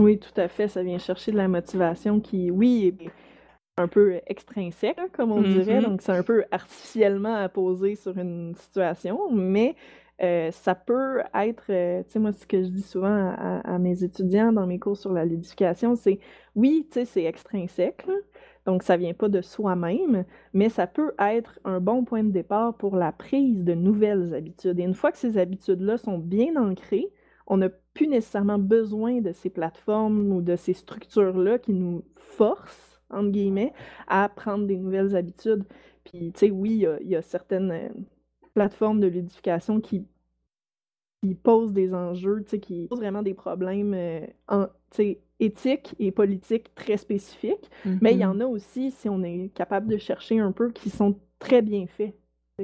Oui, 0.00 0.18
tout 0.18 0.38
à 0.40 0.48
fait. 0.48 0.68
Ça 0.68 0.82
vient 0.82 0.98
chercher 0.98 1.30
de 1.32 1.36
la 1.36 1.48
motivation 1.48 2.20
qui, 2.20 2.50
oui, 2.50 2.94
est 3.00 3.10
un 3.76 3.88
peu 3.88 4.20
extrinsèque, 4.26 4.98
hein, 4.98 5.08
comme 5.12 5.32
on 5.32 5.42
dirait. 5.42 5.76
Mhm. 5.80 5.84
Donc, 5.84 6.02
c'est 6.02 6.12
un 6.12 6.22
peu 6.22 6.44
artificiellement 6.50 7.34
apposé 7.34 7.94
sur 7.96 8.16
une 8.18 8.54
situation, 8.54 9.30
mais 9.32 9.74
euh, 10.22 10.50
ça 10.52 10.74
peut 10.74 11.22
être, 11.34 11.64
euh, 11.70 12.02
tu 12.04 12.12
sais, 12.12 12.18
moi, 12.20 12.32
ce 12.32 12.46
que 12.46 12.62
je 12.62 12.68
dis 12.68 12.82
souvent 12.82 13.34
à, 13.36 13.78
mes 13.78 14.04
étudiants 14.04 14.52
dans 14.52 14.66
mes 14.66 14.78
cours 14.78 14.96
sur 14.96 15.12
la 15.12 15.24
ludification, 15.24 15.96
c'est 15.96 16.20
oui, 16.54 16.86
tu 16.90 17.00
sais, 17.00 17.04
c'est 17.04 17.24
extrinsèque, 17.24 18.06
donc 18.64 18.82
ça 18.84 18.96
vient 18.96 19.12
pas 19.12 19.28
de 19.28 19.40
soi-même, 19.42 20.24
mais 20.52 20.68
ça 20.68 20.86
peut 20.86 21.12
être 21.18 21.58
un 21.64 21.80
bon 21.80 22.04
point 22.04 22.22
de 22.22 22.30
départ 22.30 22.74
pour 22.76 22.96
la 22.96 23.12
prise 23.12 23.64
de 23.64 23.74
nouvelles 23.74 24.34
habitudes. 24.34 24.78
Et 24.78 24.84
une 24.84 24.94
fois 24.94 25.10
que 25.10 25.18
ces 25.18 25.36
habitudes-là 25.36 25.98
sont 25.98 26.18
bien 26.18 26.56
ancrées, 26.56 27.10
on 27.46 27.58
n'a 27.58 27.68
plus 27.68 28.06
nécessairement 28.06 28.58
besoin 28.58 29.20
de 29.20 29.32
ces 29.32 29.50
plateformes 29.50 30.32
ou 30.32 30.42
de 30.42 30.56
ces 30.56 30.74
structures-là 30.74 31.58
qui 31.58 31.72
nous 31.72 32.04
forcent, 32.16 33.00
entre 33.10 33.30
guillemets, 33.30 33.72
à 34.08 34.28
prendre 34.28 34.66
des 34.66 34.76
nouvelles 34.76 35.16
habitudes. 35.16 35.64
Puis, 36.04 36.32
tu 36.32 36.38
sais, 36.38 36.50
oui, 36.50 36.70
il 36.70 36.78
y 36.78 36.86
a, 36.86 36.98
il 37.00 37.08
y 37.08 37.16
a 37.16 37.22
certaines 37.22 37.70
euh, 37.70 37.88
plateformes 38.54 39.00
de 39.00 39.06
ludification 39.08 39.80
qui, 39.80 40.06
qui 41.22 41.34
posent 41.34 41.72
des 41.72 41.94
enjeux, 41.94 42.42
qui 42.60 42.86
posent 42.88 42.98
vraiment 43.00 43.22
des 43.22 43.34
problèmes 43.34 43.94
euh, 43.94 44.26
en- 44.48 44.66
éthiques 45.40 45.94
et 45.98 46.12
politiques 46.12 46.74
très 46.74 46.96
spécifiques. 46.96 47.70
Mais 48.00 48.14
il 48.14 48.20
y 48.20 48.24
Mhm. 48.24 48.26
en 48.26 48.40
a 48.40 48.46
aussi, 48.46 48.90
si 48.90 49.08
on 49.08 49.22
est 49.22 49.50
capable 49.54 49.88
de 49.88 49.96
chercher 49.98 50.38
un 50.38 50.52
peu, 50.52 50.70
qui 50.70 50.90
sont 50.90 51.18
très 51.38 51.62
bien 51.62 51.86
faits. 51.86 52.14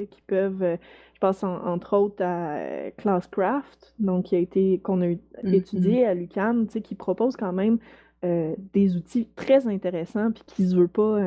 qui 0.09 0.21
peuvent, 0.21 0.63
euh, 0.63 0.77
je 1.15 1.19
pense 1.19 1.43
entre 1.43 1.97
autres 1.97 2.23
à 2.23 2.55
euh, 2.59 2.91
Classcraft, 2.97 3.93
donc 3.99 4.25
qui 4.27 4.35
a 4.37 4.39
été 4.39 4.79
qu'on 4.79 5.01
a 5.01 5.15
Mmh 5.43 5.51
étudié 5.51 6.05
à 6.05 6.13
l'UQAM, 6.13 6.67
qui 6.67 6.95
propose 6.95 7.35
quand 7.35 7.51
même 7.53 7.77
euh, 8.23 8.55
des 8.73 8.95
outils 8.95 9.27
très 9.35 9.67
intéressants, 9.67 10.31
puis 10.31 10.43
qui 10.47 10.65
se 10.69 10.75
veut 10.77 10.87
pas 10.87 11.19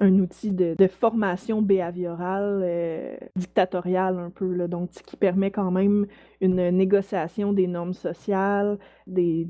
un, 0.00 0.18
outil 0.18 0.50
de, 0.52 0.86
formation 0.86 1.62
behaviorale 1.62 3.18
dictatoriale 3.36 4.18
un 4.18 4.30
peu, 4.30 4.52
là, 4.52 4.68
donc 4.68 4.90
qui 4.90 5.16
permet 5.16 5.50
quand 5.50 5.70
même 5.70 6.06
une 6.40 6.70
négociation 6.70 7.52
des 7.52 7.66
normes 7.66 7.94
sociales, 7.94 8.78
des, 9.06 9.48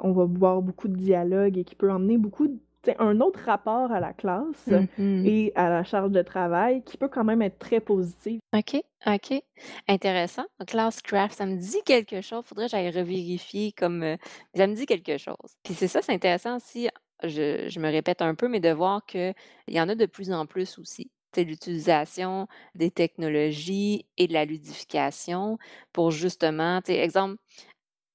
on 0.00 0.12
va 0.12 0.24
voir 0.24 0.62
beaucoup 0.62 0.88
de 0.88 0.96
dialogue 0.96 1.58
et 1.58 1.64
qui 1.64 1.74
peut 1.74 1.90
emmener 1.90 2.18
beaucoup 2.18 2.48
de 2.48 2.58
un 2.98 3.20
autre 3.20 3.40
rapport 3.46 3.92
à 3.92 4.00
la 4.00 4.12
classe 4.12 4.66
mmh 4.66 5.26
et 5.26 5.52
à 5.54 5.70
la 5.70 5.84
charge 5.84 6.10
de 6.10 6.22
travail 6.22 6.82
qui 6.82 6.96
peut 6.96 7.08
quand 7.08 7.24
même 7.24 7.42
être 7.42 7.58
très 7.58 7.80
positif. 7.80 8.40
OK, 8.52 8.82
OK. 9.06 9.42
Intéressant. 9.88 10.44
Classcraft, 10.66 11.36
ça 11.36 11.46
me 11.46 11.56
dit 11.56 11.82
quelque 11.84 12.20
chose. 12.20 12.44
Faudrait 12.44 12.66
que 12.66 12.72
j'aille 12.72 12.90
revérifier 12.90 13.72
comme, 13.72 14.02
euh, 14.02 14.16
ça 14.54 14.66
me 14.66 14.74
dit 14.74 14.86
quelque 14.86 15.16
chose. 15.16 15.56
Puis 15.62 15.74
c'est 15.74 15.88
ça, 15.88 16.02
c'est 16.02 16.12
intéressant 16.12 16.56
aussi, 16.56 16.88
je 17.24 17.78
me 17.80 17.90
répète 17.90 18.22
un 18.22 18.34
peu, 18.34 18.48
mais 18.48 18.60
de 18.60 18.70
voir 18.70 19.04
qu'il 19.06 19.34
y 19.68 19.80
en 19.80 19.88
a 19.88 19.94
de 19.94 20.06
plus 20.06 20.32
en 20.32 20.46
plus 20.46 20.78
aussi. 20.78 21.10
C'est 21.34 21.44
l'utilisation 21.44 22.46
des 22.74 22.90
technologies 22.90 24.06
et 24.18 24.26
de 24.28 24.34
la 24.34 24.44
ludification 24.44 25.58
pour 25.92 26.10
justement, 26.10 26.80
exemple 26.86 27.36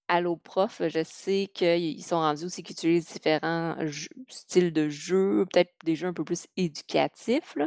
Allo 0.10 0.38
Prof, 0.38 0.82
je 0.88 1.04
sais 1.04 1.50
qu'ils 1.54 2.02
sont 2.02 2.16
rendus 2.16 2.46
aussi 2.46 2.64
qu'ils 2.64 2.76
utilisent 2.76 3.12
différents 3.12 3.76
styles 4.30 4.72
de 4.72 4.88
jeux, 4.88 5.46
peut-être 5.52 5.74
des 5.84 5.96
jeux 5.98 6.08
un 6.08 6.14
peu 6.14 6.24
plus 6.24 6.48
éducatifs, 6.56 7.58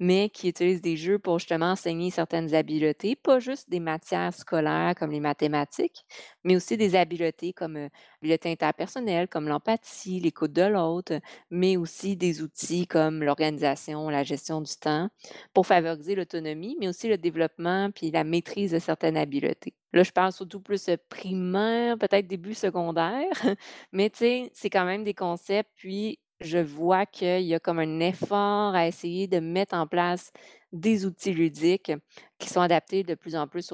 mais 0.00 0.28
qui 0.28 0.48
utilisent 0.48 0.82
des 0.82 0.96
jeux 0.96 1.20
pour 1.20 1.38
justement 1.38 1.70
enseigner 1.70 2.10
certaines 2.10 2.52
habiletés, 2.52 3.14
pas 3.14 3.38
juste 3.38 3.70
des 3.70 3.78
matières 3.78 4.34
scolaires 4.34 4.94
comme 4.98 5.12
les 5.12 5.20
mathématiques, 5.20 6.04
mais 6.42 6.56
aussi 6.56 6.76
des 6.76 6.96
habiletés 6.96 7.52
comme 7.52 7.88
euh, 8.24 8.36
l'habileté 8.38 8.50
interpersonnelle, 8.50 9.28
comme 9.28 9.48
l'empathie, 9.48 10.20
l'écoute 10.20 10.52
de 10.52 10.62
l'autre, 10.62 11.20
mais 11.50 11.76
aussi 11.76 12.16
des 12.16 12.42
outils 12.42 12.86
comme 12.86 13.22
l'organisation, 13.22 14.08
la 14.08 14.22
gestion 14.22 14.60
du 14.60 14.72
temps, 14.76 15.08
pour 15.52 15.66
favoriser 15.66 16.14
l'autonomie, 16.14 16.76
mais 16.80 16.88
aussi 16.88 17.08
le 17.08 17.18
développement 17.18 17.90
puis 17.90 18.10
la 18.10 18.24
maîtrise 18.24 18.72
de 18.72 18.78
certaines 18.78 19.16
habiletés. 19.16 19.74
Là, 19.92 20.02
je 20.02 20.10
parle 20.10 20.32
surtout 20.32 20.60
plus 20.60 20.90
primaire, 21.08 21.98
peut-être 21.98 22.26
début 22.26 22.54
secondaire, 22.54 23.30
mais 23.92 24.10
tu 24.10 24.18
sais, 24.18 24.50
c'est 24.54 24.70
quand 24.70 24.84
même 24.84 25.04
des 25.04 25.14
concepts. 25.14 25.70
Puis, 25.76 26.18
je 26.40 26.58
vois 26.58 27.06
qu'il 27.06 27.42
y 27.42 27.54
a 27.54 27.60
comme 27.60 27.78
un 27.78 28.00
effort 28.00 28.74
à 28.74 28.86
essayer 28.88 29.28
de 29.28 29.38
mettre 29.38 29.74
en 29.74 29.86
place 29.86 30.32
des 30.72 31.06
outils 31.06 31.32
ludiques 31.32 31.92
qui 32.38 32.48
sont 32.48 32.60
adaptés 32.60 33.04
de 33.04 33.14
plus 33.14 33.36
en 33.36 33.46
plus 33.46 33.72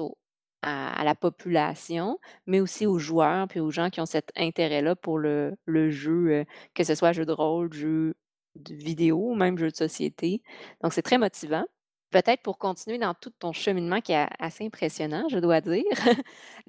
à, 0.61 1.03
la 1.03 1.15
population, 1.15 2.19
mais 2.45 2.59
aussi 2.59 2.85
aux 2.85 2.99
joueurs, 2.99 3.47
puis 3.47 3.59
aux 3.59 3.71
gens 3.71 3.89
qui 3.89 4.01
ont 4.01 4.05
cet 4.05 4.31
intérêt-là 4.37 4.95
pour 4.95 5.17
le, 5.17 5.55
le 5.65 5.89
jeu, 5.89 6.45
que 6.73 6.83
ce 6.83 6.95
soit 6.95 7.13
jeu 7.13 7.25
de 7.25 7.31
rôle, 7.31 7.73
jeu 7.73 8.15
de 8.55 8.73
vidéo, 8.73 9.31
ou 9.31 9.35
même 9.35 9.57
jeu 9.57 9.69
de 9.69 9.75
société. 9.75 10.41
Donc, 10.81 10.93
c'est 10.93 11.01
très 11.01 11.17
motivant. 11.17 11.65
Peut-être 12.11 12.41
pour 12.41 12.57
continuer 12.57 12.97
dans 12.97 13.13
tout 13.13 13.29
ton 13.29 13.53
cheminement 13.53 14.01
qui 14.01 14.11
est 14.11 14.27
assez 14.37 14.65
impressionnant, 14.65 15.29
je 15.29 15.39
dois 15.39 15.61
dire. 15.61 15.85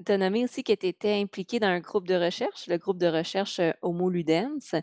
tu 0.07 0.13
as 0.13 0.19
nommé 0.19 0.45
aussi 0.45 0.63
que 0.63 0.73
tu 0.73 0.87
étais 0.87 1.21
impliqué 1.21 1.59
dans 1.59 1.67
un 1.67 1.81
groupe 1.81 2.07
de 2.07 2.15
recherche, 2.15 2.69
le 2.69 2.79
groupe 2.79 2.99
de 2.99 3.09
recherche 3.09 3.59
euh, 3.59 3.73
Homo 3.83 4.09
Ludens, 4.09 4.77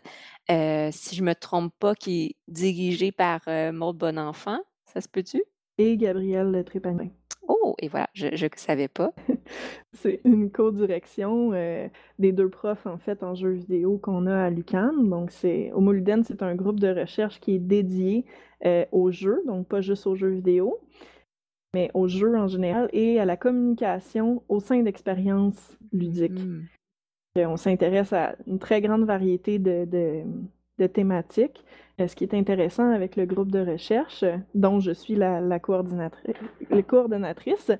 euh, 0.50 0.90
si 0.92 1.16
je 1.16 1.22
ne 1.22 1.28
me 1.28 1.34
trompe 1.34 1.72
pas, 1.78 1.94
qui 1.94 2.24
est 2.24 2.36
dirigé 2.46 3.10
par 3.10 3.40
euh, 3.48 3.72
Maud 3.72 3.96
Bonenfant. 3.96 4.58
Ça 4.84 5.00
se 5.00 5.08
peut-tu? 5.08 5.42
Et 5.78 5.96
Gabrielle 5.96 6.62
Trépagnin. 6.66 7.08
Oh, 7.50 7.74
et 7.80 7.88
voilà, 7.88 8.08
je 8.14 8.26
ne 8.28 8.50
savais 8.54 8.86
pas. 8.86 9.12
C'est 9.92 10.20
une 10.24 10.52
co-direction 10.52 11.52
euh, 11.52 11.88
des 12.20 12.30
deux 12.30 12.48
profs, 12.48 12.86
en 12.86 12.98
fait, 12.98 13.24
en 13.24 13.34
jeux 13.34 13.50
vidéo 13.50 13.98
qu'on 13.98 14.26
a 14.26 14.44
à 14.44 14.50
l'UQAM. 14.50 15.08
Donc, 15.08 15.32
c'est 15.32 15.72
Homoluden, 15.72 16.22
c'est 16.22 16.42
un 16.42 16.54
groupe 16.54 16.78
de 16.78 16.88
recherche 16.88 17.40
qui 17.40 17.56
est 17.56 17.58
dédié 17.58 18.24
euh, 18.64 18.84
aux 18.92 19.10
jeux, 19.10 19.42
donc 19.46 19.66
pas 19.66 19.80
juste 19.80 20.06
aux 20.06 20.14
jeux 20.14 20.30
vidéo, 20.30 20.78
mais 21.74 21.90
aux 21.92 22.06
jeux 22.06 22.36
en 22.36 22.46
général 22.46 22.88
et 22.92 23.18
à 23.18 23.24
la 23.24 23.36
communication 23.36 24.44
au 24.48 24.60
sein 24.60 24.82
d'expériences 24.82 25.76
ludiques. 25.92 26.38
Mmh. 26.38 26.66
On 27.36 27.56
s'intéresse 27.56 28.12
à 28.12 28.36
une 28.46 28.60
très 28.60 28.80
grande 28.80 29.04
variété 29.04 29.58
de, 29.58 29.84
de 29.86 30.22
thématiques. 30.86 31.64
Euh, 32.00 32.06
ce 32.06 32.16
qui 32.16 32.24
est 32.24 32.34
intéressant 32.34 32.90
avec 32.90 33.16
le 33.16 33.26
groupe 33.26 33.50
de 33.50 33.60
recherche, 33.60 34.24
dont 34.54 34.80
je 34.80 34.92
suis 34.92 35.16
la, 35.16 35.58
coordonnatrice, 35.58 37.72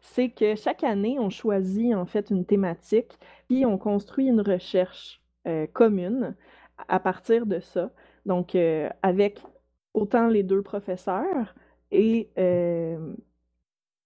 c'est 0.00 0.30
que 0.30 0.54
chaque 0.54 0.84
année, 0.84 1.18
on 1.18 1.30
choisit 1.30 1.94
en 1.94 2.06
fait 2.06 2.30
une 2.30 2.44
thématique, 2.44 3.18
puis 3.48 3.66
on 3.66 3.78
construit 3.78 4.26
une 4.26 4.40
recherche 4.40 5.20
euh, 5.46 5.66
commune 5.72 6.34
à 6.88 7.00
partir 7.00 7.46
de 7.46 7.60
ça. 7.60 7.90
Donc, 8.24 8.54
euh, 8.54 8.88
avec 9.02 9.40
autant 9.94 10.28
les 10.28 10.42
deux 10.42 10.62
professeurs 10.62 11.54
et 11.90 12.30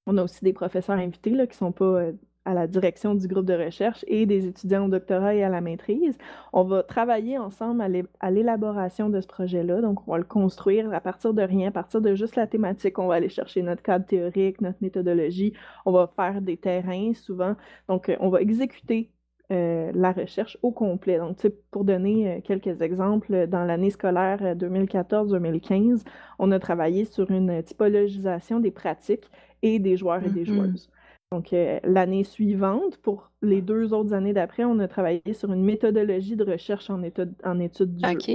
on 0.06 0.18
a 0.18 0.22
aussi 0.22 0.44
des 0.44 0.52
professeurs 0.52 0.98
invités 0.98 1.30
là, 1.30 1.46
qui 1.46 1.54
ne 1.54 1.58
sont 1.58 1.72
pas 1.72 2.10
à 2.44 2.54
la 2.54 2.66
direction 2.66 3.14
du 3.14 3.28
groupe 3.28 3.44
de 3.44 3.54
recherche 3.54 4.04
et 4.08 4.24
des 4.26 4.46
étudiants 4.46 4.86
au 4.86 4.88
doctorat 4.88 5.34
et 5.34 5.42
à 5.42 5.48
la 5.48 5.60
maîtrise. 5.60 6.16
On 6.52 6.64
va 6.64 6.82
travailler 6.82 7.38
ensemble 7.38 7.82
à 8.20 8.30
l'élaboration 8.30 9.10
de 9.10 9.20
ce 9.20 9.26
projet-là. 9.26 9.82
Donc, 9.82 10.06
on 10.08 10.12
va 10.12 10.18
le 10.18 10.24
construire 10.24 10.92
à 10.92 11.00
partir 11.00 11.34
de 11.34 11.42
rien, 11.42 11.68
à 11.68 11.70
partir 11.70 12.00
de 12.00 12.14
juste 12.14 12.36
la 12.36 12.46
thématique. 12.46 12.98
On 12.98 13.08
va 13.08 13.16
aller 13.16 13.28
chercher 13.28 13.62
notre 13.62 13.82
cadre 13.82 14.06
théorique, 14.06 14.60
notre 14.60 14.78
méthodologie. 14.80 15.52
On 15.84 15.92
va 15.92 16.10
faire 16.16 16.40
des 16.40 16.56
terrains 16.56 17.12
souvent. 17.14 17.56
Donc, 17.88 18.08
euh, 18.08 18.16
on 18.20 18.30
va 18.30 18.40
exécuter 18.40 19.10
euh, 19.52 19.90
la 19.94 20.12
recherche 20.12 20.56
au 20.62 20.70
complet. 20.70 21.18
Donc, 21.18 21.36
pour 21.70 21.84
donner 21.84 22.36
euh, 22.36 22.40
quelques 22.40 22.80
exemples, 22.80 23.48
dans 23.48 23.64
l'année 23.64 23.90
scolaire 23.90 24.54
2014-2015, 24.54 26.04
on 26.38 26.52
a 26.52 26.58
travaillé 26.58 27.04
sur 27.04 27.30
une 27.30 27.62
typologisation 27.62 28.60
des 28.60 28.70
pratiques 28.70 29.28
et 29.62 29.78
des 29.78 29.96
joueurs 29.96 30.24
et 30.24 30.30
des 30.30 30.44
mm-hmm. 30.44 30.54
joueuses. 30.54 30.90
Donc, 31.32 31.52
euh, 31.52 31.78
l'année 31.84 32.24
suivante, 32.24 32.96
pour 32.96 33.30
les 33.40 33.62
deux 33.62 33.92
autres 33.92 34.12
années 34.14 34.32
d'après, 34.32 34.64
on 34.64 34.80
a 34.80 34.88
travaillé 34.88 35.32
sur 35.32 35.52
une 35.52 35.64
méthodologie 35.64 36.34
de 36.34 36.44
recherche 36.44 36.90
en, 36.90 37.04
étude, 37.04 37.34
en 37.44 37.60
études 37.60 37.94
du 37.94 38.04
OK. 38.04 38.30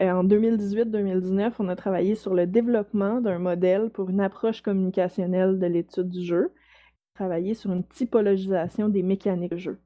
Euh, 0.00 0.10
en 0.10 0.24
2018-2019, 0.24 1.52
on 1.58 1.68
a 1.68 1.76
travaillé 1.76 2.14
sur 2.14 2.32
le 2.32 2.46
développement 2.46 3.20
d'un 3.20 3.38
modèle 3.38 3.90
pour 3.90 4.08
une 4.08 4.20
approche 4.20 4.62
communicationnelle 4.62 5.58
de 5.58 5.66
l'étude 5.66 6.08
du 6.08 6.24
jeu, 6.24 6.52
travaillé 7.14 7.52
sur 7.52 7.70
une 7.70 7.84
typologisation 7.84 8.88
des 8.88 9.02
mécaniques 9.02 9.52
de 9.52 9.58
jeu. 9.58 9.78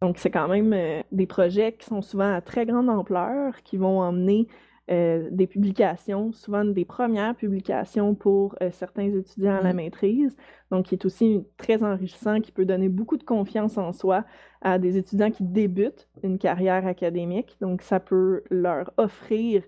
Donc, 0.00 0.16
c'est 0.16 0.30
quand 0.30 0.48
même 0.48 0.72
euh, 0.72 1.02
des 1.12 1.26
projets 1.26 1.74
qui 1.74 1.84
sont 1.84 2.00
souvent 2.00 2.32
à 2.32 2.40
très 2.40 2.64
grande 2.64 2.88
ampleur, 2.88 3.62
qui 3.64 3.76
vont 3.76 4.00
emmener 4.00 4.48
euh, 4.88 5.28
des 5.32 5.48
publications, 5.48 6.30
souvent 6.32 6.64
des 6.64 6.84
premières 6.84 7.34
publications 7.34 8.14
pour 8.14 8.54
euh, 8.62 8.70
certains 8.70 9.12
étudiants 9.12 9.56
à 9.56 9.60
la 9.60 9.72
mmh. 9.72 9.76
maîtrise, 9.76 10.36
donc 10.70 10.86
qui 10.86 10.94
est 10.94 11.04
aussi 11.04 11.44
très 11.56 11.82
enrichissant, 11.82 12.40
qui 12.40 12.52
peut 12.52 12.64
donner 12.64 12.88
beaucoup 12.88 13.16
de 13.16 13.24
confiance 13.24 13.78
en 13.78 13.92
soi 13.92 14.24
à 14.62 14.78
des 14.78 14.96
étudiants 14.96 15.32
qui 15.32 15.42
débutent 15.42 16.08
une 16.22 16.38
carrière 16.38 16.86
académique. 16.86 17.56
Donc, 17.60 17.82
ça 17.82 17.98
peut 17.98 18.44
leur 18.48 18.92
offrir 18.96 19.64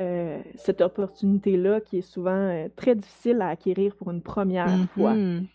euh, 0.00 0.40
cette 0.54 0.80
opportunité-là 0.80 1.82
qui 1.82 1.98
est 1.98 2.00
souvent 2.00 2.66
très 2.74 2.94
difficile 2.94 3.42
à 3.42 3.48
acquérir 3.48 3.94
pour 3.94 4.10
une 4.10 4.22
première 4.22 4.88
fois. 4.94 5.12
Mmh 5.12 5.48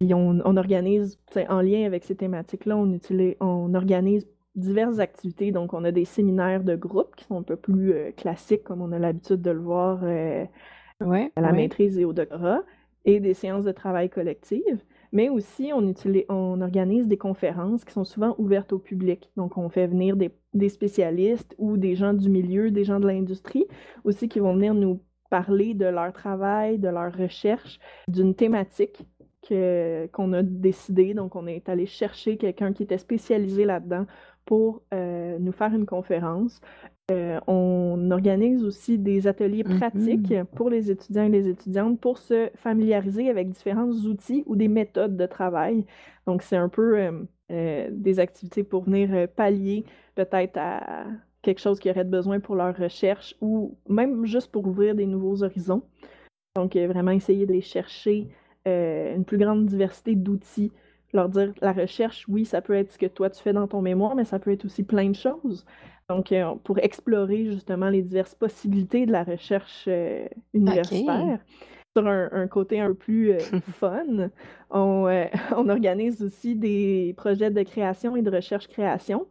Et 0.00 0.12
on, 0.12 0.38
on, 0.44 0.56
organise, 0.58 1.18
en 1.48 1.62
lien 1.62 1.86
avec 1.86 2.04
ces 2.04 2.14
thématiques-là, 2.14 2.76
on, 2.76 2.92
utilise, 2.92 3.36
on 3.40 3.72
organise 3.74 4.28
diverses 4.58 4.98
activités. 4.98 5.52
Donc, 5.52 5.74
on 5.74 5.84
a 5.84 5.92
des 5.92 6.04
séminaires 6.04 6.64
de 6.64 6.76
groupe 6.76 7.16
qui 7.16 7.24
sont 7.24 7.38
un 7.38 7.42
peu 7.42 7.56
plus 7.56 7.92
euh, 7.92 8.10
classiques, 8.12 8.64
comme 8.64 8.82
on 8.82 8.92
a 8.92 8.98
l'habitude 8.98 9.42
de 9.42 9.50
le 9.50 9.60
voir 9.60 10.00
euh, 10.02 10.44
à 11.00 11.40
la 11.40 11.52
maîtrise 11.52 11.98
et 11.98 12.04
au 12.04 12.12
doctorat, 12.12 12.62
et 13.04 13.20
des 13.20 13.34
séances 13.34 13.64
de 13.64 13.72
travail 13.72 14.10
collectives. 14.10 14.82
Mais 15.12 15.30
aussi, 15.30 15.70
on, 15.74 15.86
utilise, 15.88 16.24
on 16.28 16.60
organise 16.60 17.08
des 17.08 17.16
conférences 17.16 17.84
qui 17.84 17.92
sont 17.92 18.04
souvent 18.04 18.34
ouvertes 18.38 18.72
au 18.72 18.78
public. 18.78 19.30
Donc, 19.36 19.56
on 19.56 19.70
fait 19.70 19.86
venir 19.86 20.16
des, 20.16 20.30
des 20.52 20.68
spécialistes 20.68 21.54
ou 21.56 21.78
des 21.78 21.94
gens 21.94 22.12
du 22.12 22.28
milieu, 22.28 22.70
des 22.70 22.84
gens 22.84 23.00
de 23.00 23.06
l'industrie 23.06 23.66
aussi 24.04 24.28
qui 24.28 24.40
vont 24.40 24.54
venir 24.54 24.74
nous 24.74 25.00
parler 25.30 25.74
de 25.74 25.86
leur 25.86 26.12
travail, 26.12 26.78
de 26.78 26.88
leur 26.88 27.12
recherche, 27.12 27.78
d'une 28.08 28.34
thématique 28.34 29.06
qu'on 30.12 30.32
a 30.32 30.42
décidé. 30.42 31.14
Donc, 31.14 31.36
on 31.36 31.46
est 31.46 31.68
allé 31.68 31.86
chercher 31.86 32.36
quelqu'un 32.36 32.72
qui 32.72 32.82
était 32.82 32.98
spécialisé 32.98 33.64
là-dedans 33.64 34.06
pour 34.48 34.80
euh, 34.94 35.36
nous 35.38 35.52
faire 35.52 35.74
une 35.74 35.84
conférence. 35.84 36.62
Euh, 37.10 37.38
on 37.46 38.10
organise 38.10 38.64
aussi 38.64 38.96
des 38.96 39.26
ateliers 39.26 39.62
mm-hmm. 39.62 39.78
pratiques 39.78 40.34
pour 40.56 40.70
les 40.70 40.90
étudiants 40.90 41.24
et 41.24 41.28
les 41.28 41.48
étudiantes 41.48 42.00
pour 42.00 42.16
se 42.16 42.48
familiariser 42.56 43.28
avec 43.28 43.50
différents 43.50 43.90
outils 43.90 44.44
ou 44.46 44.56
des 44.56 44.68
méthodes 44.68 45.18
de 45.18 45.26
travail. 45.26 45.84
Donc, 46.26 46.40
c'est 46.40 46.56
un 46.56 46.70
peu 46.70 47.10
euh, 47.50 47.88
des 47.92 48.20
activités 48.20 48.64
pour 48.64 48.84
venir 48.84 49.28
pallier 49.36 49.84
peut-être 50.14 50.56
à 50.56 51.04
quelque 51.42 51.60
chose 51.60 51.78
qui 51.78 51.90
aurait 51.90 52.04
besoin 52.04 52.40
pour 52.40 52.54
leur 52.54 52.74
recherche 52.74 53.36
ou 53.42 53.76
même 53.86 54.24
juste 54.24 54.50
pour 54.50 54.66
ouvrir 54.66 54.94
des 54.94 55.06
nouveaux 55.06 55.42
horizons. 55.42 55.82
Donc, 56.56 56.74
vraiment 56.74 57.10
essayer 57.10 57.44
de 57.44 57.52
les 57.52 57.60
chercher 57.60 58.28
une 58.64 59.24
plus 59.26 59.38
grande 59.38 59.66
diversité 59.66 60.14
d'outils. 60.14 60.72
Leur 61.12 61.28
dire, 61.28 61.52
la 61.60 61.72
recherche, 61.72 62.26
oui, 62.28 62.44
ça 62.44 62.60
peut 62.60 62.74
être 62.74 62.92
ce 62.92 62.98
que 62.98 63.06
toi 63.06 63.30
tu 63.30 63.42
fais 63.42 63.52
dans 63.52 63.66
ton 63.66 63.80
mémoire, 63.80 64.14
mais 64.14 64.24
ça 64.24 64.38
peut 64.38 64.52
être 64.52 64.64
aussi 64.64 64.82
plein 64.82 65.08
de 65.08 65.16
choses. 65.16 65.64
Donc, 66.08 66.34
pour 66.64 66.78
explorer 66.78 67.46
justement 67.46 67.90
les 67.90 68.02
diverses 68.02 68.34
possibilités 68.34 69.04
de 69.06 69.12
la 69.12 69.24
recherche 69.24 69.88
universitaire. 70.54 71.38
Sur 71.96 72.06
un, 72.06 72.46
côté 72.46 72.80
un 72.80 72.88
peu 72.88 72.94
plus 72.94 73.32
fun, 73.72 74.30
on, 74.70 75.26
on, 75.56 75.68
organise 75.68 76.22
aussi 76.22 76.54
des 76.54 77.14
projets 77.16 77.50
de 77.50 77.62
création 77.62 78.14
et 78.14 78.22
de 78.22 78.30
recherche-création. 78.30 79.26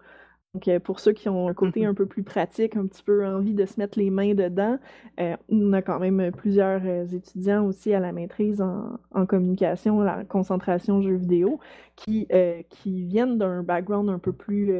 Donc, 0.54 0.68
euh, 0.68 0.80
pour 0.80 1.00
ceux 1.00 1.14
qui 1.14 1.30
ont 1.30 1.48
un 1.48 1.54
côté 1.54 1.86
un 1.86 1.93
peu 1.95 2.06
plus 2.06 2.24
pratique, 2.24 2.76
un 2.76 2.88
petit 2.88 3.04
peu 3.04 3.26
envie 3.28 3.54
de 3.54 3.66
se 3.66 3.80
mettre 3.80 4.00
les 4.00 4.10
mains 4.10 4.34
dedans, 4.34 4.80
euh, 5.20 5.36
on 5.50 5.74
a 5.74 5.82
quand 5.82 6.00
même 6.00 6.32
plusieurs 6.32 6.82
euh, 6.86 7.06
étudiants 7.06 7.66
aussi 7.66 7.93
à 7.93 8.00
la 8.00 8.12
maîtrise 8.12 8.62
en, 8.62 9.26
communication, 9.28 10.02
la 10.02 10.24
concentration 10.26 11.02
jeux 11.02 11.16
vidéo, 11.16 11.60
qui, 11.95 12.28
qui 12.70 13.04
viennent 13.06 13.38
d'un 13.38 13.64
background 13.64 14.10
un 14.10 14.20
peu 14.20 14.32
plus 14.32 14.72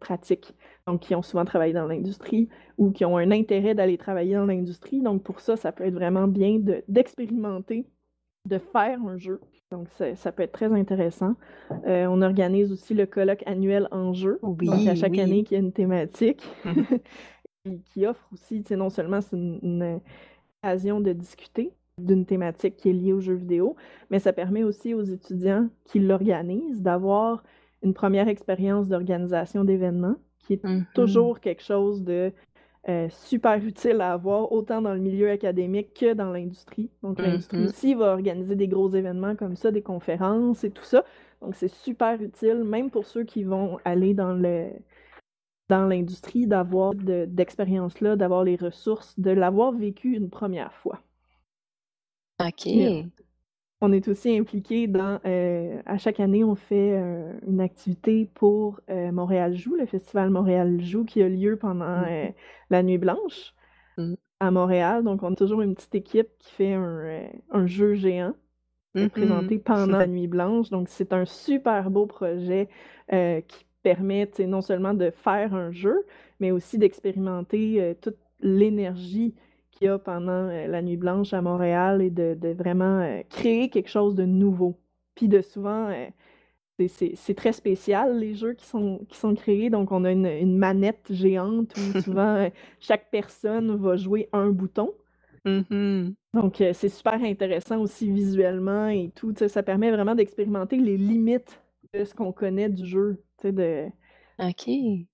pratique. 0.00 0.54
Donc, 0.86 1.00
qui 1.00 1.14
ont 1.14 1.22
souvent 1.22 1.44
travaillé 1.44 1.72
dans 1.72 1.86
l'industrie 1.86 2.48
ou 2.78 2.90
qui 2.90 3.04
ont 3.04 3.16
un 3.16 3.30
intérêt 3.30 3.74
d'aller 3.74 3.98
travailler 3.98 4.34
dans 4.34 4.46
l'industrie. 4.46 5.00
Donc, 5.00 5.22
pour 5.22 5.40
ça, 5.40 5.56
ça 5.56 5.72
peut 5.72 5.84
être 5.84 5.94
vraiment 5.94 6.28
bien 6.28 6.60
d'expérimenter, 6.88 7.78
de 7.78 7.99
faire 8.58 9.00
un 9.04 9.16
jeu 9.16 9.40
donc, 9.70 9.86
ça, 10.16 10.32
peut 10.32 10.42
être 10.42 10.52
très 10.52 10.72
intéressant. 10.72 11.36
Euh, 11.86 12.06
on 12.06 12.22
organise 12.22 12.72
aussi 12.72 12.92
le 12.92 13.06
colloque 13.06 13.44
annuel 13.46 13.86
en 13.92 14.12
jeu. 14.12 14.40
Oui, 14.42 14.66
donc, 14.66 14.84
à 14.88 14.96
chaque 14.96 15.12
oui. 15.12 15.20
année, 15.20 15.44
qui 15.44 15.54
a 15.54 15.58
une 15.58 15.72
thématique. 15.72 16.42
qui 17.84 18.04
offre 18.04 18.26
aussi, 18.32 18.64
non 18.72 18.90
seulement 18.90 19.20
c'est 19.20 19.36
une, 19.36 20.00
occasion 20.62 21.00
de 21.00 21.12
discuter 21.12 21.72
d'une 21.98 22.26
thématique 22.26 22.76
qui 22.78 22.88
est 22.88 22.92
liée 22.92 23.12
aux 23.12 23.20
jeux 23.20 23.34
vidéo, 23.34 23.76
mais 24.10 24.18
ça 24.18 24.32
permet 24.32 24.64
aussi 24.64 24.92
aux 24.94 25.02
étudiants 25.02 25.68
qui 25.84 26.00
l'organisent 26.00 26.82
d'avoir 26.82 27.44
une 27.82 27.94
première 27.94 28.28
expérience 28.28 28.88
d'organisation 28.88 29.64
d'événements, 29.64 30.16
qui 30.38 30.54
est 30.54 30.62
toujours 30.94 31.40
quelque 31.40 31.62
chose 31.62 32.02
de 32.02 32.32
euh, 32.88 33.08
super 33.10 33.62
utile 33.64 34.00
à 34.00 34.12
avoir, 34.12 34.52
autant 34.52 34.80
dans 34.80 34.94
le 34.94 35.00
milieu 35.00 35.30
académique 35.30 35.92
que 35.94 36.14
dans 36.14 36.30
l'industrie. 36.30 36.90
Donc, 37.02 37.20
l'industrie 37.20 37.58
mm-hmm. 37.58 37.68
aussi 37.68 37.94
va 37.94 38.12
organiser 38.12 38.56
des 38.56 38.68
gros 38.68 38.90
événements 38.90 39.36
comme 39.36 39.56
ça, 39.56 39.70
des 39.70 39.82
conférences 39.82 40.64
et 40.64 40.70
tout 40.70 40.84
ça. 40.84 41.04
Donc, 41.42 41.54
c'est 41.54 41.68
super 41.68 42.20
utile, 42.22 42.64
même 42.64 42.90
pour 42.90 43.06
ceux 43.06 43.24
qui 43.24 43.44
vont 43.44 43.78
aller 43.84 44.14
dans 44.14 44.32
le 44.32 44.70
dans 45.68 45.86
l'industrie, 45.86 46.48
d'avoir 46.48 46.94
d'expérience-là, 46.94 48.16
d'avoir 48.16 48.42
les 48.42 48.56
ressources, 48.56 49.18
de 49.20 49.30
l'avoir 49.30 49.70
vécu 49.70 50.16
une 50.16 50.28
première 50.28 50.74
fois. 50.74 51.00
OK. 52.40 52.66
On 53.82 53.92
est 53.92 54.08
aussi 54.08 54.36
impliqué 54.36 54.86
dans, 54.86 55.20
euh, 55.24 55.80
à 55.86 55.96
chaque 55.96 56.20
année, 56.20 56.44
on 56.44 56.54
fait 56.54 56.98
euh, 56.98 57.32
une 57.46 57.60
activité 57.60 58.28
pour 58.34 58.80
euh, 58.90 59.10
Montréal 59.10 59.56
Joue, 59.56 59.74
le 59.74 59.86
festival 59.86 60.28
Montréal 60.28 60.82
Joue 60.82 61.04
qui 61.04 61.22
a 61.22 61.28
lieu 61.28 61.56
pendant 61.56 62.02
mmh 62.02 62.32
la 62.68 62.82
Nuit 62.82 62.98
Blanche 62.98 63.54
mmh. 63.96 64.14
à 64.40 64.50
Montréal. 64.50 65.02
Donc, 65.02 65.22
on 65.22 65.32
a 65.32 65.36
toujours 65.36 65.62
une 65.62 65.74
petite 65.74 65.94
équipe 65.94 66.28
qui 66.38 66.52
fait 66.52 66.74
un, 66.74 67.66
jeu 67.66 67.94
géant 67.94 68.34
mmh 68.94 69.08
présenté 69.08 69.58
pendant 69.58 69.98
la 69.98 70.06
Nuit 70.06 70.28
Blanche. 70.28 70.68
Donc, 70.68 70.88
c'est 70.90 71.14
un 71.14 71.24
super 71.24 71.90
beau 71.90 72.04
projet 72.04 72.68
qui 73.08 73.66
permet 73.82 74.30
non 74.46 74.60
seulement 74.60 74.92
de 74.92 75.10
faire 75.10 75.54
un 75.54 75.72
jeu, 75.72 76.04
mais 76.38 76.50
aussi 76.50 76.76
d'expérimenter 76.76 77.96
toute 78.02 78.18
l'énergie 78.40 79.34
qu'il 79.80 79.86
y 79.86 79.90
a 79.90 79.98
pendant 79.98 80.48
euh, 80.48 80.66
la 80.66 80.82
Nuit 80.82 80.96
Blanche 80.96 81.32
à 81.32 81.40
Montréal 81.40 82.02
et 82.02 82.10
de, 82.10 82.52
vraiment 82.52 83.00
euh, 83.00 83.22
créer 83.30 83.70
quelque 83.70 83.88
chose 83.88 84.14
de 84.14 84.24
nouveau. 84.24 84.78
Puis 85.14 85.28
de 85.28 85.40
souvent, 85.40 85.88
euh, 85.88 86.06
c'est 86.88 87.34
très 87.34 87.52
spécial 87.52 88.18
les 88.18 88.34
jeux 88.34 88.54
qui 88.54 88.66
sont, 88.66 89.00
qui 89.08 89.18
sont 89.18 89.34
créés. 89.34 89.70
Donc, 89.70 89.92
on 89.92 90.04
a 90.04 90.12
une, 90.12 90.56
manette 90.56 91.06
géante 91.10 91.74
où 91.76 92.00
souvent 92.00 92.48
chaque 92.78 93.10
personne 93.10 93.76
va 93.76 93.96
jouer 93.96 94.28
un 94.32 94.50
bouton. 94.50 94.92
Mm-hmm. 95.44 96.14
Donc, 96.34 96.56
c'est 96.72 96.88
super 96.88 97.22
intéressant 97.22 97.80
aussi 97.80 98.10
visuellement 98.10 98.88
et 98.88 99.10
tout. 99.14 99.34
Ça 99.46 99.62
permet 99.62 99.90
vraiment 99.90 100.14
d'expérimenter 100.14 100.76
les 100.76 100.96
limites 100.96 101.62
de 101.92 102.04
ce 102.04 102.14
qu'on 102.14 102.32
connaît 102.32 102.68
du 102.70 102.86
jeu. 102.86 103.22
De... 103.44 103.86
OK 104.38 105.08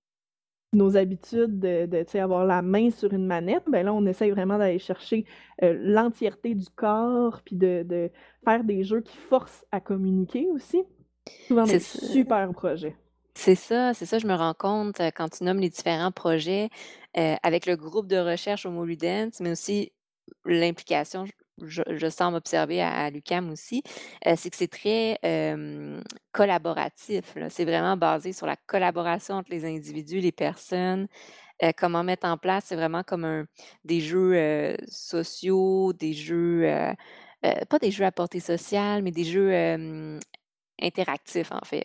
nos 0.72 0.96
habitudes 0.96 1.58
de, 1.58 1.86
de 1.86 2.18
avoir 2.18 2.44
la 2.44 2.62
main 2.62 2.90
sur 2.90 3.12
une 3.12 3.26
manette, 3.26 3.64
ben 3.68 3.84
là, 3.84 3.92
on 3.92 4.04
essaye 4.06 4.30
vraiment 4.30 4.58
d'aller 4.58 4.78
chercher 4.78 5.24
euh, 5.62 5.76
l'entièreté 5.80 6.54
du 6.54 6.66
corps, 6.74 7.40
puis 7.44 7.56
de, 7.56 8.10
faire 8.44 8.64
des 8.64 8.84
jeux 8.84 9.00
qui 9.00 9.16
forcent 9.16 9.64
à 9.72 9.80
communiquer 9.80 10.46
aussi. 10.52 10.82
Souvent 11.48 11.64
des 11.64 11.80
super 11.80 12.52
projets. 12.52 12.96
C'est 13.34 13.54
ça, 13.54 13.92
c'est 13.92 14.06
ça, 14.06 14.18
je 14.18 14.26
me 14.26 14.34
rends 14.34 14.54
compte 14.54 15.00
euh, 15.00 15.10
quand 15.14 15.28
tu 15.28 15.44
nommes 15.44 15.58
les 15.58 15.68
différents 15.68 16.12
projets 16.12 16.70
euh, 17.16 17.34
avec 17.42 17.66
le 17.66 17.76
groupe 17.76 18.06
de 18.06 18.16
recherche 18.16 18.64
au 18.64 18.86
Dance, 18.96 19.40
mais 19.40 19.50
aussi 19.50 19.92
l'implication, 20.44 21.24
je, 21.62 22.08
semble 22.10 22.36
observer 22.36 22.82
à, 22.82 23.10
l'UCAM 23.10 23.50
aussi, 23.50 23.82
euh, 24.26 24.34
c'est 24.36 24.50
que 24.50 24.56
c'est 24.56 24.68
très 24.68 25.18
collaboratif. 26.32 27.36
C'est 27.48 27.64
vraiment 27.64 27.96
basé 27.96 28.32
sur 28.32 28.46
la 28.46 28.56
collaboration 28.56 29.36
entre 29.36 29.50
les 29.50 29.64
individus, 29.64 30.20
les 30.20 30.32
personnes. 30.32 31.08
Euh, 31.62 31.72
comment 31.76 32.04
mettre 32.04 32.26
en 32.26 32.36
place, 32.36 32.64
c'est 32.66 32.76
vraiment 32.76 33.02
comme 33.02 33.24
un, 33.24 33.46
des 33.84 34.00
jeux 34.00 34.34
euh, 34.34 34.76
sociaux, 34.88 35.94
des 35.94 36.12
jeux, 36.12 36.70
pas 37.42 37.78
des 37.78 37.90
jeux 37.90 38.04
à 38.04 38.12
portée 38.12 38.40
sociale, 38.40 39.02
mais 39.02 39.10
des 39.10 39.24
jeux 39.24 39.52
interactifs 40.80 41.52
en 41.52 41.64
fait, 41.64 41.84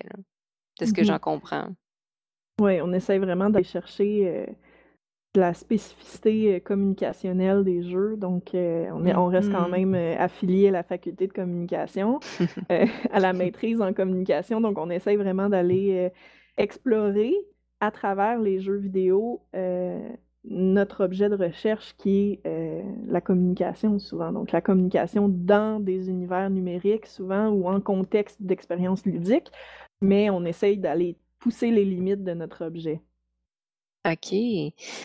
de 0.79 0.85
ce 0.85 0.93
que 0.93 1.03
j'en 1.03 1.15
mmh 1.15 1.19
comprends. 1.19 1.69
Oui, 2.59 2.81
on 2.81 2.91
essaye 2.93 3.17
vraiment 3.17 3.49
d'aller 3.49 3.63
chercher 3.63 4.45
la 5.35 5.53
spécificité 5.53 6.55
euh, 6.55 6.59
communicationnelle 6.59 7.63
des 7.63 7.83
jeux. 7.83 8.17
Donc, 8.17 8.53
euh, 8.53 8.89
on, 8.91 9.05
on, 9.05 9.27
reste 9.27 9.51
quand 9.51 9.69
mm-hmm. 9.69 9.71
même 9.71 9.95
euh, 9.95 10.15
affilié 10.17 10.67
à 10.69 10.71
la 10.71 10.83
faculté 10.83 11.27
de 11.27 11.33
communication, 11.33 12.19
à 13.11 13.19
la 13.19 13.33
maîtrise 13.33 13.81
en 13.81 13.93
communication. 13.93 14.61
Donc, 14.61 14.77
on 14.77 14.89
essaye 14.89 15.15
vraiment 15.15 15.49
d'aller 15.49 16.11
explorer 16.57 17.33
à 17.79 17.91
travers 17.91 18.39
les 18.39 18.59
jeux 18.59 18.77
vidéo 18.77 19.41
notre 20.43 21.05
objet 21.05 21.29
de 21.29 21.35
recherche 21.35 21.95
qui 21.97 22.39
est 22.43 22.83
la 23.07 23.21
communication 23.21 23.99
souvent. 23.99 24.31
Donc, 24.31 24.51
la 24.51 24.61
communication 24.61 25.29
dans 25.29 25.79
des 25.79 26.09
univers 26.09 26.49
numériques 26.49 27.05
souvent 27.05 27.49
ou 27.49 27.67
en 27.67 27.79
contexte 27.79 28.41
d'expérience 28.41 29.05
ludique, 29.05 29.51
mais 30.01 30.29
on 30.29 30.43
essaye 30.45 30.77
d'aller 30.77 31.17
pousser 31.39 31.71
les 31.71 31.85
limites 31.85 32.23
de 32.23 32.33
notre 32.33 32.65
objet. 32.65 33.01
OK. 34.05 34.31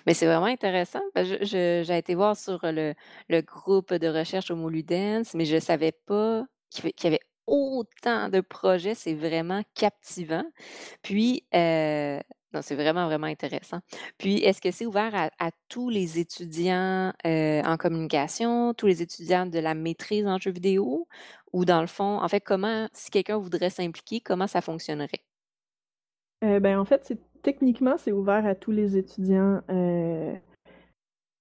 Mais 0.06 0.14
c'est 0.14 0.26
vraiment 0.26 0.46
intéressant. 0.46 1.02
j'ai 1.14 1.96
été 1.96 2.14
voir 2.14 2.36
sur 2.36 2.60
le, 2.62 2.94
groupe 3.42 3.92
de 3.92 4.08
recherche 4.08 4.50
au 4.50 4.56
Moludens, 4.56 5.34
mais 5.34 5.44
je 5.44 5.56
ne 5.56 5.60
savais 5.60 5.92
pas 5.92 6.44
qu'il 6.70 6.92
y 7.04 7.06
avait 7.06 7.20
autant 7.46 8.28
de 8.28 8.40
projets. 8.40 8.94
C'est 8.94 9.14
vraiment 9.14 9.62
captivant. 9.74 10.44
Puis, 11.02 11.44
euh, 11.54 12.18
non, 12.54 12.62
c'est 12.62 12.74
vraiment, 12.74 13.06
vraiment 13.06 13.26
intéressant. 13.26 13.80
Puis, 14.16 14.38
est-ce 14.38 14.62
que 14.62 14.70
c'est 14.70 14.86
ouvert 14.86 15.12
à, 15.14 15.50
tous 15.68 15.90
les 15.90 16.18
étudiants 16.18 17.12
euh, 17.26 17.62
en 17.64 17.76
communication, 17.76 18.72
tous 18.72 18.86
les 18.86 19.02
étudiants 19.02 19.44
de 19.44 19.58
la 19.58 19.74
maîtrise 19.74 20.26
en 20.26 20.38
jeux 20.38 20.52
vidéo? 20.52 21.06
Ou 21.52 21.66
dans 21.66 21.82
le 21.82 21.86
fond, 21.86 22.22
en 22.22 22.28
fait, 22.28 22.40
comment, 22.40 22.88
si 22.94 23.10
quelqu'un 23.10 23.36
voudrait 23.36 23.70
s'impliquer, 23.70 24.20
comment 24.20 24.46
ça 24.46 24.62
fonctionnerait? 24.62 25.22
Euh, 26.44 26.60
ben, 26.60 26.78
en 26.78 26.84
fait, 26.84 27.02
c'est 27.04 27.18
techniquement, 27.46 27.96
c'est 27.96 28.10
ouvert 28.10 28.44
à 28.44 28.56
tous 28.56 28.72
les 28.72 28.96
étudiants 28.96 29.60
euh, 29.70 30.34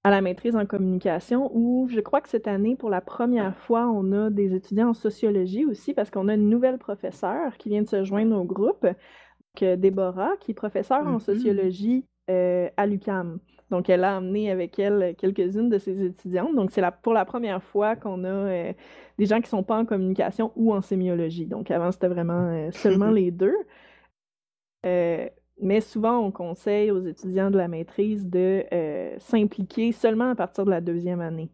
à 0.04 0.12
la 0.12 0.22
maîtrise 0.22 0.56
en 0.56 0.68
communication, 0.68 1.50
où 1.52 1.88
je 1.90 2.00
crois 2.00 2.22
que 2.22 2.30
cette 2.30 2.48
année, 2.48 2.76
pour 2.76 2.92
la 2.92 3.02
première 3.02 3.58
fois, 3.58 3.88
on 3.88 4.12
a 4.12 4.30
des 4.30 4.54
étudiants 4.54 4.90
en 4.90 4.94
sociologie 4.94 5.66
aussi, 5.66 5.96
parce 5.96 6.12
qu'on 6.12 6.28
a 6.28 6.36
une 6.36 6.48
nouvelle 6.48 6.78
professeure 6.78 7.58
qui 7.58 7.70
vient 7.70 7.82
de 7.82 7.88
se 7.88 8.04
joindre 8.04 8.40
au 8.40 8.44
groupe, 8.44 8.84
donc 8.84 9.64
euh, 9.64 9.76
Déborah, 9.78 10.38
qui 10.40 10.52
est 10.52 10.54
professeure 10.54 11.08
en 11.08 11.18
mm-hmm. 11.18 11.20
sociologie 11.22 12.06
euh, 12.30 12.70
à 12.78 12.86
l'UCAM. 12.86 13.40
Donc, 13.72 13.90
elle 13.90 14.04
a 14.04 14.18
amené 14.18 14.52
avec 14.52 14.78
elle 14.78 15.16
quelques-unes 15.18 15.70
de 15.70 15.80
ses 15.80 16.06
étudiantes. 16.06 16.54
Donc, 16.54 16.70
c'est 16.70 16.84
pour 17.02 17.14
la 17.14 17.26
première 17.26 17.64
fois 17.64 17.96
qu'on 17.96 18.24
a 18.26 18.74
des 19.18 19.26
gens 19.26 19.38
qui 19.38 19.46
ne 19.46 19.58
sont 19.58 19.64
pas 19.64 19.80
en 19.80 19.86
communication 19.86 20.52
ou 20.56 20.72
en 20.72 20.82
sémiologie. 20.82 21.48
Donc, 21.48 21.72
avant, 21.72 21.92
c'était 21.92 22.10
vraiment 22.10 22.70
seulement 22.74 23.10
les 23.10 23.32
deux. 23.32 23.56
Mais 25.62 25.82
souvent, 25.82 26.20
on 26.20 26.32
conseille 26.32 26.92
aux 26.92 27.00
étudiants 27.00 27.50
de 27.52 27.58
la 27.58 27.68
maîtrise 27.68 28.28
de 28.28 28.66
euh, 28.74 29.16
s'impliquer 29.20 29.92
seulement 29.94 30.32
à 30.32 30.36
partir 30.36 30.66
de 30.66 30.70
la 30.70 30.82
deuxième 30.82 31.22
année. 31.22 31.50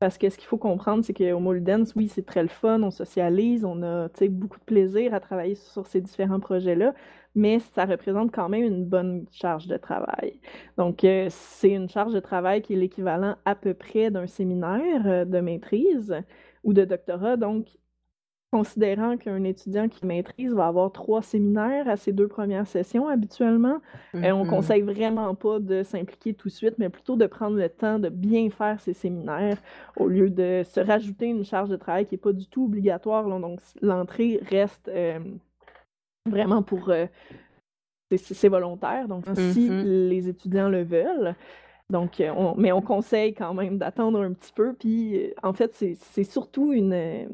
Parce 0.00 0.16
que 0.16 0.30
ce 0.30 0.38
qu'il 0.38 0.48
faut 0.48 0.56
comprendre, 0.58 1.04
c'est 1.04 1.12
qu'au 1.12 1.40
Moldens, 1.40 1.92
oui, 1.94 2.08
c'est 2.08 2.24
très 2.24 2.42
le 2.42 2.48
fun, 2.48 2.82
on 2.82 2.90
socialise, 2.90 3.64
on 3.66 3.82
a 3.82 4.08
beaucoup 4.30 4.58
de 4.58 4.64
plaisir 4.64 5.12
à 5.12 5.20
travailler 5.20 5.54
sur 5.54 5.86
ces 5.86 6.00
différents 6.00 6.40
projets-là. 6.40 6.94
mais 7.34 7.58
ça 7.60 7.84
représente 7.84 8.32
quand 8.32 8.48
même 8.48 8.64
une 8.64 8.84
bonne 8.86 9.26
charge 9.30 9.66
de 9.66 9.76
travail. 9.76 10.40
Donc, 10.78 11.04
euh, 11.04 11.28
c'est 11.30 11.70
une 11.70 11.88
charge 11.88 12.14
de 12.14 12.20
travail 12.20 12.62
qui 12.62 12.72
est 12.74 12.76
l'équivalent 12.76 13.36
à 13.44 13.54
peu 13.54 13.74
près 13.74 14.10
d'un 14.10 14.26
séminaire 14.26 15.06
euh, 15.06 15.24
de 15.26 15.40
maîtrise 15.40 16.14
ou 16.64 16.72
de 16.72 16.84
doctorat. 16.84 17.36
Donc, 17.36 17.68
considérant 18.52 19.16
qu'un 19.16 19.44
étudiant 19.44 19.88
qui 19.88 20.04
maîtrise 20.04 20.52
va 20.52 20.66
avoir 20.66 20.90
trois 20.90 21.22
séminaires 21.22 21.88
à 21.88 21.96
ses 21.96 22.12
deux 22.12 22.26
premières 22.26 22.66
sessions 22.66 23.06
habituellement, 23.08 23.78
euh, 24.16 24.32
on 24.32 24.40
ne 24.40 24.44
Mhm. 24.44 24.50
conseille 24.50 24.82
vraiment 24.82 25.34
pas 25.36 25.60
de 25.60 25.82
s'impliquer 25.84 26.34
tout 26.34 26.48
de 26.48 26.52
suite, 26.52 26.74
mais 26.78 26.88
plutôt 26.88 27.16
de 27.16 27.26
prendre 27.26 27.56
le 27.56 27.68
temps 27.68 27.98
de 28.00 28.08
bien 28.08 28.50
faire 28.50 28.80
ses 28.80 28.92
séminaires 28.92 29.58
au 29.96 30.08
lieu 30.08 30.30
de 30.30 30.62
se 30.64 30.80
rajouter 30.80 31.26
une 31.26 31.44
charge 31.44 31.68
de 31.68 31.76
travail 31.76 32.06
qui 32.06 32.14
n'est 32.14 32.18
pas 32.20 32.32
du 32.32 32.46
tout 32.48 32.64
obligatoire. 32.64 33.28
là. 33.28 33.38
Donc, 33.38 33.60
l'entrée 33.82 34.40
reste 34.50 34.88
euh, 34.88 35.20
vraiment 36.28 36.62
pour... 36.62 36.90
euh, 36.90 37.06
c'est- 38.16 38.48
volontaire, 38.48 39.06
donc 39.06 39.24
si 39.52 39.70
Mhm. 39.70 39.82
les 40.08 40.28
étudiants 40.28 40.68
le 40.68 40.82
veulent. 40.82 41.36
Donc, 41.88 42.20
on- 42.36 42.54
mais 42.56 42.72
on 42.72 42.82
conseille 42.82 43.32
quand 43.34 43.54
même 43.54 43.78
d'attendre 43.78 44.20
un 44.20 44.32
petit 44.32 44.52
peu. 44.52 44.72
Puis, 44.74 45.32
en 45.44 45.52
fait, 45.52 45.72
c'est 45.74 45.94
c'est 45.94 46.24
surtout 46.24 46.72
une, 46.72 47.28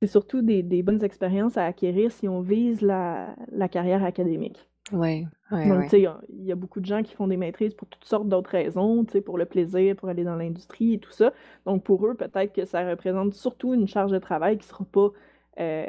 c'est 0.00 0.08
surtout 0.08 0.42
des, 0.42 0.62
des 0.62 0.82
bonnes 0.82 1.04
expériences 1.04 1.56
à 1.56 1.66
acquérir 1.66 2.10
si 2.12 2.28
on 2.28 2.40
vise 2.40 2.80
la, 2.82 3.34
la 3.52 3.68
carrière 3.68 4.04
académique. 4.04 4.68
Ouais, 4.92 5.26
ouais, 5.52 5.58
Donc, 5.68 5.78
ouais. 5.78 5.84
tu 5.84 5.90
sais, 5.90 6.00
il 6.30 6.44
y 6.46 6.52
a- 6.52 6.54
beaucoup 6.56 6.80
de 6.80 6.86
gens 6.86 7.02
qui 7.02 7.14
font 7.14 7.26
des 7.28 7.36
maîtrises 7.36 7.74
pour 7.74 7.86
toutes 7.88 8.04
sortes 8.06 8.28
d'autres 8.28 8.50
raisons, 8.50 9.04
tu 9.04 9.12
sais, 9.12 9.20
pour 9.20 9.36
le 9.38 9.44
plaisir, 9.46 9.94
pour 9.96 10.08
aller 10.08 10.24
dans 10.24 10.36
l'industrie 10.36 10.94
et 10.94 10.98
tout 10.98 11.12
ça. 11.12 11.32
Donc, 11.66 11.84
pour 11.84 12.06
eux, 12.06 12.14
peut-être 12.14 12.52
que 12.54 12.64
ça 12.64 12.88
représente 12.88 13.34
surtout 13.34 13.74
une 13.74 13.86
charge 13.86 14.10
de 14.12 14.18
travail 14.18 14.56
qui 14.58 14.64
ne 14.66 14.68
sera 14.70 14.84
pas 14.86 15.10
euh, 15.60 15.86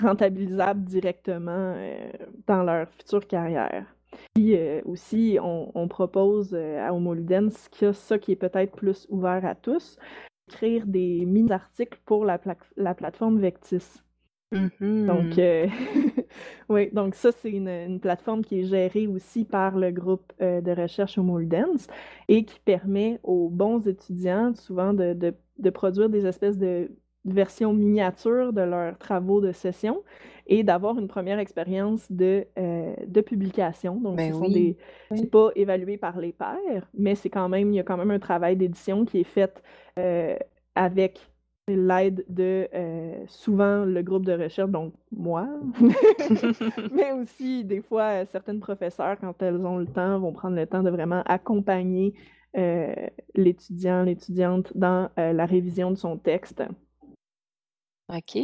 rentabilisable 0.00 0.84
directement 0.84 1.74
euh, 1.76 2.12
dans 2.46 2.62
leur 2.62 2.88
future 2.90 3.26
carrière. 3.26 3.86
Puis 4.34 4.56
euh, 4.56 4.82
aussi, 4.84 5.38
on, 5.42 5.70
on 5.74 5.88
propose 5.88 6.54
à 6.54 6.92
Homo 6.92 7.14
Ludens 7.14 7.68
qu'il 7.70 7.86
y 7.86 7.88
a 7.90 7.94
ça 7.94 8.18
qui 8.18 8.32
est 8.32 8.36
peut-être 8.36 8.76
plus 8.76 9.06
ouvert 9.10 9.44
à 9.46 9.54
tous, 9.54 9.96
écrire 10.52 10.86
des 10.86 11.24
mini-articles 11.26 12.00
pour 12.06 12.24
la, 12.24 12.38
pla- 12.38 12.56
la 12.76 12.94
plateforme 12.94 13.38
Vectis. 13.40 14.02
Mhm. 14.52 15.06
Donc, 15.06 15.38
euh, 15.38 15.66
oui, 16.68 16.90
donc 16.92 17.14
ça, 17.14 17.32
c'est 17.32 17.50
une, 17.50 17.68
une 17.68 18.00
plateforme 18.00 18.42
qui 18.44 18.60
est 18.60 18.64
gérée 18.64 19.06
aussi 19.06 19.44
par 19.44 19.76
le 19.76 19.90
groupe 19.90 20.32
euh, 20.40 20.60
de 20.60 20.70
recherche 20.72 21.18
Homo 21.18 21.38
Ludens 21.38 21.86
et 22.28 22.44
qui 22.44 22.60
permet 22.60 23.18
aux 23.22 23.48
bons 23.50 23.86
étudiants 23.88 24.54
souvent 24.54 24.92
de, 24.94 25.14
de- 25.14 25.34
de 25.58 25.70
produire 25.70 26.08
des 26.10 26.26
espèces 26.26 26.58
de 26.58 26.90
versions 27.24 27.72
miniatures 27.72 28.52
de 28.52 28.62
leurs 28.62 28.98
travaux 28.98 29.40
de 29.40 29.52
session 29.52 30.02
et 30.46 30.64
d'avoir 30.64 30.98
une 30.98 31.08
première 31.08 31.38
expérience 31.38 32.10
de, 32.10 32.46
euh, 32.58 32.94
de 33.06 33.20
publication. 33.20 33.96
Donc, 33.96 34.16
Ben 34.16 34.32
ce 34.32 34.38
sont 34.38 34.46
oui. 34.46 34.52
des... 34.52 34.76
Oui. 35.10 35.18
C'est 35.18 35.30
pas 35.30 35.50
évalué 35.54 35.96
par 35.96 36.18
les 36.18 36.32
pairs, 36.32 36.88
mais 36.94 37.14
c'est 37.14 37.30
quand 37.30 37.48
même, 37.48 37.72
il 37.72 37.76
y 37.76 37.80
a 37.80 37.84
quand 37.84 37.96
même 37.96 38.10
un 38.10 38.18
travail 38.18 38.56
d'édition 38.56 39.04
qui 39.04 39.20
est 39.20 39.24
fait 39.24 39.62
euh, 39.98 40.36
avec 40.74 41.20
l'aide 41.68 42.24
de 42.28 42.68
euh, 42.74 43.24
souvent 43.28 43.84
le 43.84 44.02
groupe 44.02 44.26
de 44.26 44.32
recherche, 44.32 44.70
donc 44.70 44.94
moi, 45.12 45.48
mais 46.92 47.12
aussi 47.12 47.62
des 47.64 47.80
fois 47.80 48.26
certaines 48.26 48.58
professeurs, 48.58 49.16
quand 49.20 49.40
elles 49.42 49.64
ont 49.64 49.78
le 49.78 49.86
temps, 49.86 50.18
vont 50.18 50.32
prendre 50.32 50.56
le 50.56 50.66
temps 50.66 50.82
de 50.82 50.90
vraiment 50.90 51.22
accompagner 51.24 52.14
l'étudiant, 53.34 54.02
l'étudiante 54.02 54.76
dans 54.76 55.08
la 55.16 55.46
révision 55.46 55.90
de 55.90 55.96
son 55.96 56.18
texte. 56.18 56.62
OK. 58.12 58.38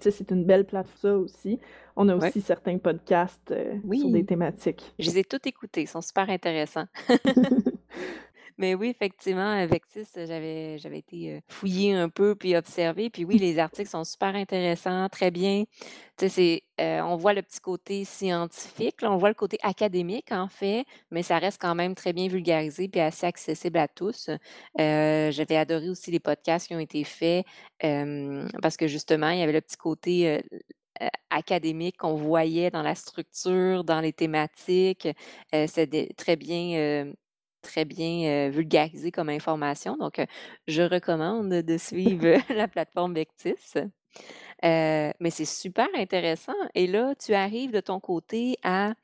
C'est 0.00 0.30
une 0.30 0.44
belle 0.44 0.64
plateforme 0.66 0.84
ça 0.96 1.16
aussi. 1.16 1.58
On 1.96 2.08
a 2.08 2.16
Ouais. 2.16 2.28
aussi 2.28 2.40
certains 2.40 2.78
podcasts 2.78 3.52
euh, 3.52 3.74
sur 3.92 4.10
des 4.10 4.24
thématiques. 4.24 4.92
Je 4.98 5.10
les 5.10 5.18
ai 5.20 5.24
tous 5.24 5.38
écoutés, 5.46 5.82
ils 5.82 5.86
sont 5.88 6.00
super 6.00 6.28
intéressants. 6.30 6.86
Mais 8.56 8.74
oui, 8.76 8.88
effectivement, 8.88 9.50
euh, 9.60 9.66
Vectis, 9.66 10.06
euh, 10.16 10.26
j'avais 10.26 10.78
j'avais 10.78 10.98
été 10.98 11.34
euh, 11.34 11.40
fouiller 11.48 11.92
un 11.94 12.08
peu 12.08 12.36
puis 12.36 12.54
observer. 12.56 13.10
Puis 13.10 13.24
oui, 13.24 13.36
les 13.38 13.58
articles 13.58 13.90
sont 13.90 14.04
super 14.04 14.34
intéressants, 14.36 15.08
très 15.08 15.32
bien. 15.32 15.64
Tu 16.16 16.28
sais, 16.28 16.28
c'est, 16.28 16.62
euh, 16.80 17.00
on 17.02 17.16
voit 17.16 17.34
le 17.34 17.42
petit 17.42 17.58
côté 17.60 18.04
scientifique, 18.04 18.98
on 19.02 19.16
voit 19.16 19.28
le 19.30 19.34
côté 19.34 19.58
académique 19.62 20.30
en 20.30 20.46
fait, 20.48 20.84
mais 21.10 21.24
ça 21.24 21.38
reste 21.38 21.60
quand 21.60 21.74
même 21.74 21.96
très 21.96 22.12
bien 22.12 22.28
vulgarisé 22.28 22.88
puis 22.88 23.00
assez 23.00 23.26
accessible 23.26 23.78
à 23.78 23.88
tous. 23.88 24.30
Euh, 24.80 25.30
j'avais 25.32 25.56
adoré 25.56 25.88
aussi 25.90 26.12
les 26.12 26.20
podcasts 26.20 26.68
qui 26.68 26.76
ont 26.76 26.78
été 26.80 27.02
faits 27.02 27.44
euh, 27.82 28.48
parce 28.62 28.76
que 28.76 28.86
justement, 28.86 29.30
il 29.30 29.40
y 29.40 29.42
avait 29.42 29.52
le 29.52 29.60
petit 29.62 29.76
côté 29.76 30.28
euh, 30.30 30.40
euh, 31.02 31.08
académique 31.30 31.96
qu'on 31.98 32.14
voyait 32.14 32.70
dans 32.70 32.82
la 32.82 32.94
structure, 32.94 33.82
dans 33.84 34.00
les 34.00 34.12
thématiques. 34.12 35.08
Euh, 35.54 35.66
C'était 35.66 36.10
très 36.16 36.36
bien, 36.36 36.76
euh, 36.78 37.12
très 37.64 37.84
bien 37.84 38.50
vulgarisé 38.50 39.10
comme 39.10 39.28
information. 39.28 39.96
Donc, 39.96 40.24
je 40.68 40.82
recommande 40.82 41.50
de 41.50 41.78
suivre 41.78 42.38
la 42.54 42.68
plateforme 42.68 43.14
Vectis. 43.14 43.74
Euh, 44.64 45.12
mais 45.20 45.30
c'est 45.30 45.44
super 45.44 45.88
intéressant. 45.94 46.54
Et 46.74 46.86
là, 46.86 47.14
tu 47.14 47.34
arrives 47.34 47.72
de 47.72 47.80
ton 47.80 48.00
côté 48.00 48.56
à 48.62 48.94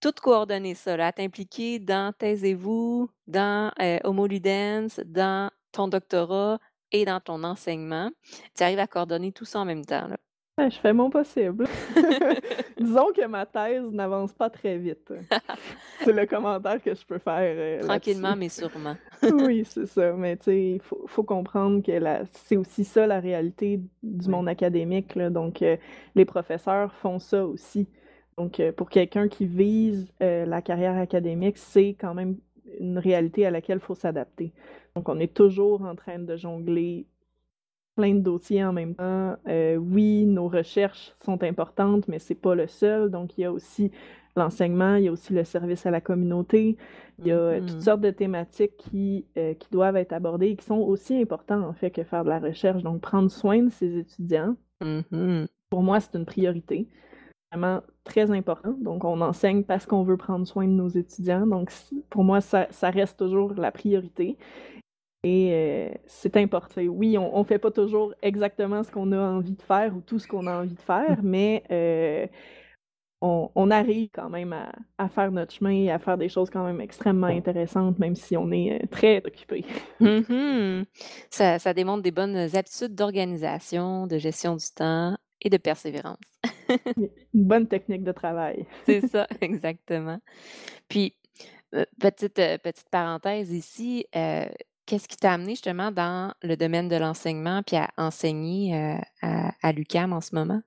tout 0.00 0.12
coordonner 0.12 0.74
ça, 0.74 0.96
là, 0.96 1.08
à 1.08 1.12
t'impliquer 1.12 1.80
dans 1.80 2.12
Taisez-vous, 2.16 3.10
dans 3.26 3.72
euh, 3.80 3.98
Homo 4.04 4.26
Ludens, 4.26 5.00
dans 5.04 5.50
ton 5.72 5.88
doctorat 5.88 6.58
et 6.92 7.04
dans 7.04 7.20
ton 7.20 7.42
enseignement. 7.42 8.10
Tu 8.56 8.62
arrives 8.62 8.78
à 8.78 8.86
coordonner 8.86 9.32
tout 9.32 9.44
ça 9.44 9.60
en 9.60 9.64
même 9.64 9.84
temps. 9.84 10.06
Là. 10.06 10.16
Ouais, 10.58 10.70
je 10.70 10.78
fais 10.78 10.92
mon 10.92 11.08
possible. 11.08 11.66
Disons 12.78 13.06
que 13.16 13.26
ma 13.26 13.46
thèse 13.46 13.92
n'avance 13.92 14.32
pas 14.32 14.50
très 14.50 14.76
vite. 14.78 15.12
C'est 16.04 16.12
le 16.12 16.26
commentaire 16.26 16.82
que 16.82 16.94
je 16.94 17.04
peux 17.06 17.18
faire 17.18 17.54
euh, 17.56 17.80
Tranquillement, 17.82 18.34
mais 18.36 18.48
sûrement. 18.48 18.96
Oui, 19.32 19.64
c'est 19.64 19.86
ça. 19.86 20.12
Mais 20.12 20.36
tu 20.36 20.44
sais, 20.44 20.70
il 20.74 20.80
faut, 20.82 21.04
faut 21.06 21.22
comprendre 21.24 21.82
que 21.82 21.92
la- 21.92 22.24
c'est 22.26 22.56
aussi 22.56 22.84
ça 22.84 23.06
la 23.06 23.18
réalité 23.20 23.80
du 24.02 24.28
monde 24.28 24.48
académique. 24.48 25.14
là. 25.16 25.28
Donc, 25.30 25.62
euh, 25.62 25.76
les 26.14 26.24
professeurs 26.24 26.92
font 26.94 27.18
ça 27.18 27.44
aussi. 27.46 27.88
Donc, 28.36 28.60
euh, 28.60 28.70
pour 28.72 28.88
quelqu'un 28.90 29.26
qui 29.28 29.46
vise 29.46 30.06
la 30.20 30.62
carrière 30.62 30.96
académique, 30.96 31.58
c'est 31.58 31.96
quand 32.00 32.14
même 32.14 32.36
une 32.78 32.98
réalité 32.98 33.44
à 33.46 33.50
laquelle 33.50 33.78
il 33.78 33.84
faut 33.84 33.94
s'adapter. 33.96 34.52
Donc, 34.94 35.08
on 35.08 35.18
est 35.18 35.34
toujours 35.34 35.82
en 35.82 35.94
train 35.96 36.18
de 36.20 36.36
jongler 36.36 37.06
plein 37.98 38.14
de 38.14 38.20
dossiers 38.20 38.64
en 38.64 38.72
même 38.72 38.94
temps. 38.94 39.34
Euh, 39.48 39.74
oui, 39.76 40.24
nos 40.24 40.46
recherches 40.48 41.12
sont 41.24 41.42
importantes, 41.42 42.06
mais 42.06 42.20
c'est 42.20 42.36
pas 42.36 42.54
le 42.54 42.68
seul. 42.68 43.10
Donc, 43.10 43.36
il 43.36 43.40
y 43.40 43.44
a 43.44 43.50
aussi 43.52 43.90
l'enseignement, 44.36 44.94
il 44.94 45.04
y 45.04 45.08
a 45.08 45.12
aussi 45.12 45.32
le 45.32 45.42
service 45.42 45.84
à 45.84 45.90
la 45.90 46.00
communauté. 46.00 46.76
Il 47.18 47.26
y 47.26 47.32
a 47.32 47.36
euh, 47.36 47.58
toutes 47.60 47.72
Mhm. 47.74 47.80
sortes 47.80 48.00
de 48.00 48.10
thématiques 48.12 48.76
qui, 48.76 49.26
euh, 49.36 49.54
qui 49.54 49.68
doivent 49.72 49.96
être 49.96 50.12
abordées 50.12 50.50
et 50.50 50.56
qui 50.56 50.64
sont 50.64 50.78
aussi 50.78 51.20
importantes, 51.20 51.64
en 51.64 51.72
fait, 51.72 51.90
que 51.90 52.04
faire 52.04 52.22
de 52.22 52.28
la 52.28 52.38
recherche. 52.38 52.84
Donc, 52.84 53.00
prendre 53.00 53.30
soin 53.32 53.64
de 53.64 53.70
ses 53.70 53.98
étudiants, 53.98 54.54
Mhm. 54.80 55.48
pour 55.70 55.82
moi, 55.82 55.98
c'est 55.98 56.14
une 56.16 56.24
priorité. 56.24 56.86
Vraiment 57.50 57.80
très 58.04 58.30
important. 58.30 58.76
Donc, 58.80 59.04
on 59.04 59.20
enseigne 59.22 59.64
parce 59.64 59.86
qu'on 59.86 60.04
veut 60.04 60.16
prendre 60.18 60.46
soin 60.46 60.66
de 60.66 60.72
nos 60.72 60.88
étudiants. 60.88 61.46
Donc, 61.48 61.72
pour 62.10 62.22
moi, 62.22 62.40
ça, 62.40 62.68
ça 62.70 62.90
reste 62.90 63.18
toujours 63.18 63.54
la 63.54 63.72
priorité. 63.72 64.36
Et 65.24 65.50
euh, 65.52 65.88
c'est 66.06 66.36
important. 66.36 66.80
Oui, 66.82 67.18
on 67.18 67.38
ne 67.38 67.44
fait 67.44 67.58
pas 67.58 67.70
toujours 67.70 68.14
exactement 68.22 68.84
ce 68.84 68.90
qu'on 68.90 69.10
a 69.12 69.18
envie 69.18 69.56
de 69.56 69.62
faire 69.62 69.96
ou 69.96 70.00
tout 70.00 70.18
ce 70.18 70.28
qu'on 70.28 70.46
a 70.46 70.60
envie 70.60 70.74
de 70.74 70.80
faire, 70.80 71.18
mais 71.22 71.64
euh, 71.70 72.26
on, 73.20 73.50
on 73.56 73.70
arrive 73.70 74.10
quand 74.12 74.30
même 74.30 74.52
à, 74.52 74.72
à 74.96 75.08
faire 75.08 75.32
notre 75.32 75.52
chemin 75.52 75.72
et 75.72 75.90
à 75.90 75.98
faire 75.98 76.18
des 76.18 76.28
choses 76.28 76.50
quand 76.50 76.64
même 76.64 76.80
extrêmement 76.80 77.26
intéressantes, 77.26 77.98
même 77.98 78.14
si 78.14 78.36
on 78.36 78.50
est 78.52 78.80
euh, 78.80 78.86
très 78.90 79.18
occupé. 79.18 79.64
Mhm. 79.98 80.84
Ça, 81.30 81.58
ça 81.58 81.74
démontre 81.74 82.02
des 82.02 82.12
bonnes 82.12 82.36
habitudes 82.36 82.94
d'organisation, 82.94 84.06
de 84.06 84.18
gestion 84.18 84.54
du 84.54 84.66
temps 84.74 85.16
et 85.40 85.50
de 85.50 85.56
persévérance. 85.56 86.18
Une 87.34 87.44
bonne 87.44 87.66
technique 87.66 88.04
de 88.04 88.12
travail. 88.12 88.66
C'est 88.86 89.06
ça, 89.08 89.26
exactement. 89.40 90.20
Puis, 90.88 91.16
petite, 92.00 92.34
petite 92.34 92.88
parenthèse 92.90 93.52
ici, 93.52 94.06
euh, 94.16 94.46
qu'est-ce 94.88 95.06
qui 95.06 95.18
t'a 95.18 95.34
amené 95.34 95.50
justement 95.50 95.92
dans 95.92 96.32
le 96.42 96.56
domaine 96.56 96.88
de 96.88 96.96
l'enseignement 96.96 97.62
puis 97.62 97.76
à 97.76 97.90
enseigner 97.98 98.74
euh, 98.74 98.96
à, 99.22 99.52
à 99.62 99.72
l'UQAM 99.72 100.12
en 100.12 100.22
ce 100.22 100.34
moment? 100.34 100.62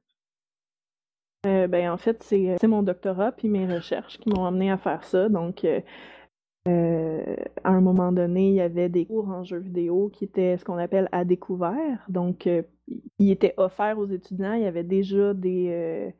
Euh, 1.48 1.68
ben, 1.68 1.92
en 1.92 1.98
fait, 1.98 2.22
c'est 2.22 2.68
mon 2.68 2.84
doctorat 2.84 3.32
puis 3.32 3.50
mes 3.50 3.66
recherches 3.66 4.20
qui 4.20 4.30
m'ont 4.30 4.46
amené 4.46 4.72
à 4.72 4.78
faire 4.78 5.04
ça. 5.04 5.28
Donc, 5.28 5.66
euh, 5.66 7.36
à 7.64 7.70
un 7.70 7.82
moment 7.82 8.12
donné, 8.12 8.50
il 8.50 8.56
y 8.56 8.62
avait 8.62 8.90
des 8.90 9.08
cours 9.08 9.28
en 9.28 9.44
jeux 9.44 9.58
vidéo 9.58 10.10
qui 10.14 10.26
étaient 10.26 10.56
ce 10.58 10.64
qu'on 10.64 10.78
appelle 10.78 11.10
à 11.12 11.26
découvert. 11.26 12.06
Donc, 12.08 12.48
ils 12.48 13.32
étaient 13.32 13.56
offerts 13.58 13.98
aux 13.98 14.06
étudiants. 14.06 14.54
Il 14.54 14.62
y 14.62 14.68
avait 14.68 14.84
déjà 14.84 15.34
des... 15.34 16.14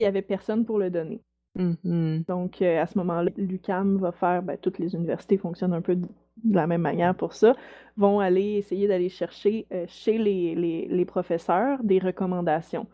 il 0.00 0.04
y 0.04 0.06
avait 0.06 0.22
personne 0.22 0.64
pour 0.64 0.78
le 0.78 0.88
donner. 0.88 1.20
Mhm. 1.56 2.24
Donc, 2.26 2.62
à 2.62 2.86
ce 2.86 2.96
moment-là, 2.96 3.30
l'UQAM 3.36 3.98
va 3.98 4.12
faire, 4.12 4.42
ben, 4.42 4.56
toutes 4.56 4.78
les 4.78 4.94
universités 4.94 5.36
fonctionnent 5.36 5.74
un 5.74 5.82
peu 5.82 5.94
de, 6.42 6.54
la 6.54 6.66
même 6.66 6.80
manière 6.82 7.14
pour 7.14 7.34
ça, 7.34 7.54
vont 7.96 8.20
aller 8.20 8.54
essayer 8.54 8.88
d'aller 8.88 9.08
chercher 9.08 9.66
euh, 9.72 9.84
chez 9.88 10.18
les, 10.18 10.54
les- 10.54 10.88
les 10.88 11.04
professeurs 11.04 11.82
des 11.82 11.98
recommandations 11.98 12.86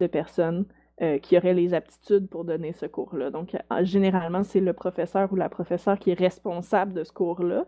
de 0.00 0.06
personnes 0.06 0.66
euh, 1.02 1.18
qui 1.18 1.36
aurait 1.36 1.54
les 1.54 1.74
aptitudes 1.74 2.28
pour 2.28 2.44
donner 2.44 2.72
ce 2.72 2.86
cours-là. 2.86 3.30
Donc, 3.30 3.56
généralement, 3.82 4.42
c'est 4.42 4.60
le 4.60 4.72
professeur 4.72 5.32
ou 5.32 5.36
la 5.36 5.48
professeure 5.48 5.98
qui 5.98 6.10
est 6.10 6.18
responsable 6.18 6.92
de 6.92 7.04
ce 7.04 7.12
cours-là 7.12 7.66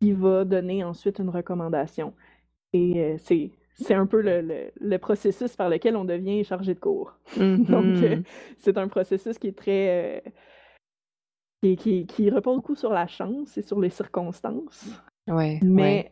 qui 0.00 0.12
va 0.12 0.44
donner 0.44 0.84
ensuite 0.84 1.18
une 1.18 1.30
recommandation. 1.30 2.14
Et 2.72 3.16
c'est 3.18 3.52
c'est 3.80 3.94
un 3.94 4.06
peu 4.06 4.20
le, 4.22 4.98
processus 4.98 5.54
par 5.54 5.68
lequel 5.68 5.96
on 5.96 6.04
devient 6.04 6.42
chargé 6.44 6.74
de 6.74 6.80
cours. 6.80 7.14
Donc, 7.36 7.84
mm-hmm. 7.84 8.24
c'est 8.58 8.76
un 8.76 8.88
processus 8.88 9.38
qui 9.38 9.48
est 9.48 9.56
très. 9.58 10.22
Qui, 11.62 12.06
qui, 12.06 12.30
repose 12.30 12.56
beaucoup 12.56 12.74
sur 12.74 12.92
la 12.92 13.06
chance 13.06 13.58
et 13.58 13.62
sur 13.62 13.80
les 13.80 13.90
circonstances. 13.90 14.86
Ouais, 15.26 15.58
mais 15.62 16.08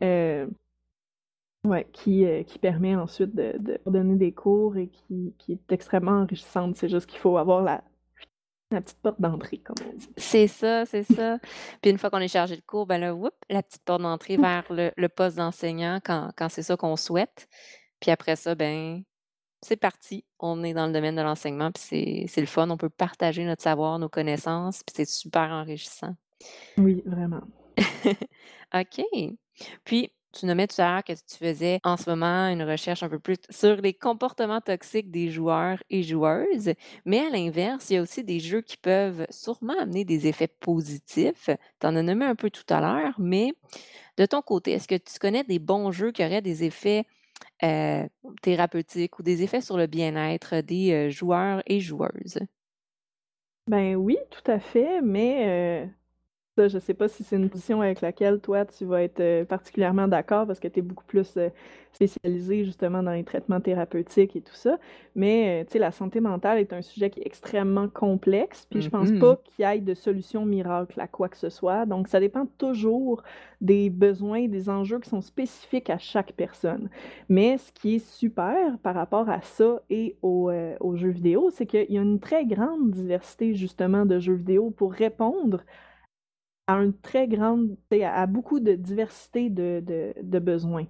Ouais, 1.67 1.89
qui, 1.93 2.25
euh, 2.25 2.45
qui 2.45 2.61
permet 2.61 2.95
ensuite 2.95 3.35
de, 3.35 3.57
de 3.59 3.81
donner 3.87 4.15
des 4.15 4.31
cours 4.31 4.77
et 4.77 4.87
qui, 4.87 5.35
qui 5.37 5.53
est 5.55 5.73
extrêmement 5.73 6.21
enrichissante. 6.23 6.77
C'est 6.77 6.89
juste 6.89 7.07
qu'il 7.07 7.19
faut 7.19 7.39
avoir 7.39 7.61
la, 7.61 7.83
la 8.71 8.81
petite 8.81 9.01
porte 9.01 9.21
d'entrée, 9.21 9.59
comme 9.59 9.75
on 9.85 9.97
dit. 9.97 10.09
C'est 10.17 10.47
ça, 10.47 10.87
c'est 10.87 11.03
ça. 11.03 11.39
Puis 11.83 11.91
une 11.91 11.99
fois 11.99 12.09
qu'on 12.09 12.21
est 12.21 12.29
chargé 12.29 12.55
de 12.57 12.63
cours, 12.63 12.87
ben 12.87 12.99
là, 12.99 13.13
whoop, 13.17 13.35
la 13.51 13.65
petite 13.65 13.83
porte 13.85 14.03
d'entrée 14.03 14.37
vers 14.37 14.65
le, 14.71 14.93
le 14.97 15.09
poste 15.09 15.39
d'enseignant 15.39 15.99
quand, 16.05 16.31
quand 16.37 16.49
c'est 16.49 16.63
ça 16.63 16.77
qu'on 16.77 16.95
souhaite. 16.95 17.49
Puis 17.99 18.13
après 18.13 18.37
ça, 18.37 18.55
ben 18.55 19.03
c'est 19.63 19.77
parti. 19.77 20.25
On 20.39 20.63
est 20.63 20.75
dans 20.75 20.87
le 20.87 20.93
domaine 20.93 21.17
de 21.17 21.23
l'enseignement, 21.23 21.71
puis 21.73 22.27
c'est 22.29 22.41
le 22.41 22.47
fun. 22.47 22.69
On 22.71 22.77
peut 22.77 22.91
partager 22.91 23.45
notre 23.45 23.63
savoir, 23.63 23.99
nos 23.99 24.09
connaissances, 24.09 24.83
puis 24.83 24.95
c'est 24.97 25.09
super 25.09 25.51
enrichissant. 25.51 26.15
Oui, 26.79 27.03
vraiment. 27.07 27.43
OK. 28.75 29.05
Puis, 29.85 30.13
tu 30.39 30.45
nommais 30.47 30.67
tout 30.67 30.81
à 30.81 30.93
l'heure 30.93 31.05
que 31.05 31.13
tu 31.13 31.37
faisais 31.39 31.81
en 31.83 31.97
ce 31.97 32.11
moment 32.11 32.49
une 32.49 32.63
recherche 32.63 33.03
un 33.03 33.09
peu 33.09 33.19
plus 33.19 33.39
sur 33.49 33.77
les 33.77 33.95
comportements 33.95 34.61
toxiques 34.61 35.11
des 35.11 35.31
joueurs 35.31 35.83
et 35.89 36.03
joueuses, 36.03 36.75
mais 37.07 37.21
à 37.21 37.31
l'inverse, 37.31 37.89
il 37.89 37.95
y 37.95 37.97
a 37.97 38.03
aussi 38.03 38.23
des 38.23 38.39
jeux 38.39 38.61
qui 38.61 38.77
peuvent 38.77 39.27
sûrement 39.31 39.79
amener 39.79 40.05
des 40.05 40.27
effets 40.27 40.49
positifs. 40.49 41.49
Tu 41.81 41.87
en 41.87 41.97
as 41.97 42.03
nommé 42.03 42.27
un 42.27 42.35
peu 42.35 42.51
tout 42.51 42.67
à 42.69 42.81
l'heure, 42.81 43.15
mais 43.19 43.55
de 44.19 44.27
ton 44.27 44.43
côté, 44.43 44.73
est-ce 44.73 44.89
que 44.89 44.97
tu 44.97 45.19
connais 45.19 45.45
des 45.45 45.59
bons 45.59 45.91
jeux 45.91 46.13
qui 46.13 46.25
auraient 46.25 46.43
des 46.43 46.65
effets 46.65 47.07
euh, 47.63 48.07
thérapeutiques 48.43 49.19
ou 49.19 49.23
des 49.23 49.43
effets 49.43 49.61
sur 49.61 49.77
le 49.77 49.87
bien-être 49.87 50.61
des 50.61 50.93
euh, 50.93 51.11
joueurs 51.11 51.63
et 51.67 51.81
joueuses? 51.81 52.39
Ben 53.69 53.95
oui, 53.97 54.17
tout 54.31 54.49
à 54.51 54.59
fait, 54.61 55.01
mais 55.03 55.87
euh, 55.87 55.87
ça, 56.57 56.69
je 56.69 56.79
sais 56.79 56.95
pas 56.95 57.07
si 57.07 57.23
c'est 57.23 57.37
une 57.37 57.51
position 57.51 57.83
avec 57.83 58.01
laquelle 58.01 58.41
toi, 58.41 58.65
tu 58.65 58.87
vas 58.87 59.03
être 59.03 59.21
euh, 59.21 59.45
particulièrement 59.45 60.09
d'accord 60.09 60.47
parce 60.47 60.59
que 60.59 60.69
tu 60.69 60.79
es 60.79 60.83
beaucoup 60.83 61.05
plus 61.05 61.37
euh, 61.37 61.51
spécialisé 61.93 62.65
justement 62.65 63.03
dans 63.03 63.13
les 63.13 63.25
traitements 63.25 63.61
thérapeutiques 63.61 64.37
et 64.37 64.41
tout 64.41 64.55
ça. 64.55 64.79
Mais, 65.15 65.61
euh, 65.61 65.65
tu 65.67 65.73
sais, 65.73 65.79
la 65.79 65.93
santé 65.93 66.21
mentale 66.21 66.59
est 66.59 66.73
un 66.73 66.81
sujet 66.81 67.11
qui 67.11 67.21
est 67.21 67.27
extrêmement 67.27 67.89
complexe. 67.89 68.67
Puis 68.71 68.81
je 68.81 68.89
pense 68.89 69.11
pas 69.13 69.35
mm-hmm. 69.35 69.43
qu'il 69.45 69.65
y 69.67 69.69
ait 69.69 69.81
de 69.81 69.93
solution 69.93 70.47
miracle 70.47 70.99
à 70.99 71.07
quoi 71.07 71.29
que 71.29 71.37
ce 71.37 71.51
soit. 71.51 71.85
Donc, 71.85 72.09
ça 72.09 72.21
dépend 72.21 72.47
toujours 72.57 73.23
des 73.61 73.91
besoins, 73.91 74.49
des 74.49 74.71
enjeux 74.71 74.99
qui 74.99 75.11
sont 75.11 75.21
spécifiques 75.21 75.91
à 75.91 75.99
chaque 75.99 76.33
personne. 76.33 76.89
Mais 77.29 77.59
ce 77.59 77.71
qui 77.73 77.97
est 77.97 78.07
super 78.07 78.79
par 78.83 78.95
rapport 78.95 79.29
à 79.29 79.43
ça 79.43 79.83
et 79.91 80.17
aux, 80.23 80.51
aux 80.81 80.97
jeux 80.97 81.11
vidéo, 81.11 81.51
c'est 81.51 81.67
qu'il 81.67 81.91
y 81.91 81.99
a 81.99 82.03
une 82.03 82.21
très 82.21 82.47
grande 82.47 82.91
diversité 82.91 83.55
justement 83.55 84.07
de 84.07 84.19
jeux 84.19 84.35
vidéo 84.35 84.71
pour 84.71 84.93
répondre 84.93 85.63
à 86.67 86.75
une 86.83 86.93
très 86.99 87.29
grande, 87.29 87.77
à 88.03 88.27
beaucoup 88.27 88.59
de 88.61 88.73
diversité 88.75 89.51
de, 89.51 89.81
de, 89.85 90.15
de 90.21 90.39
besoins. 90.41 90.87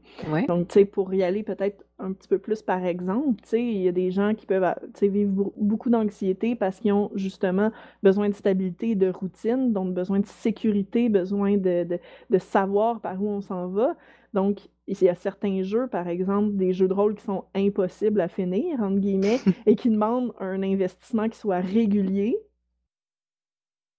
Donc, 0.49 0.69
tu 0.69 0.75
sais, 0.75 0.85
pour 0.87 1.13
y 1.13 1.23
aller 1.23 1.43
peut-être 1.43 1.85
un 1.99 2.13
petit 2.13 2.29
peu 2.29 2.39
plus 2.39 2.63
par 2.63 2.85
exemple, 2.85 3.41
tu 3.43 3.49
sais, 3.49 3.63
il 3.63 3.83
y 3.83 3.89
a 3.89 3.93
des 3.93 4.11
gens 4.11 4.35
qui 4.35 4.47
peuvent 4.47 4.75
vivre 5.03 5.53
beaucoup 5.57 5.91
d'anxiété 5.91 6.55
parce 6.57 6.81
qu'ils 6.81 6.93
ont 6.93 7.11
justement 7.15 7.71
besoin 8.03 8.29
de 8.29 8.35
stabilité, 8.35 8.95
de 8.95 9.11
routine, 9.11 9.73
donc 9.73 9.95
besoin 9.95 10.21
de 10.21 10.27
sécurité, 10.27 11.09
besoin 11.09 11.57
de, 11.57 11.85
de, 11.85 11.99
de 12.31 12.39
savoir 12.39 13.01
par 13.01 13.23
où 13.23 13.29
on 13.29 13.41
s'en 13.43 13.69
va. 13.69 13.97
Donc, 14.35 14.69
il 14.87 15.03
y 15.03 15.09
a 15.09 15.15
certains 15.15 15.63
jeux, 15.63 15.89
par 15.89 16.09
exemple, 16.09 16.57
des 16.57 16.73
jeux 16.73 16.89
de 16.89 16.93
rôle 16.95 17.15
qui 17.17 17.25
sont 17.25 17.45
impossibles 17.55 18.21
à 18.21 18.29
finir, 18.29 18.81
entre 18.81 18.99
guillemets, 18.99 19.41
et 19.67 19.77
qui 19.77 19.91
demandent 19.91 20.33
un 20.41 20.63
investissement 20.63 21.29
qui 21.29 21.39
soit 21.39 21.61
régulier, 21.61 22.39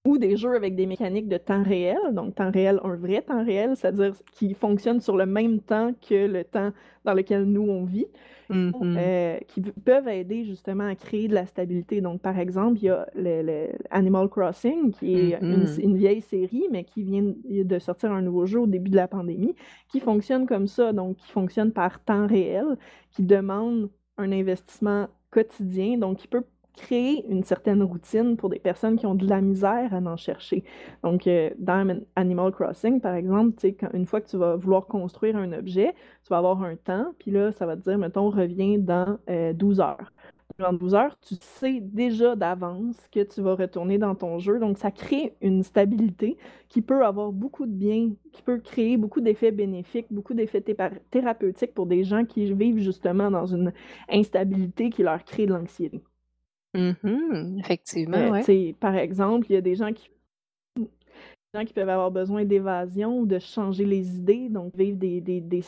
ou 0.08 0.18
des 0.18 0.38
jeux 0.38 0.56
avec 0.56 0.74
des 0.76 0.86
mécaniques 0.86 1.28
de 1.28 1.36
temps 1.36 1.64
réel, 1.64 1.98
donc 2.14 2.36
temps 2.36 2.50
réel, 2.50 2.80
un 2.82 2.96
vrai 2.96 3.22
temps 3.22 3.44
réel, 3.44 3.76
c'est-à-dire 3.76 4.14
qui 4.32 4.54
fonctionne 4.54 5.02
sur 5.02 5.18
le 5.18 5.26
même 5.26 5.60
temps 5.60 5.92
que 6.08 6.28
le 6.28 6.46
temps 6.46 6.72
dans 7.04 7.14
lequel 7.14 7.44
nous 7.44 7.64
on 7.64 7.84
vit, 7.84 8.08
mm-hmm. 8.50 8.98
euh, 8.98 9.38
qui 9.50 9.62
peuvent 9.62 10.08
aider 10.08 10.46
justement 10.46 10.88
à 10.88 10.96
créer 10.96 11.28
de 11.28 11.34
la 11.34 11.46
stabilité. 11.46 12.00
Donc, 12.00 12.22
par 12.22 12.40
exemple, 12.40 12.78
il 12.78 12.86
y 12.86 12.90
a 12.90 13.06
le, 13.16 13.68
Animal 13.92 14.30
Crossing, 14.30 14.94
qui 14.94 15.14
est 15.14 15.40
une, 15.42 15.66
mm-hmm. 15.66 15.82
une, 15.82 15.98
vieille 15.98 16.22
série, 16.22 16.64
mais 16.72 16.86
qui 16.86 17.04
vient 17.04 17.34
de 17.50 17.80
sortir 17.80 18.14
un 18.14 18.22
nouveau 18.22 18.46
jeu 18.46 18.62
au 18.62 18.68
début 18.68 18.90
de 18.90 18.96
la 18.96 19.10
pandémie, 19.10 19.56
qui 19.90 20.00
fonctionne 20.00 20.48
comme 20.48 20.68
ça, 20.68 20.94
donc 20.94 21.18
qui 21.18 21.30
fonctionne 21.30 21.74
par 21.74 22.02
temps 22.02 22.28
réel, 22.28 22.78
qui 23.12 23.24
demande 23.24 23.90
un 24.18 24.32
investissement 24.32 25.08
quotidien, 25.32 25.98
donc 25.98 26.20
qui 26.20 26.30
peut 26.30 26.46
créer 26.78 27.26
une 27.28 27.44
certaine 27.44 27.84
routine 27.84 28.38
pour 28.38 28.50
des 28.50 28.60
personnes 28.60 28.98
qui 28.98 29.06
ont 29.06 29.16
de 29.16 29.28
la 29.28 29.42
misère 29.42 29.94
à 29.94 29.98
en 29.98 30.16
chercher. 30.16 30.64
Donc, 31.04 31.28
euh, 31.28 31.50
dans 31.58 32.00
Animal 32.16 32.52
Crossing, 32.52 33.02
par 33.02 33.16
exemple, 33.16 33.58
une 33.94 34.06
fois 34.06 34.22
que 34.22 34.30
tu 34.30 34.38
vas 34.38 34.56
vouloir 34.56 34.86
construire 34.86 35.36
un 35.36 35.52
objet, 35.52 35.94
tu 36.24 36.30
vas 36.30 36.38
avoir 36.38 36.64
un 36.64 36.76
temps, 36.76 37.14
puis 37.20 37.32
là, 37.32 37.52
ça 37.52 37.66
va 37.66 37.76
te 37.76 37.82
dire, 37.82 37.98
mettons, 37.98 38.30
reviens 38.30 38.78
dans 38.78 39.18
12 39.28 39.80
euh, 39.80 39.84
heures. 39.84 40.14
Dans 40.60 40.74
12 40.74 40.96
heures, 40.96 41.20
tu 41.20 41.36
sais 41.40 41.80
déjà 41.82 42.36
d'avance 42.36 42.96
que 43.12 43.22
tu 43.22 43.42
vas 43.42 43.54
retourner 43.56 43.98
dans 44.00 44.16
ton 44.16 44.40
jeu. 44.40 44.60
Donc, 44.60 44.78
ça 44.78 44.90
crée 44.90 45.36
une 45.42 45.62
stabilité 45.62 46.38
qui 46.68 46.82
peut 46.82 47.06
avoir 47.06 47.32
beaucoup 47.32 47.66
de 47.66 47.72
bien, 47.72 48.12
qui 48.34 48.42
peut 48.42 48.60
créer 48.60 48.98
beaucoup 48.98 49.22
d'effets 49.22 49.52
bénéfiques, 49.52 50.08
beaucoup 50.10 50.34
d'effets 50.34 50.64
thérapeutiques 51.12 51.74
pour 51.76 51.86
des 51.86 52.04
gens 52.04 52.26
qui 52.26 52.52
vivent 52.54 52.80
justement 52.80 53.30
dans 53.30 53.46
une 53.46 53.72
instabilité 54.10 54.90
qui 54.90 55.04
leur 55.04 55.24
crée 55.24 55.46
de 55.46 55.54
l'anxiété. 55.54 56.02
Mmh 56.78 57.60
Effectivement, 57.60 58.30
ouais. 58.30 58.76
par 58.80 58.96
exemple, 58.96 59.48
il 59.50 59.54
y 59.54 59.58
a 59.58 59.62
des 59.62 59.76
gens 59.76 59.92
qui 59.92 60.10
gens 61.56 61.66
qui 61.66 61.74
peuvent 61.74 61.90
avoir 61.90 62.12
besoin 62.12 62.46
d'évasion 62.46 63.20
ou 63.20 63.26
de 63.26 63.40
changer 63.40 63.86
les 63.86 64.18
idées, 64.18 64.50
donc 64.50 64.76
vivre 64.76 64.98
des, 64.98 65.22
des, 65.22 65.42
des, 65.42 65.64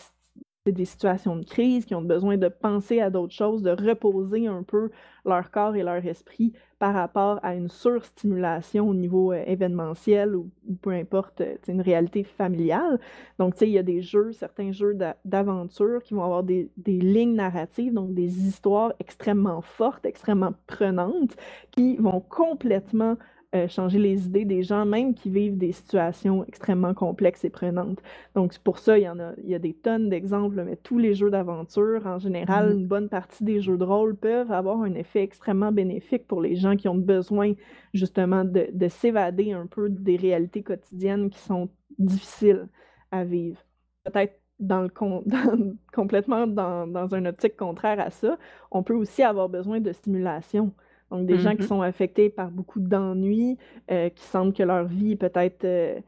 des 0.72 0.86
situations 0.86 1.36
de 1.36 1.46
crise, 1.46 1.86
qui 1.86 1.96
ont 1.96 2.02
besoin 2.02 2.38
de 2.38 2.48
penser 2.48 3.02
à 3.02 3.10
d'autres 3.10 3.34
choses, 3.34 3.62
de 3.62 3.72
reposer 3.72 4.48
un 4.48 4.64
peu 4.64 4.90
leur 5.26 5.52
corps 5.52 5.76
et 5.76 5.84
leur 5.84 6.06
esprit 6.06 6.54
par 6.80 6.94
rapport 6.94 7.40
à 7.44 7.56
une 7.56 7.68
surstimulation 7.68 8.88
au 8.88 8.94
niveau 8.94 9.34
euh, 9.34 9.44
événementiel 9.46 10.36
ou, 10.36 10.50
peu 10.82 10.92
importe, 10.92 11.42
euh, 11.42 11.56
une 11.68 11.82
réalité 11.82 12.24
familiale. 12.24 13.00
Donc, 13.38 13.54
tu 13.54 13.60
sais, 13.60 13.68
il 13.68 13.74
y 13.74 13.78
a 13.78 13.84
des 13.84 14.02
jeux, 14.02 14.32
certains 14.32 14.72
jeux 14.72 14.98
d'aventure 15.26 16.02
qui 16.04 16.14
vont 16.14 16.24
avoir 16.24 16.44
des, 16.44 16.70
des, 16.78 17.00
lignes 17.00 17.36
narratives, 17.36 17.94
donc 17.94 18.14
des 18.14 18.48
histoires 18.48 18.94
extrêmement 19.00 19.62
fortes, 19.62 20.06
extrêmement 20.06 20.54
prenantes, 20.68 21.36
qui 21.72 21.98
vont 21.98 22.22
complètement 22.22 23.18
euh, 23.56 23.68
changer 23.68 23.98
les 23.98 24.28
idées 24.28 24.46
des 24.46 24.62
gens, 24.62 24.86
même 24.86 25.16
qui 25.16 25.32
vivent 25.32 25.58
des 25.58 25.72
situations 25.72 26.46
extrêmement 26.46 26.94
complexes 26.94 27.44
et 27.46 27.50
prenantes. 27.50 28.00
Donc, 28.36 28.58
pour 28.60 28.78
ça, 28.78 28.98
il 29.00 29.06
y 29.06 29.10
en 29.10 29.20
a, 29.20 29.32
il 29.44 29.50
y 29.50 29.56
a 29.56 29.60
des 29.60 29.74
tonnes 29.74 30.10
d'exemples, 30.10 30.64
mais 30.64 30.76
tous 30.76 31.00
les 31.00 31.16
jeux 31.16 31.32
d'aventure, 31.32 32.06
en 32.06 32.20
général, 32.20 32.70
mmh. 32.70 32.78
une 32.78 32.88
bonne 32.88 33.10
partie 33.10 33.44
des 33.44 33.60
jeux 33.60 33.78
de 33.78 33.84
rôle 33.84 34.16
peuvent 34.16 34.52
avoir 34.52 34.82
un 34.82 34.94
effet 34.94 35.24
extrêmement 35.24 35.72
bénéfique 35.72 36.28
pour 36.28 36.42
les 36.42 36.56
gens 36.58 36.76
qui 36.76 36.88
ont 36.88 36.96
besoin, 36.96 37.54
justement, 37.94 38.46
de, 38.46 38.68
de 38.72 38.88
s'évader 38.88 39.52
un 39.52 39.66
peu 39.66 39.90
des 39.90 40.18
réalités 40.18 40.62
quotidiennes 40.62 41.32
qui 41.32 41.40
sont 41.40 41.70
difficiles 41.98 42.68
à 43.12 43.24
vivre. 43.24 43.60
Peut-être 44.04 44.40
dans 44.60 44.82
le 44.82 44.90
complètement 45.94 46.46
dans, 46.46 46.86
dans 46.86 47.16
une 47.16 47.28
optique 47.28 47.58
contraire 47.58 48.00
à 48.00 48.10
ça, 48.10 48.38
on 48.72 48.84
peut 48.84 48.94
aussi 48.94 49.24
avoir 49.24 49.50
besoin 49.50 49.80
de 49.80 49.92
stimulation. 49.92 50.74
Donc, 51.12 51.26
des 51.26 51.38
gens 51.40 51.56
qui 51.56 51.64
mmh 51.64 51.68
sont 51.68 51.82
affectés 51.82 52.30
par 52.30 52.52
beaucoup 52.52 52.80
d'ennuis, 52.80 53.58
euh, 53.92 54.10
qui 54.10 54.24
sentent 54.24 54.56
que 54.56 54.64
leur 54.64 54.86
vie 54.86 55.16
peut-être 55.16 55.66
euh, 55.66 56.00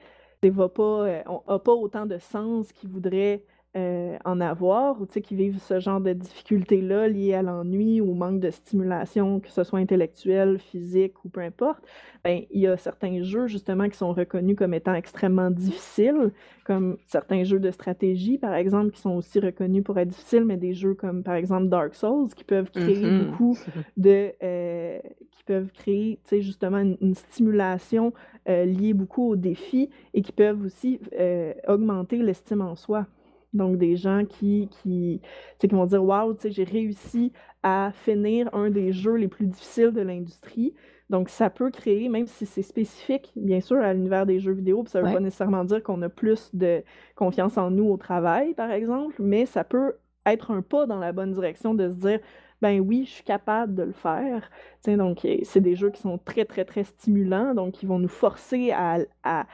n'a 0.43 0.69
pas, 0.69 0.83
euh, 0.83 1.57
pas 1.59 1.73
autant 1.73 2.05
de 2.05 2.17
sens 2.17 2.71
qu'ils 2.71 2.89
voudraient 2.89 3.43
euh, 3.77 4.17
en 4.25 4.41
avoir 4.41 4.99
ou 4.99 5.05
qui 5.05 5.33
vivent 5.33 5.59
ce 5.59 5.79
genre 5.79 6.01
de 6.01 6.11
difficultés-là 6.11 7.07
liées 7.07 7.35
à 7.35 7.41
l'ennui 7.41 8.01
ou 8.01 8.11
au 8.11 8.13
manque 8.13 8.41
de 8.41 8.49
stimulation, 8.49 9.39
que 9.39 9.49
ce 9.49 9.63
soit 9.63 9.79
intellectuelle, 9.79 10.59
physique 10.59 11.23
ou 11.23 11.29
peu 11.29 11.39
importe, 11.39 11.81
ben, 12.25 12.43
il 12.51 12.59
y 12.59 12.67
a 12.67 12.75
certains 12.75 13.23
jeux 13.23 13.47
justement 13.47 13.87
qui 13.87 13.95
sont 13.95 14.11
reconnus 14.11 14.57
comme 14.57 14.73
étant 14.73 14.93
extrêmement 14.93 15.49
difficiles, 15.49 16.33
comme 16.65 16.97
certains 17.05 17.45
jeux 17.45 17.61
de 17.61 17.71
stratégie, 17.71 18.37
par 18.37 18.55
exemple, 18.55 18.91
qui 18.91 18.99
sont 18.99 19.11
aussi 19.11 19.39
reconnus 19.39 19.85
pour 19.85 19.97
être 19.97 20.09
difficiles, 20.09 20.43
mais 20.43 20.57
des 20.57 20.73
jeux 20.73 20.93
comme 20.93 21.23
par 21.23 21.35
exemple 21.35 21.69
Dark 21.69 21.95
Souls 21.95 22.27
qui 22.35 22.43
peuvent 22.43 22.71
créer 22.71 23.05
mm-hmm. 23.05 23.25
beaucoup 23.25 23.57
de. 23.95 24.33
Euh, 24.43 24.99
qui 25.31 25.45
peuvent 25.45 25.71
créer 25.71 26.19
justement 26.29 26.79
une, 26.79 26.97
une 26.99 27.15
stimulation 27.15 28.11
euh, 28.49 28.65
liée 28.65 28.93
beaucoup 28.93 29.29
aux 29.29 29.35
défis 29.37 29.89
et 30.13 30.21
qui 30.21 30.33
peuvent 30.33 30.65
aussi 30.65 30.99
augmenter 31.69 32.17
l'estime 32.17 32.59
en 32.59 32.75
soi. 32.75 33.07
Donc, 33.53 33.77
des 33.77 33.95
gens 33.95 34.25
qui, 34.25 34.69
qui, 34.69 35.21
qui 35.59 35.67
vont 35.67 35.85
dire 35.85 36.03
Waouh, 36.03 36.35
j'ai 36.43 36.63
réussi 36.63 37.33
à 37.63 37.91
finir 37.93 38.49
un 38.53 38.69
des 38.69 38.91
jeux 38.91 39.15
les 39.15 39.27
plus 39.27 39.45
difficiles 39.45 39.91
de 39.91 40.01
l'industrie. 40.01 40.73
Donc, 41.09 41.27
ça 41.27 41.49
peut 41.49 41.69
créer, 41.69 42.07
même 42.07 42.25
si 42.25 42.45
c'est 42.45 42.61
spécifique, 42.61 43.31
bien 43.35 43.59
sûr, 43.59 43.77
à 43.77 43.93
l'univers 43.93 44.25
des 44.25 44.39
jeux 44.39 44.53
vidéo, 44.53 44.83
puis 44.83 44.91
ça 44.91 45.01
ne 45.01 45.07
veut 45.07 45.13
pas 45.13 45.19
nécessairement 45.19 45.65
dire 45.65 45.83
qu'on 45.83 46.01
a 46.01 46.09
plus 46.09 46.49
de 46.55 46.83
confiance 47.15 47.57
en 47.57 47.69
nous 47.69 47.89
au 47.89 47.97
travail, 47.97 48.53
par 48.53 48.71
exemple, 48.71 49.15
mais 49.19 49.45
ça 49.45 49.65
peut 49.65 49.95
être 50.25 50.51
un 50.51 50.61
pas 50.61 50.85
dans 50.85 50.99
la 50.99 51.11
bonne 51.11 51.33
direction 51.33 51.73
de 51.73 51.89
se 51.89 51.95
dire 51.95 52.19
ben 52.61 52.79
oui, 52.79 53.05
je 53.05 53.11
suis 53.11 53.23
capable 53.23 53.73
de 53.73 53.83
le 53.83 53.91
faire. 53.91 54.49
donc, 54.85 55.27
c'est 55.43 55.61
des 55.61 55.75
jeux 55.75 55.89
qui 55.89 56.01
sont 56.01 56.17
très, 56.19 56.45
très, 56.45 56.63
très 56.63 56.83
stimulants, 56.83 57.55
donc 57.55 57.73
qui 57.73 57.85
vont 57.85 57.99
nous 57.99 58.07
forcer 58.07 58.71
à, 58.71 58.99
à, 59.23 59.47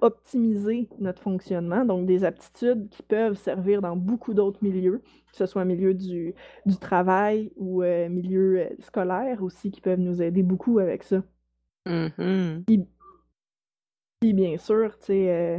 optimiser 0.00 0.88
notre 0.98 1.20
fonctionnement. 1.20 1.84
Donc, 1.84 2.06
des 2.06 2.24
aptitudes 2.24 2.88
qui 2.88 3.02
peuvent 3.02 3.36
servir 3.36 3.82
dans 3.82 3.94
beaucoup 3.94 4.32
d'autres 4.32 4.58
milieux, 4.62 5.02
que 5.30 5.36
ce 5.36 5.44
soit 5.44 5.66
milieu 5.66 5.92
du, 5.92 6.34
du 6.64 6.76
travail 6.78 7.52
ou 7.56 7.82
euh, 7.82 8.08
milieu 8.08 8.60
euh, 8.60 8.68
scolaire 8.78 9.42
aussi, 9.42 9.70
qui 9.70 9.82
peuvent 9.82 10.00
nous 10.00 10.22
aider 10.22 10.42
beaucoup 10.42 10.78
avec 10.78 11.02
ça. 11.02 11.22
Mm-hmm. 11.86 12.86
Puis, 14.20 14.32
bien 14.32 14.56
sûr, 14.56 14.98
tu 14.98 15.06
sais, 15.06 15.30
euh, 15.30 15.58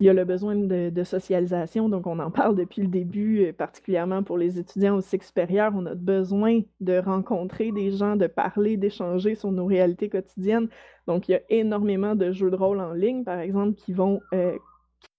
il 0.00 0.06
y 0.06 0.10
a 0.10 0.12
le 0.12 0.24
besoin 0.24 0.54
de, 0.54 1.04
socialisation, 1.04 1.88
donc 1.88 2.06
on 2.06 2.20
en 2.20 2.30
parle 2.30 2.54
depuis 2.54 2.82
le 2.82 2.88
début, 2.88 3.52
particulièrement 3.52 4.22
pour 4.22 4.38
les 4.38 4.58
étudiants 4.58 4.96
au 4.96 5.00
cycle 5.00 5.26
supérieur. 5.26 5.72
On 5.74 5.86
a 5.86 5.94
besoin 5.94 6.60
de 6.80 6.98
rencontrer 6.98 7.72
des 7.72 7.90
gens, 7.90 8.14
de 8.14 8.28
parler, 8.28 8.76
d'échanger 8.76 9.34
sur 9.34 9.50
nos 9.50 9.66
réalités 9.66 10.08
quotidiennes. 10.08 10.68
Donc, 11.08 11.28
il 11.28 11.32
y 11.32 11.34
a 11.34 11.40
énormément 11.48 12.14
de 12.14 12.30
jeux 12.30 12.50
de 12.50 12.56
rôle 12.56 12.80
en 12.80 12.92
ligne, 12.92 13.24
par 13.24 13.40
exemple, 13.40 13.74
qui 13.74 13.92
vont 13.92 14.20
euh, 14.34 14.56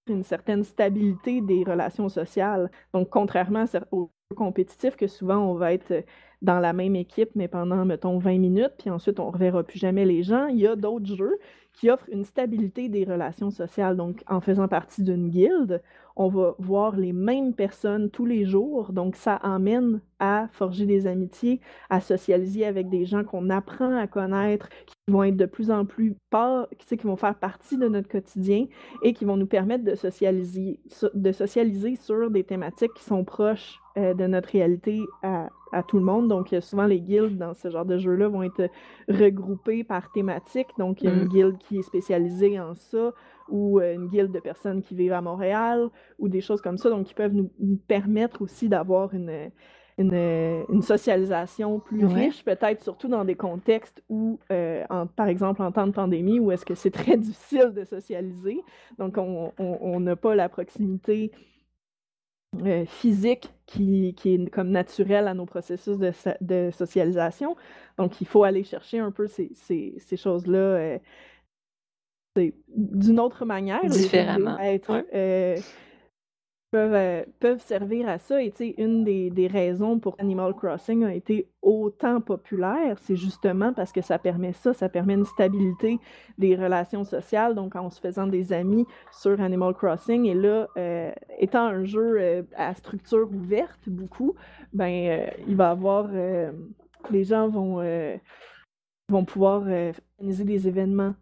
une 0.09 0.23
certaine 0.23 0.63
stabilité 0.63 1.41
des 1.41 1.63
relations 1.63 2.09
sociales. 2.09 2.69
Donc, 2.93 3.09
contrairement 3.09 3.65
aux 3.91 4.11
jeux 4.31 4.35
compétitifs, 4.35 4.95
que 4.95 5.07
souvent 5.07 5.37
on 5.37 5.53
va 5.53 5.73
être 5.73 6.03
dans 6.41 6.59
la 6.59 6.73
même 6.73 6.95
équipe, 6.95 7.31
mais 7.35 7.47
pendant, 7.47 7.83
mettons, 7.85 8.17
20 8.17 8.37
minutes, 8.39 8.73
puis 8.77 8.89
ensuite 8.89 9.19
on 9.19 9.27
ne 9.27 9.31
reverra 9.31 9.63
plus 9.63 9.79
jamais 9.79 10.05
les 10.05 10.23
gens, 10.23 10.47
il 10.47 10.59
y 10.59 10.67
a 10.67 10.75
d'autres 10.75 11.13
jeux 11.15 11.37
qui 11.73 11.89
offrent 11.89 12.09
une 12.11 12.23
stabilité 12.23 12.89
des 12.89 13.05
relations 13.05 13.51
sociales. 13.51 13.95
Donc, 13.95 14.23
en 14.27 14.41
faisant 14.41 14.67
partie 14.67 15.03
d'une 15.03 15.29
guilde, 15.29 15.81
on 16.15 16.27
va 16.27 16.55
voir 16.59 16.97
les 16.97 17.13
mêmes 17.13 17.53
personnes 17.53 18.09
tous 18.09 18.25
les 18.25 18.45
jours. 18.45 18.91
Donc, 18.91 19.15
ça 19.15 19.35
amène 19.35 20.01
à 20.19 20.47
forger 20.51 20.85
des 20.85 21.07
amitiés, 21.07 21.61
à 21.89 22.01
socialiser 22.01 22.65
avec 22.65 22.89
des 22.89 23.05
gens 23.05 23.23
qu'on 23.23 23.49
apprend 23.49 23.95
à 23.95 24.07
connaître, 24.07 24.69
qui 25.09 25.13
vont 25.13 25.23
être 25.23 25.37
de 25.37 25.47
plus 25.47 25.71
en 25.71 25.85
plus 25.85 26.15
pas, 26.29 26.67
qui 26.87 26.95
vont 26.97 27.15
faire 27.15 27.33
partie 27.33 27.77
de 27.77 27.87
notre 27.87 28.07
quotidien 28.07 28.67
et 29.01 29.13
qui 29.13 29.25
vont 29.25 29.37
nous 29.37 29.47
permettre 29.47 29.83
de 29.83 29.95
socialiser, 29.95 30.79
de 31.15 31.31
socialiser 31.31 31.95
sur 31.95 32.29
des 32.29 32.43
thématiques 32.43 32.93
qui 32.93 33.03
sont 33.03 33.23
proches 33.23 33.79
euh, 33.97 34.13
de 34.13 34.27
notre 34.27 34.49
réalité 34.49 35.01
à, 35.23 35.49
à, 35.71 35.81
tout 35.81 35.97
le 35.97 36.05
monde. 36.05 36.27
Donc, 36.27 36.55
souvent, 36.61 36.85
les 36.85 37.01
guildes 37.01 37.39
dans 37.39 37.55
ce 37.55 37.71
genre 37.71 37.85
de 37.85 37.97
jeu-là 37.97 38.27
vont 38.27 38.43
être 38.43 38.69
regroupées 39.07 39.83
par 39.83 40.11
thématique. 40.11 40.67
Donc, 40.77 41.01
il 41.01 41.05
y 41.05 41.11
a 41.11 41.15
une 41.15 41.25
mm. 41.25 41.29
guilde 41.29 41.57
qui 41.57 41.79
est 41.79 41.83
spécialisée 41.83 42.59
en 42.59 42.75
ça, 42.75 43.11
ou 43.47 43.79
euh, 43.79 43.95
une 43.95 44.09
guilde 44.09 44.31
de 44.31 44.39
personnes 44.39 44.83
qui 44.83 44.93
vivent 44.93 45.13
à 45.13 45.21
Montréal, 45.21 45.89
ou 46.19 46.29
des 46.29 46.41
choses 46.41 46.61
comme 46.61 46.77
ça. 46.77 46.91
Donc, 46.91 47.07
qui 47.07 47.15
peuvent 47.15 47.33
nous, 47.33 47.49
permettre 47.87 48.43
aussi 48.43 48.69
d'avoir 48.69 49.15
une, 49.15 49.49
une, 49.99 50.81
socialisation 50.81 51.79
plus 51.79 52.05
riche, 52.05 52.43
peut-être 52.43 52.81
surtout 52.81 53.07
dans 53.07 53.25
des 53.25 53.35
contextes 53.35 54.01
où, 54.09 54.39
euh, 54.51 54.83
par 55.15 55.27
exemple, 55.27 55.61
en 55.61 55.71
temps 55.71 55.87
de 55.87 55.91
pandémie, 55.91 56.39
où 56.39 56.51
est-ce 56.51 56.65
que 56.65 56.75
c'est 56.75 56.91
très 56.91 57.17
difficile 57.17 57.73
de 57.73 57.83
socialiser. 57.83 58.63
Donc, 58.97 59.17
on 59.17 59.99
n'a 59.99 60.15
pas 60.15 60.35
la 60.35 60.49
proximité 60.49 61.31
euh, 62.65 62.85
physique 62.85 63.51
qui, 63.65 64.15
qui, 64.15 64.35
est 64.35 64.49
comme 64.49 64.71
naturelle 64.71 65.27
à 65.27 65.33
nos 65.33 65.45
processus 65.45 65.97
de, 65.97 66.11
de, 66.41 66.71
socialisation. 66.71 67.55
Donc, 67.97 68.21
il 68.21 68.27
faut 68.27 68.43
aller 68.43 68.63
chercher 68.63 68.99
un 68.99 69.11
peu 69.11 69.27
ces, 69.27 69.51
ces, 69.53 69.95
ces 69.99 70.17
choses-là 70.17 70.99
d'une 72.75 73.19
autre 73.19 73.45
manière. 73.45 73.83
Différemment. 73.85 74.57
Être, 74.59 75.05
euh, 75.13 75.57
peuvent, 76.71 76.93
euh, 76.93 77.23
peuvent 77.39 77.61
servir 77.61 78.07
à 78.07 78.17
ça. 78.17 78.41
Et 78.43 78.51
une 78.77 79.03
des, 79.03 79.47
raisons 79.47 79.99
pour 79.99 80.15
Animal 80.19 80.53
Crossing 80.53 81.03
a 81.03 81.13
été 81.13 81.47
autant 81.61 82.21
populaire, 82.21 82.97
c'est 82.99 83.15
justement 83.15 83.73
parce 83.73 83.91
que 83.91 84.01
ça 84.01 84.19
permet 84.19 84.53
ça, 84.53 84.73
ça 84.73 84.89
permet 84.89 85.13
une 85.15 85.25
stabilité 85.25 85.99
des 86.37 86.55
relations 86.55 87.03
sociales, 87.03 87.55
donc 87.55 87.75
en 87.75 87.89
se 87.89 87.99
faisant 87.99 88.27
des 88.27 88.53
amis 88.53 88.85
sur 89.11 89.41
Animal 89.41 89.73
Crossing. 89.73 90.25
Et 90.25 90.33
là, 90.35 90.67
euh, 90.77 91.11
étant 91.39 91.65
un 91.65 91.83
jeu 91.83 92.45
à 92.55 92.75
structure 92.75 93.29
ouverte, 93.31 93.87
beaucoup, 93.87 94.35
ben, 94.73 95.29
il 95.47 95.55
va 95.55 95.71
avoir... 95.71 96.09
les 97.09 97.23
gens 97.23 97.49
vont, 97.49 97.81
vont 99.09 99.25
pouvoir 99.25 99.61
organiser 100.19 100.43
des 100.43 100.67
événements 100.67 101.15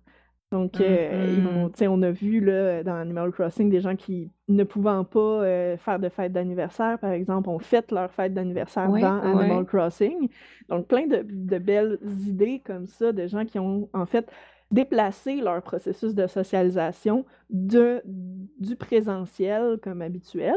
donc, 0.52 0.80
euh, 0.80 1.36
mm-hmm. 1.42 1.88
on 1.90 2.02
a 2.02 2.12
vu 2.12 2.40
là, 2.40 2.82
dans 2.82 2.96
Animal 2.96 3.32
Crossing 3.32 3.70
des 3.70 3.82
gens 3.82 3.98
qui, 3.98 4.32
ne 4.48 4.64
pouvant 4.64 5.04
pas 5.04 5.20
euh, 5.20 5.76
faire 5.76 6.00
de 6.00 6.08
fête 6.08 6.32
d'anniversaire, 6.32 6.98
par 7.00 7.12
exemple, 7.12 7.50
ont 7.50 7.60
fait 7.60 7.92
leur 7.92 8.10
fête 8.12 8.34
d'anniversaire 8.34 8.90
dans 8.90 9.22
Animal 9.22 9.66
Crossing. 9.66 10.30
Donc, 10.70 10.88
plein 10.88 11.06
de, 11.06 11.58
belles 11.58 12.00
idées 12.26 12.62
comme 12.66 12.88
ça, 12.88 13.12
de 13.12 13.28
gens 13.28 13.44
qui 13.44 13.60
ont 13.60 13.90
en 13.92 14.06
fait 14.06 14.32
déplacé 14.72 15.42
leur 15.42 15.62
processus 15.62 16.16
de 16.16 16.28
socialisation 16.28 17.26
de, 17.50 18.02
du 18.06 18.78
présentiel 18.78 19.78
comme 19.82 20.02
habituel 20.02 20.56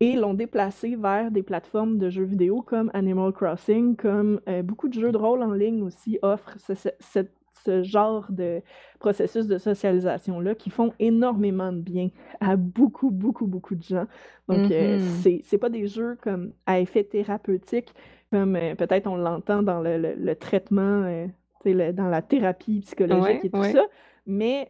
et 0.00 0.14
l'ont 0.14 0.34
déplacé 0.34 0.96
vers 0.96 1.30
des 1.30 1.42
plateformes 1.42 1.98
de 1.98 2.10
jeux 2.10 2.24
vidéo 2.24 2.62
comme 2.62 2.90
Animal 2.94 3.32
Crossing, 3.32 3.96
comme 3.96 4.40
euh, 4.48 4.62
beaucoup 4.62 4.88
de 4.88 4.94
jeux 4.94 5.12
de 5.12 5.18
rôle 5.18 5.42
en 5.42 5.52
ligne 5.52 5.82
aussi 5.82 6.18
offrent 6.22 6.56
cette 6.98 7.39
ce 7.64 7.82
genre 7.82 8.26
de 8.30 8.62
processus 8.98 9.46
de 9.46 9.58
socialisation-là 9.58 10.54
qui 10.54 10.70
font 10.70 10.92
énormément 10.98 11.72
de 11.72 11.80
bien 11.80 12.08
à 12.40 12.56
beaucoup, 12.56 13.10
beaucoup, 13.10 13.46
beaucoup 13.46 13.74
de 13.74 13.82
gens. 13.82 14.06
Donc, 14.48 14.70
euh, 14.70 14.98
mm-hmm. 14.98 15.42
c'est 15.44 15.58
pas 15.58 15.68
des 15.68 15.86
jeux 15.86 16.16
comme 16.22 16.52
à 16.66 16.80
effet 16.80 17.04
thérapeutique, 17.04 17.94
comme 18.30 18.56
euh, 18.56 18.74
peut-être 18.74 19.06
on 19.06 19.16
l'entend 19.16 19.62
dans 19.62 19.80
le, 19.80 20.34
traitement, 20.34 21.02
euh, 21.04 21.92
dans 21.92 22.08
la 22.08 22.22
thérapie 22.22 22.80
psychologique 22.80 23.44
et 23.44 23.50
tout 23.50 23.64
ça, 23.64 23.84
mais 24.26 24.68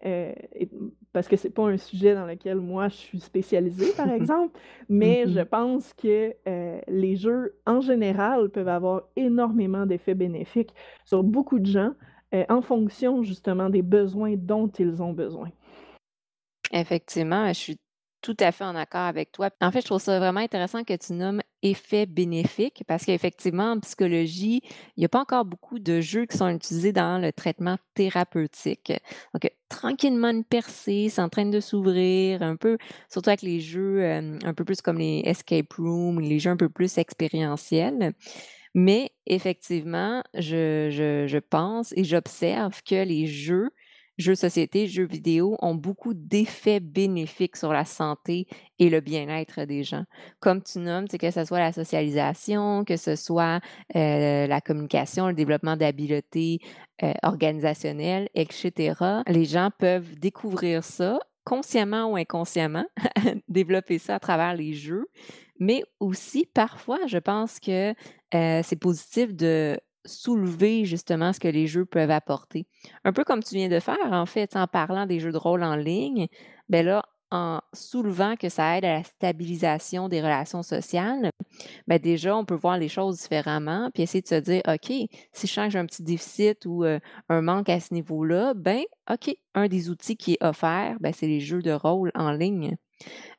parce 1.12 1.26
que 1.28 1.36
c'est 1.36 1.50
pas 1.50 1.64
un 1.64 1.76
sujet 1.76 2.14
dans 2.14 2.24
lequel 2.24 2.58
moi 2.58 2.88
je 2.88 2.96
suis 2.96 3.20
spécialisée, 3.20 3.92
par 3.96 4.10
exemple, 4.12 4.58
mais 4.88 5.24
je 5.26 5.40
mm-hmm. 5.40 5.44
pense 5.44 5.92
que 5.94 6.34
les 6.88 7.16
jeux 7.16 7.56
en 7.66 7.80
général 7.80 8.48
peuvent 8.50 8.68
avoir 8.68 9.02
énormément 9.16 9.86
d'effets 9.86 10.14
bénéfiques 10.14 10.74
sur 11.04 11.22
beaucoup 11.22 11.58
de 11.58 11.66
gens. 11.66 11.92
Euh, 12.32 12.44
en 12.48 12.62
fonction 12.62 13.22
justement 13.22 13.70
des 13.70 13.82
besoins 13.82 14.34
dont 14.36 14.68
ils 14.68 15.02
ont 15.02 15.12
besoin. 15.12 15.50
Effectivement, 16.72 17.48
je 17.48 17.58
suis 17.58 17.78
tout 18.22 18.36
à 18.38 18.52
fait 18.52 18.64
en 18.64 18.76
accord 18.76 19.00
avec 19.00 19.32
toi. 19.32 19.50
En 19.60 19.70
fait, 19.72 19.80
je 19.80 19.86
trouve 19.86 20.00
ça 20.00 20.18
vraiment 20.18 20.40
intéressant 20.40 20.84
que 20.84 20.94
tu 20.94 21.14
nommes 21.14 21.40
effet 21.62 22.06
bénéfique 22.06 22.84
parce 22.86 23.04
qu'effectivement, 23.04 23.72
en 23.72 23.80
psychologie, 23.80 24.62
il 24.96 25.00
n'y 25.00 25.04
a 25.04 25.08
pas 25.08 25.20
encore 25.20 25.44
beaucoup 25.44 25.78
de 25.78 26.00
jeux 26.00 26.26
qui 26.26 26.36
sont 26.36 26.48
utilisés 26.48 26.92
dans 26.92 27.20
le 27.20 27.32
traitement 27.32 27.76
thérapeutique. 27.94 28.92
Donc, 29.34 29.50
tranquillement, 29.68 30.30
une 30.30 30.44
percée, 30.44 31.12
train 31.32 31.46
de 31.46 31.60
s'ouvrir, 31.60 32.42
un 32.42 32.56
peu, 32.56 32.78
surtout 33.08 33.30
avec 33.30 33.42
les 33.42 33.60
jeux 33.60 34.02
euh, 34.02 34.38
un 34.44 34.54
peu 34.54 34.64
plus 34.64 34.80
comme 34.80 34.98
les 34.98 35.22
escape 35.24 35.72
rooms, 35.74 36.20
les 36.20 36.38
jeux 36.38 36.50
un 36.50 36.56
peu 36.56 36.68
plus 36.68 36.98
expérientiels. 36.98 38.14
Mais 38.74 39.10
effectivement, 39.26 40.22
je, 40.34 41.38
pense 41.38 41.92
et 41.96 42.04
j'observe 42.04 42.82
que 42.84 43.02
les 43.04 43.26
jeux, 43.26 43.70
jeux 44.16 44.36
société, 44.36 44.86
jeux 44.86 45.06
vidéo 45.06 45.56
ont 45.60 45.74
beaucoup 45.74 46.14
d'effets 46.14 46.78
bénéfiques 46.78 47.56
sur 47.56 47.72
la 47.72 47.84
santé 47.84 48.46
et 48.78 48.88
le 48.88 49.00
bien-être 49.00 49.64
des 49.64 49.82
gens. 49.82 50.04
Comme 50.38 50.62
tu 50.62 50.78
nommes, 50.78 51.08
que 51.08 51.30
ce 51.30 51.44
soit 51.44 51.58
la 51.58 51.72
socialisation, 51.72 52.84
que 52.84 52.96
ce 52.96 53.16
soit 53.16 53.60
euh, 53.96 54.46
la 54.46 54.60
communication, 54.60 55.26
le 55.26 55.34
développement 55.34 55.76
d'habiletés 55.76 56.60
euh, 57.02 57.12
organisationnelles, 57.22 58.28
etc. 58.34 58.94
Les 59.26 59.46
gens 59.46 59.70
peuvent 59.76 60.14
découvrir 60.18 60.84
ça 60.84 61.18
consciemment 61.44 62.12
ou 62.12 62.16
inconsciemment, 62.16 62.86
développer 63.48 63.98
ça 63.98 64.16
à 64.16 64.20
travers 64.20 64.54
les 64.54 64.74
jeux, 64.74 65.06
mais 65.60 65.84
aussi 66.00 66.46
parfois, 66.46 66.98
je 67.06 67.18
pense 67.18 67.60
que 67.60 67.94
c'est 68.32 68.80
positif 68.80 69.34
de 69.34 69.78
soulever 70.06 70.86
justement 70.86 71.32
ce 71.32 71.40
que 71.40 71.48
les 71.48 71.66
jeux 71.66 71.84
peuvent 71.84 72.10
apporter. 72.10 72.66
Un 73.04 73.12
peu 73.12 73.22
comme 73.22 73.42
tu 73.42 73.54
viens 73.54 73.68
de 73.68 73.80
faire, 73.80 73.98
en 74.10 74.24
fait, 74.26 74.56
en 74.56 74.66
parlant 74.66 75.06
des 75.06 75.20
jeux 75.20 75.30
de 75.30 75.36
rôle 75.36 75.62
en 75.62 75.76
ligne, 75.76 76.26
ben 76.70 76.86
là, 76.86 77.04
en 77.30 77.60
soulevant 77.74 78.34
que 78.34 78.48
ça 78.48 78.76
aide 78.76 78.84
à 78.84 78.94
la 78.94 79.04
stabilisation 79.04 80.08
des 80.08 80.20
relations 80.20 80.62
sociales, 80.64 81.30
ben 81.86 81.98
déjà, 81.98 82.34
on 82.36 82.44
peut 82.44 82.56
voir 82.56 82.76
les 82.76 82.88
choses 82.88 83.20
différemment, 83.20 83.90
puis 83.92 84.02
essayer 84.02 84.22
de 84.22 84.26
se 84.26 84.34
dire, 84.36 84.62
OK, 84.66 84.90
si 85.32 85.46
je 85.46 85.52
sens 85.52 85.66
que 85.66 85.70
j'ai 85.72 85.78
un 85.78 85.86
petit 85.86 86.02
déficit 86.02 86.64
ou 86.66 86.82
un 86.82 87.42
manque 87.42 87.68
à 87.68 87.78
ce 87.78 87.94
niveau-là, 87.94 88.54
ben 88.54 88.82
OK, 89.08 89.36
un 89.54 89.68
des 89.68 89.90
outils 89.90 90.16
qui 90.16 90.32
est 90.32 90.44
offert, 90.44 90.96
ben, 91.00 91.12
c'est 91.12 91.28
les 91.28 91.40
jeux 91.40 91.62
de 91.62 91.72
rôle 91.72 92.10
en 92.14 92.32
ligne. 92.32 92.76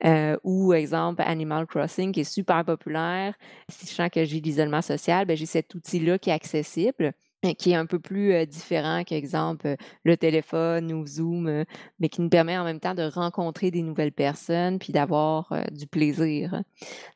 Euh, 0.03 0.37
ou 0.43 0.73
exemple 0.73 1.21
Animal 1.25 1.67
Crossing 1.67 2.11
qui 2.11 2.21
est 2.21 2.23
super 2.23 2.65
populaire. 2.65 3.35
Si 3.69 3.85
je 3.85 4.09
que 4.09 4.25
j'ai 4.25 4.39
l'isolement 4.39 4.81
social, 4.81 5.25
ben, 5.25 5.37
j'ai 5.37 5.45
cet 5.45 5.73
outil-là 5.75 6.17
qui 6.17 6.29
est 6.29 6.33
accessible 6.33 7.13
qui 7.57 7.71
est 7.71 7.75
un 7.75 7.87
peu 7.87 7.97
plus 7.99 8.33
euh, 8.33 8.45
différent 8.45 9.03
qu'exemple 9.03 9.65
euh, 9.65 9.75
le 10.03 10.15
téléphone 10.15 10.93
ou 10.93 11.07
Zoom, 11.07 11.65
mais 11.99 12.07
qui 12.09 12.21
nous 12.21 12.29
permet 12.29 12.55
en 12.55 12.63
même 12.63 12.79
temps 12.79 12.93
de 12.93 13.01
rencontrer 13.01 13.71
des 13.71 13.81
nouvelles 13.81 14.11
personnes 14.11 14.77
puis 14.77 14.93
d'avoir 14.93 15.51
du 15.71 15.87
plaisir. 15.87 16.53
hein. 16.53 16.63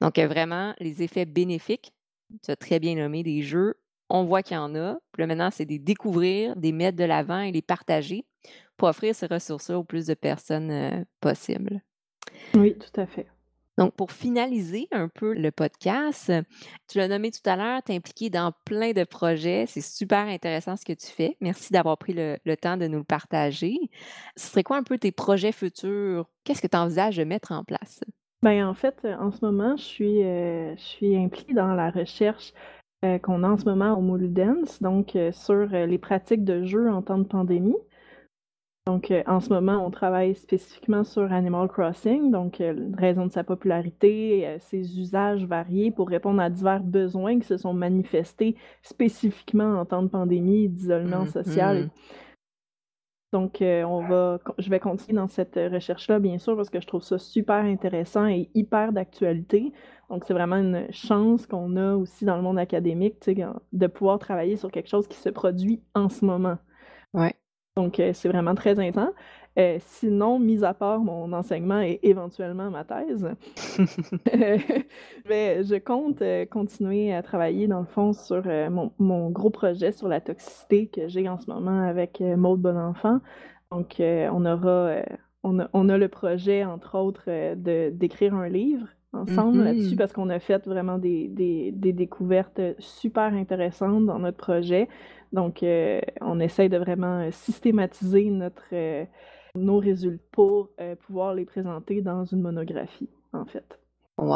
Donc 0.01 0.17
vraiment, 0.17 0.73
les 0.79 1.03
effets 1.03 1.25
bénéfiques, 1.25 1.93
tu 2.43 2.49
as 2.49 2.55
très 2.55 2.79
bien 2.79 2.95
nommé 2.95 3.21
des 3.21 3.43
jeux, 3.43 3.75
on 4.09 4.23
voit 4.23 4.43
qu'il 4.43 4.55
y 4.55 4.59
en 4.59 4.75
a. 4.75 4.97
Puis 5.11 5.21
là, 5.21 5.27
maintenant, 5.27 5.49
c'est 5.51 5.65
de 5.65 5.71
les 5.71 5.79
découvrir, 5.79 6.55
de 6.55 6.61
les 6.61 6.71
mettre 6.71 6.97
de 6.97 7.03
l'avant 7.03 7.39
et 7.39 7.51
les 7.51 7.61
partager 7.61 8.25
pour 8.77 8.89
offrir 8.89 9.15
ces 9.15 9.27
ressources-là 9.27 9.79
au 9.79 9.83
plus 9.83 10.05
de 10.07 10.13
personnes 10.13 10.71
euh, 10.71 11.03
possible. 11.21 11.81
Oui, 12.53 12.75
tout 12.77 12.99
à 12.99 13.05
fait. 13.05 13.27
Donc, 13.77 13.93
pour 13.93 14.13
finaliser 14.13 14.87
un 14.91 15.09
peu 15.09 15.33
le 15.33 15.51
podcast, 15.51 16.31
tu 16.87 16.97
l'as 16.97 17.09
nommé 17.09 17.29
tout 17.31 17.47
à 17.49 17.57
l'heure, 17.57 17.81
tu 17.83 17.91
es 17.91 17.95
impliqué 17.95 18.29
dans 18.29 18.53
plein 18.63 18.93
de 18.93 19.03
projets. 19.03 19.65
C'est 19.67 19.81
super 19.81 20.27
intéressant 20.27 20.77
ce 20.77 20.85
que 20.85 20.93
tu 20.93 21.07
fais. 21.07 21.35
Merci 21.41 21.73
d'avoir 21.73 21.97
pris 21.97 22.13
le, 22.13 22.37
le 22.45 22.55
temps 22.55 22.77
de 22.77 22.87
nous 22.87 22.99
le 22.99 23.03
partager. 23.03 23.75
Ce 24.37 24.47
serait 24.47 24.63
quoi 24.63 24.77
un 24.77 24.83
peu 24.83 24.97
tes 24.97 25.11
projets 25.11 25.51
futurs? 25.51 26.25
Qu'est-ce 26.45 26.61
que 26.61 26.67
tu 26.67 26.77
envisages 26.77 27.17
de 27.17 27.25
mettre 27.25 27.51
en 27.51 27.65
place? 27.65 27.99
Ben, 28.43 28.65
en 28.65 28.75
fait, 28.75 29.05
en 29.19 29.31
ce 29.31 29.43
moment, 29.43 29.75
je 29.75 29.83
suis, 29.83 30.23
euh, 30.23 30.73
je 30.77 30.81
suis 30.81 31.17
impliquée 31.17 31.53
dans 31.53 31.73
la 31.73 31.91
recherche 31.91 32.53
euh, 33.03 33.19
qu'on 33.19 33.43
a 33.43 33.49
en 33.49 33.57
ce 33.57 33.65
moment 33.65 33.97
au 33.97 34.01
Moludens, 34.01 34.79
donc 34.81 35.15
euh, 35.15 35.31
sur 35.31 35.67
euh, 35.73 35.85
les 35.85 35.97
pratiques 35.97 36.45
de 36.45 36.63
jeu 36.63 36.89
en 36.89 37.01
temps 37.01 37.17
de 37.17 37.23
pandémie. 37.25 37.75
Donc, 38.87 39.09
euh, 39.09 39.23
en 39.25 39.39
ce 39.39 39.49
moment, 39.49 39.83
on 39.83 39.89
travaille 39.89 40.35
spécifiquement 40.35 41.03
sur 41.03 41.33
Animal 41.33 41.67
Crossing, 41.67 42.29
donc 42.29 42.61
euh, 42.61 42.91
raison 42.95 43.25
de 43.25 43.31
sa 43.31 43.43
popularité, 43.43 44.45
euh, 44.45 44.57
ses 44.59 44.99
usages 44.99 45.43
variés 45.43 45.89
pour 45.89 46.07
répondre 46.07 46.39
à 46.39 46.51
divers 46.51 46.83
besoins 46.83 47.39
qui 47.39 47.47
se 47.47 47.57
sont 47.57 47.73
manifestés 47.73 48.55
spécifiquement 48.83 49.79
en 49.79 49.85
temps 49.85 50.03
de 50.03 50.07
pandémie, 50.07 50.69
d'isolement 50.69 51.25
social. 51.25 51.85
Mhm. 51.85 51.89
Donc, 53.33 53.61
euh, 53.63 53.83
on 53.85 54.07
va, 54.07 54.37
je 54.59 54.69
vais 54.69 54.79
continuer 54.79 55.17
dans 55.17 55.27
cette 55.27 55.55
recherche-là, 55.55 56.19
bien 56.19 56.37
sûr, 56.37 56.55
parce 56.55 56.69
que 56.69 56.79
je 56.79 56.85
trouve 56.85 57.01
ça 57.01 57.17
super 57.17 57.55
intéressant 57.55 58.27
et 58.27 58.51
hyper 58.53 58.93
d'actualité. 58.93 59.73
Donc, 60.11 60.25
c'est 60.25 60.33
vraiment 60.33 60.57
une 60.57 60.85
chance 60.91 61.47
qu'on 61.47 61.75
a 61.75 61.95
aussi 61.95 62.23
dans 62.23 62.35
le 62.35 62.43
monde 62.43 62.59
académique, 62.59 63.15
de 63.73 63.87
pouvoir 63.87 64.19
travailler 64.19 64.57
sur 64.57 64.71
quelque 64.71 64.89
chose 64.89 65.07
qui 65.07 65.17
se 65.17 65.29
produit 65.29 65.81
en 65.95 66.07
ce 66.07 66.23
moment. 66.23 66.59
Ouais. 67.15 67.33
Donc, 67.77 67.99
euh, 67.99 68.11
c'est 68.13 68.29
vraiment 68.29 68.55
très 68.55 68.79
intense. 68.79 69.13
Euh, 69.59 69.79
sinon, 69.81 70.39
mis 70.39 70.63
à 70.63 70.73
part 70.73 70.99
mon 71.01 71.33
enseignement 71.33 71.81
et 71.81 71.99
éventuellement 72.03 72.71
ma 72.71 72.85
thèse, 72.85 73.25
euh, 74.33 74.57
ben, 75.27 75.61
je 75.61 75.75
compte 75.75 76.23
continuer 76.49 77.13
à 77.13 77.21
travailler, 77.21 77.67
dans 77.67 77.81
le 77.81 77.85
fond, 77.85 78.13
sur 78.13 78.45
mon, 78.71 78.93
mon 78.97 79.29
gros 79.29 79.49
projet 79.49 79.91
sur 79.91 80.07
la 80.07 80.21
toxicité 80.21 80.87
que 80.87 81.09
j'ai 81.09 81.27
en 81.27 81.37
ce 81.37 81.51
moment 81.51 81.81
avec 81.81 82.21
euh, 82.21 82.37
Maud 82.37 82.61
Bonenfant. 82.61 83.19
Donc, 83.71 83.95
on 83.99 84.45
aura, 84.45 85.01
on 85.43 85.59
a, 85.59 85.69
on 85.73 85.89
a 85.89 85.97
le 85.97 86.07
projet, 86.07 86.63
entre 86.63 86.97
autres, 86.97 87.25
de, 87.27 87.89
d'écrire 87.89 88.35
un 88.35 88.47
livre 88.47 88.87
ensemble 89.15 89.63
là-dessus 89.63 89.95
Mhm. 89.95 89.97
parce 89.97 90.13
qu'on 90.13 90.29
a 90.29 90.39
fait 90.39 90.65
vraiment 90.67 90.97
des, 90.97 91.27
des, 91.29 91.71
des 91.71 91.93
découvertes 91.93 92.61
super 92.79 93.33
intéressantes 93.33 94.05
dans 94.05 94.19
notre 94.19 94.37
projet. 94.37 94.87
Donc, 95.33 95.63
euh, 95.63 96.01
on 96.21 96.39
essaye 96.39 96.69
de 96.69 96.77
vraiment 96.77 97.29
systématiser 97.31 98.29
notre, 98.29 98.63
euh, 98.73 99.05
nos 99.55 99.79
résultats 99.79 100.23
pour 100.31 100.69
euh, 100.81 100.95
pouvoir 100.95 101.33
les 101.33 101.45
présenter 101.45 102.01
dans 102.01 102.25
une 102.25 102.41
monographie, 102.41 103.09
en 103.33 103.45
fait. 103.45 103.79
Wow, 104.17 104.31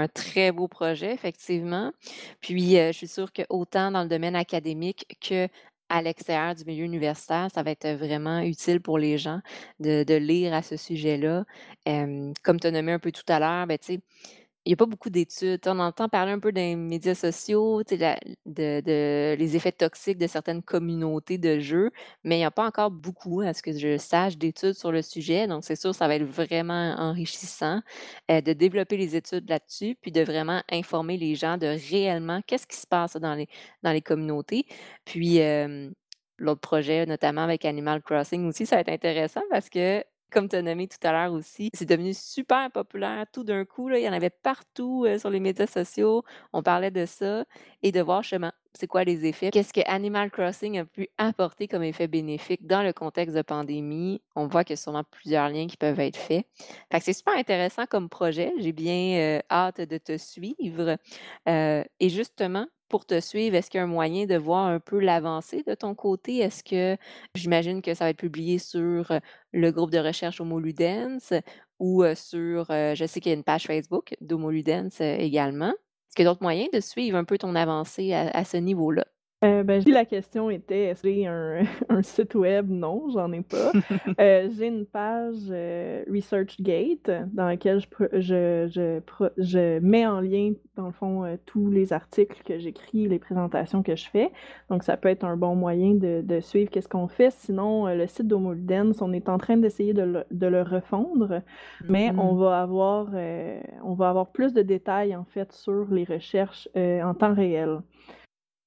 un 0.00 0.08
très 0.08 0.50
beau 0.50 0.66
projet, 0.66 1.12
effectivement. 1.12 1.92
Puis, 2.40 2.78
euh, 2.78 2.86
je 2.92 2.96
suis 2.96 3.06
sûre 3.08 3.32
que 3.34 3.42
autant 3.50 3.90
dans 3.90 4.02
le 4.02 4.08
domaine 4.08 4.34
académique 4.34 5.04
que 5.20 5.46
à 5.90 6.00
l'extérieur 6.02 6.54
du 6.54 6.64
milieu 6.64 6.84
universitaire, 6.84 7.48
ça 7.52 7.62
va 7.62 7.72
être 7.72 7.88
vraiment 7.88 8.40
utile 8.40 8.80
pour 8.80 8.98
les 8.98 9.18
gens 9.18 9.40
de, 9.80 10.14
lire 10.14 10.54
à 10.54 10.62
ce 10.62 10.76
sujet-là. 10.76 11.44
Comme 11.84 12.60
tu 12.60 12.66
as 12.66 12.70
nommé 12.70 12.92
un 12.92 12.98
peu 12.98 13.12
tout 13.12 13.24
à 13.28 13.38
l'heure, 13.38 13.66
ben, 13.66 13.76
tu 13.76 13.94
sais, 13.94 14.00
il 14.66 14.70
y 14.70 14.72
a 14.74 14.76
pas 14.76 14.86
beaucoup 14.86 15.10
d'études. 15.10 15.60
On 15.66 15.78
entend 15.78 16.08
parler 16.08 16.32
un 16.32 16.38
peu 16.38 16.52
des 16.52 16.76
médias 16.76 17.14
sociaux, 17.14 17.82
la 17.90 18.18
de 18.46 19.34
les 19.38 19.56
effets 19.56 19.72
toxiques 19.72 20.18
de 20.18 20.26
certaines 20.26 20.62
communautés 20.62 21.38
de 21.38 21.58
jeux, 21.60 21.90
mais 22.24 22.38
il 22.38 22.40
y 22.40 22.44
a 22.44 22.50
pas 22.50 22.66
encore 22.66 22.90
beaucoup, 22.90 23.40
à 23.40 23.54
ce 23.54 23.62
que 23.62 23.72
je 23.76 23.96
sache, 23.98 24.36
d'études 24.36 24.74
sur 24.74 24.92
le 24.92 25.02
sujet. 25.02 25.46
Donc 25.46 25.64
c'est 25.64 25.76
sûr, 25.76 25.94
ça 25.94 26.08
va 26.08 26.16
être 26.16 26.24
vraiment 26.24 26.94
enrichissant, 26.98 27.80
heu, 28.30 28.42
de 28.42 28.52
développer 28.52 28.96
les 28.96 29.16
études 29.16 29.48
là-dessus, 29.48 29.96
puis 30.00 30.12
de 30.12 30.22
vraiment 30.22 30.62
informer 30.70 31.16
les 31.16 31.34
gens 31.34 31.56
de 31.58 31.66
réellement 31.90 32.40
qu'est-ce 32.46 32.66
qui 32.66 32.76
se 32.76 32.86
passe 32.86 33.16
dans 33.16 33.34
les 33.34 33.48
dans 33.82 33.92
les 33.92 34.02
communautés. 34.02 34.66
Puis, 35.04 35.38
hem, 35.38 35.92
l'autre 36.38 36.60
projet, 36.60 37.06
notamment 37.06 37.42
avec 37.42 37.64
Animal 37.64 38.02
Crossing 38.02 38.46
aussi, 38.48 38.66
ça 38.66 38.76
va 38.76 38.80
être 38.82 38.88
intéressant 38.90 39.42
parce 39.50 39.68
que 39.70 40.02
comme 40.30 40.48
tu 40.48 40.56
as 40.56 40.62
nommé 40.62 40.88
tout 40.88 40.98
à 41.06 41.12
l'heure 41.12 41.32
aussi, 41.32 41.70
c'est 41.74 41.88
devenu 41.88 42.14
super 42.14 42.70
populaire 42.70 43.26
tout 43.32 43.44
d'un 43.44 43.64
coup, 43.64 43.88
là, 43.88 43.98
il 43.98 44.04
y 44.04 44.08
en 44.08 44.12
avait 44.12 44.30
partout, 44.30 45.06
sur 45.18 45.30
les 45.30 45.40
médias 45.40 45.66
sociaux. 45.66 46.22
On 46.52 46.62
parlait 46.62 46.90
de 46.90 47.06
ça 47.06 47.44
et 47.82 47.92
de 47.92 48.00
voir 48.00 48.22
justement 48.22 48.52
c'est 48.72 48.86
quoi 48.86 49.02
les 49.02 49.26
effets. 49.26 49.50
Qu'est-ce 49.50 49.72
que 49.72 49.80
Animal 49.86 50.30
Crossing 50.30 50.78
a 50.78 50.84
pu 50.84 51.08
apporter 51.18 51.66
comme 51.66 51.82
effet 51.82 52.06
bénéfique 52.06 52.66
dans 52.66 52.84
le 52.84 52.92
contexte 52.92 53.34
de 53.34 53.42
pandémie? 53.42 54.22
On 54.36 54.46
voit 54.46 54.62
qu'il 54.62 54.74
y 54.74 54.78
a 54.78 54.82
sûrement 54.82 55.02
plusieurs 55.02 55.48
liens 55.48 55.66
qui 55.66 55.76
peuvent 55.76 55.98
être 55.98 56.16
faits. 56.16 56.46
C'est 57.00 57.12
super 57.12 57.36
intéressant 57.36 57.86
comme 57.86 58.08
projet. 58.08 58.52
J'ai 58.58 58.72
bien, 58.72 59.40
hâte 59.50 59.80
de 59.80 59.98
te 59.98 60.16
suivre. 60.16 60.96
Et 61.46 62.08
justement, 62.08 62.66
pour 62.90 63.06
te 63.06 63.20
suivre, 63.20 63.56
est-ce 63.56 63.70
qu'il 63.70 63.78
y 63.78 63.80
a 63.80 63.84
un 63.84 63.86
moyen 63.86 64.26
de 64.26 64.36
voir 64.36 64.66
un 64.66 64.80
peu 64.80 64.98
l'avancée 65.00 65.62
de 65.66 65.74
ton 65.74 65.94
côté? 65.94 66.38
Est-ce 66.38 66.62
que 66.64 66.98
j'imagine 67.34 67.82
que 67.82 67.94
ça 67.94 68.04
va 68.04 68.10
être 68.10 68.18
publié 68.18 68.58
sur, 68.58 69.10
heu, 69.12 69.20
le 69.52 69.70
groupe 69.72 69.90
de 69.90 69.98
recherche 69.98 70.40
Homo 70.40 70.60
Ludens 70.60 71.32
ou, 71.78 72.04
heu, 72.04 72.14
sur, 72.14 72.70
heu, 72.70 72.94
je 72.94 73.06
sais 73.06 73.20
qu'il 73.20 73.30
y 73.30 73.34
a 73.34 73.38
une 73.38 73.44
page 73.44 73.64
Facebook 73.66 74.14
d'Homo 74.20 74.50
Ludens, 74.50 75.00
également. 75.00 75.70
Est-ce 75.70 76.16
qu'il 76.16 76.24
y 76.24 76.28
a 76.28 76.30
d'autres 76.30 76.42
moyens 76.42 76.68
de 76.72 76.80
suivre 76.80 77.16
un 77.16 77.24
peu 77.24 77.38
ton 77.38 77.54
avancée 77.54 78.12
à 78.12 78.28
à 78.30 78.44
ce 78.44 78.56
niveau-là? 78.58 79.06
Heu, 79.42 79.62
ben, 79.64 79.80
si 79.80 79.90
la 79.90 80.04
question 80.04 80.50
était: 80.50 80.84
«Est-ce 80.88 81.02
que 81.02 81.08
j'ai 81.14 81.26
un 81.26 81.62
un 81.88 82.02
site 82.02 82.34
web?» 82.34 82.68
non, 82.68 83.08
j'en 83.10 83.32
ai 83.32 83.40
pas. 83.40 83.74
Heu, 84.20 84.50
j'ai 84.54 84.66
une 84.66 84.84
page, 84.84 85.50
heu, 85.50 86.04
ResearchGate 86.12 87.10
dans 87.32 87.46
laquelle 87.46 87.80
je 87.80 87.86
je 88.20 88.68
je 88.70 89.00
je 89.38 89.78
mets 89.78 90.06
en 90.06 90.20
lien, 90.20 90.52
dans 90.76 90.84
le 90.86 90.92
fond, 90.92 91.24
heu, 91.24 91.38
tous 91.46 91.70
les 91.70 91.94
articles 91.94 92.42
que 92.44 92.58
j'écris, 92.58 93.08
les 93.08 93.18
présentations 93.18 93.82
que 93.82 93.96
je 93.96 94.10
fais. 94.10 94.30
Donc 94.68 94.82
ça 94.82 94.98
peut 94.98 95.08
être 95.08 95.24
un 95.24 95.38
bon 95.38 95.54
moyen 95.56 95.94
de 95.94 96.20
de 96.22 96.40
suivre 96.40 96.70
qu'est-ce 96.70 96.88
qu'on 96.88 97.08
fait. 97.08 97.30
Sinon, 97.30 97.86
le 97.86 98.06
site 98.06 98.26
d'Homo 98.28 98.52
Ludens, 98.52 99.00
on 99.00 99.10
est 99.14 99.30
en 99.30 99.38
train 99.38 99.56
d'essayer 99.56 99.94
de 99.94 100.02
le 100.02 100.24
de 100.30 100.46
le 100.48 100.60
refondre, 100.60 101.40
mais 101.88 102.12
on 102.18 102.34
Mmh 102.34 102.36
va 102.36 102.60
avoir, 102.60 103.08
on 103.84 103.94
va 103.94 104.10
avoir 104.10 104.32
plus 104.32 104.52
de 104.52 104.60
détails, 104.60 105.16
en 105.16 105.24
fait, 105.24 105.50
sur 105.52 105.86
les 105.90 106.04
recherches, 106.04 106.68
en 106.76 107.14
temps 107.14 107.32
réel. 107.34 107.80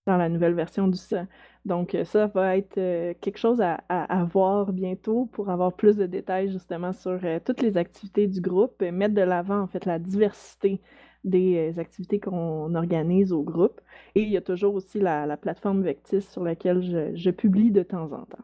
Dans 0.07 0.17
la 0.17 0.27
nouvelle 0.27 0.53
version 0.53 0.89
du 0.89 0.97
site. 0.97 1.15
Donc, 1.63 1.95
heu, 1.95 2.03
ça 2.03 2.27
va 2.27 2.57
être, 2.57 2.77
heu, 2.77 3.13
quelque 3.21 3.37
chose 3.37 3.61
à 3.61 4.25
voir 4.25 4.73
bientôt 4.73 5.27
pour 5.31 5.49
avoir 5.49 5.71
plus 5.73 5.95
de 5.95 6.05
détails 6.05 6.51
justement 6.51 6.91
sur, 6.91 7.11
heu, 7.23 7.39
toutes 7.45 7.61
les 7.61 7.77
activités 7.77 8.27
du 8.27 8.41
groupe 8.41 8.81
et 8.81 8.91
mettre 8.91 9.13
de 9.15 9.21
l'avant, 9.21 9.59
en 9.61 9.67
fait, 9.67 9.85
la 9.85 9.99
diversité 9.99 10.81
des, 11.23 11.73
activités 11.79 12.19
qu'on 12.19 12.75
organise 12.75 13.31
au 13.31 13.43
groupe 13.43 13.79
et 14.15 14.23
il 14.23 14.29
y 14.29 14.35
a 14.35 14.41
toujours 14.41 14.75
aussi 14.75 14.99
la 14.99 15.25
la 15.25 15.37
plateforme 15.37 15.81
Vectis 15.83 16.21
sur 16.21 16.43
laquelle 16.43 16.81
je 17.15 17.29
publie 17.29 17.71
de 17.71 17.83
temps 17.83 18.11
en 18.11 18.25
temps. 18.25 18.43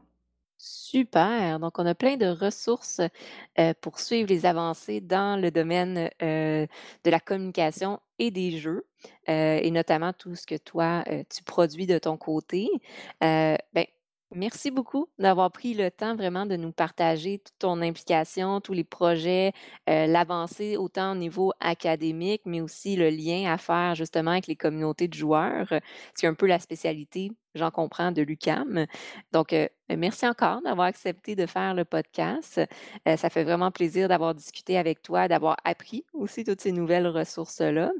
Super! 0.61 1.57
Donc 1.59 1.79
on 1.79 1.85
a 1.85 1.95
plein 1.95 2.17
de 2.17 2.25
ressources, 2.27 2.99
pour 3.79 3.99
suivre 3.99 4.27
les 4.27 4.45
avancées 4.45 4.99
dans 4.99 5.39
le 5.41 5.51
domaine, 5.51 6.09
de 6.19 6.67
la 7.05 7.19
communication 7.21 8.01
et 8.19 8.29
des 8.29 8.51
jeux, 8.57 8.85
et 9.27 9.71
notamment 9.71 10.11
tout 10.11 10.35
ce 10.35 10.45
que 10.45 10.57
toi, 10.57 11.05
tu 11.33 11.43
produis 11.43 11.87
de 11.87 11.97
ton 11.97 12.17
côté. 12.17 12.67
Ben, 13.21 13.57
merci 14.35 14.71
beaucoup 14.71 15.07
d'avoir 15.17 15.51
pris 15.51 15.73
le 15.73 15.89
temps 15.91 16.15
vraiment 16.15 16.45
de 16.45 16.55
nous 16.55 16.71
partager 16.71 17.39
toute 17.39 17.57
ton 17.59 17.81
implication, 17.81 18.61
tous 18.61 18.73
les 18.73 18.83
projets, 18.83 19.53
heu, 19.89 20.05
l'avancée 20.07 20.77
autant 20.77 21.13
au 21.13 21.15
niveau 21.15 21.51
académique, 21.59 22.41
mais 22.45 22.61
aussi 22.61 22.95
le 22.95 23.09
lien 23.09 23.51
à 23.51 23.57
faire 23.57 23.95
justement 23.95 24.31
avec 24.31 24.47
les 24.47 24.55
communautés 24.55 25.07
de 25.07 25.13
joueurs, 25.15 25.67
c'est 26.13 26.27
un 26.27 26.33
peu 26.35 26.45
la 26.47 26.59
spécialité, 26.59 27.31
j'en 27.55 27.71
comprends, 27.71 28.11
de 28.11 28.21
l'UQAM. 28.21 28.85
Donc, 29.31 29.53
heu, 29.53 29.67
merci 29.97 30.27
encore 30.27 30.61
d'avoir 30.61 30.87
accepté 30.87 31.35
de 31.35 31.45
faire 31.45 31.73
le 31.73 31.85
podcast. 31.85 32.61
Heu, 33.07 33.17
ça 33.17 33.29
fait 33.29 33.43
vraiment 33.43 33.71
plaisir 33.71 34.07
d'avoir 34.07 34.35
discuté 34.35 34.77
avec 34.77 35.01
toi, 35.01 35.27
d'avoir 35.27 35.57
appris 35.65 36.05
aussi 36.13 36.43
toutes 36.43 36.61
ces 36.61 36.71
nouvelles 36.71 37.07
ressources-là. 37.07 37.91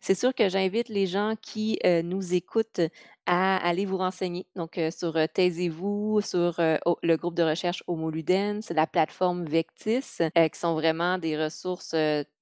C'est 0.00 0.14
sûr 0.14 0.34
que 0.34 0.48
j'invite 0.48 0.88
les 0.88 1.06
gens 1.06 1.34
qui, 1.40 1.78
nous 2.04 2.34
écoutent 2.34 2.80
à 3.28 3.58
aller 3.58 3.86
vous 3.86 3.98
renseigner. 3.98 4.46
Donc, 4.56 4.78
heu, 4.78 4.90
sur, 4.90 5.16
heu, 5.18 5.28
Taisez-vous, 5.28 6.20
sur, 6.22 6.58
heu, 6.60 6.78
o 6.86 6.96
le 7.04 7.16
groupe 7.18 7.34
de 7.36 7.44
recherche 7.44 7.84
Homo 7.86 8.10
Ludens, 8.10 8.70
la 8.74 8.86
plateforme 8.88 9.44
Vectis, 9.46 10.00
qui 10.34 10.58
sont 10.60 10.74
vraiment 10.74 11.18
des 11.18 11.38
ressources, 11.42 11.94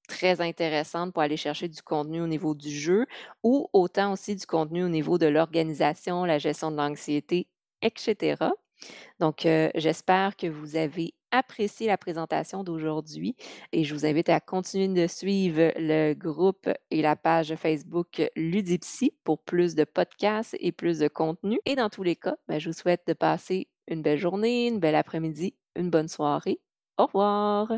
très 0.09 0.41
intéressantes 0.41 1.13
pour 1.13 1.23
aller 1.25 1.37
chercher 1.37 1.69
du 1.69 1.83
contenu 1.83 2.21
au 2.23 2.29
niveau 2.29 2.55
du 2.55 2.71
jeu 2.71 3.07
ou 3.43 3.69
autant 3.73 4.13
aussi 4.13 4.37
du 4.37 4.47
contenu 4.47 4.85
au 4.85 4.89
niveau 4.89 5.19
de 5.19 5.27
l'organisation, 5.27 6.25
la 6.25 6.39
gestion 6.39 6.71
de 6.71 6.77
l'anxiété 6.77 7.49
et 7.83 7.93
cetera. 7.97 8.53
Donc, 9.21 9.49
j'espère 9.77 10.37
que 10.37 10.49
vous 10.49 10.77
avez 10.77 11.16
apprécié 11.31 11.87
la 11.87 11.99
présentation 11.99 12.65
d'aujourd'hui 12.65 13.37
et 13.73 13.85
je 13.85 13.95
vous 13.95 14.07
invite 14.07 14.29
à 14.29 14.41
continuer 14.41 14.89
de 14.89 15.07
suivre 15.07 15.73
le 15.77 16.15
groupe 16.15 16.69
et 16.91 17.03
la 17.03 17.17
page 17.17 17.55
Facebook 17.57 18.23
Ludipsy 18.37 19.13
pour 19.25 19.43
plus 19.43 19.75
de 19.75 19.85
podcasts 19.85 20.57
et 20.61 20.73
plus 20.73 20.99
de 20.99 21.09
contenu 21.09 21.61
et 21.67 21.75
dans 21.77 21.91
tous 21.91 22.03
les 22.03 22.17
cas, 22.17 22.37
bah, 22.49 22.59
je 22.59 22.71
vous 22.71 22.77
souhaite 22.77 23.03
de 23.07 23.13
passer 23.13 23.69
une 23.89 24.03
belle 24.03 24.19
journée, 24.19 24.69
une 24.69 24.81
belle 24.81 24.95
après-midi, 24.95 25.55
une 25.77 25.91
bonne 25.91 26.09
soirée. 26.09 26.61
Au 26.99 27.07
revoir. 27.07 27.73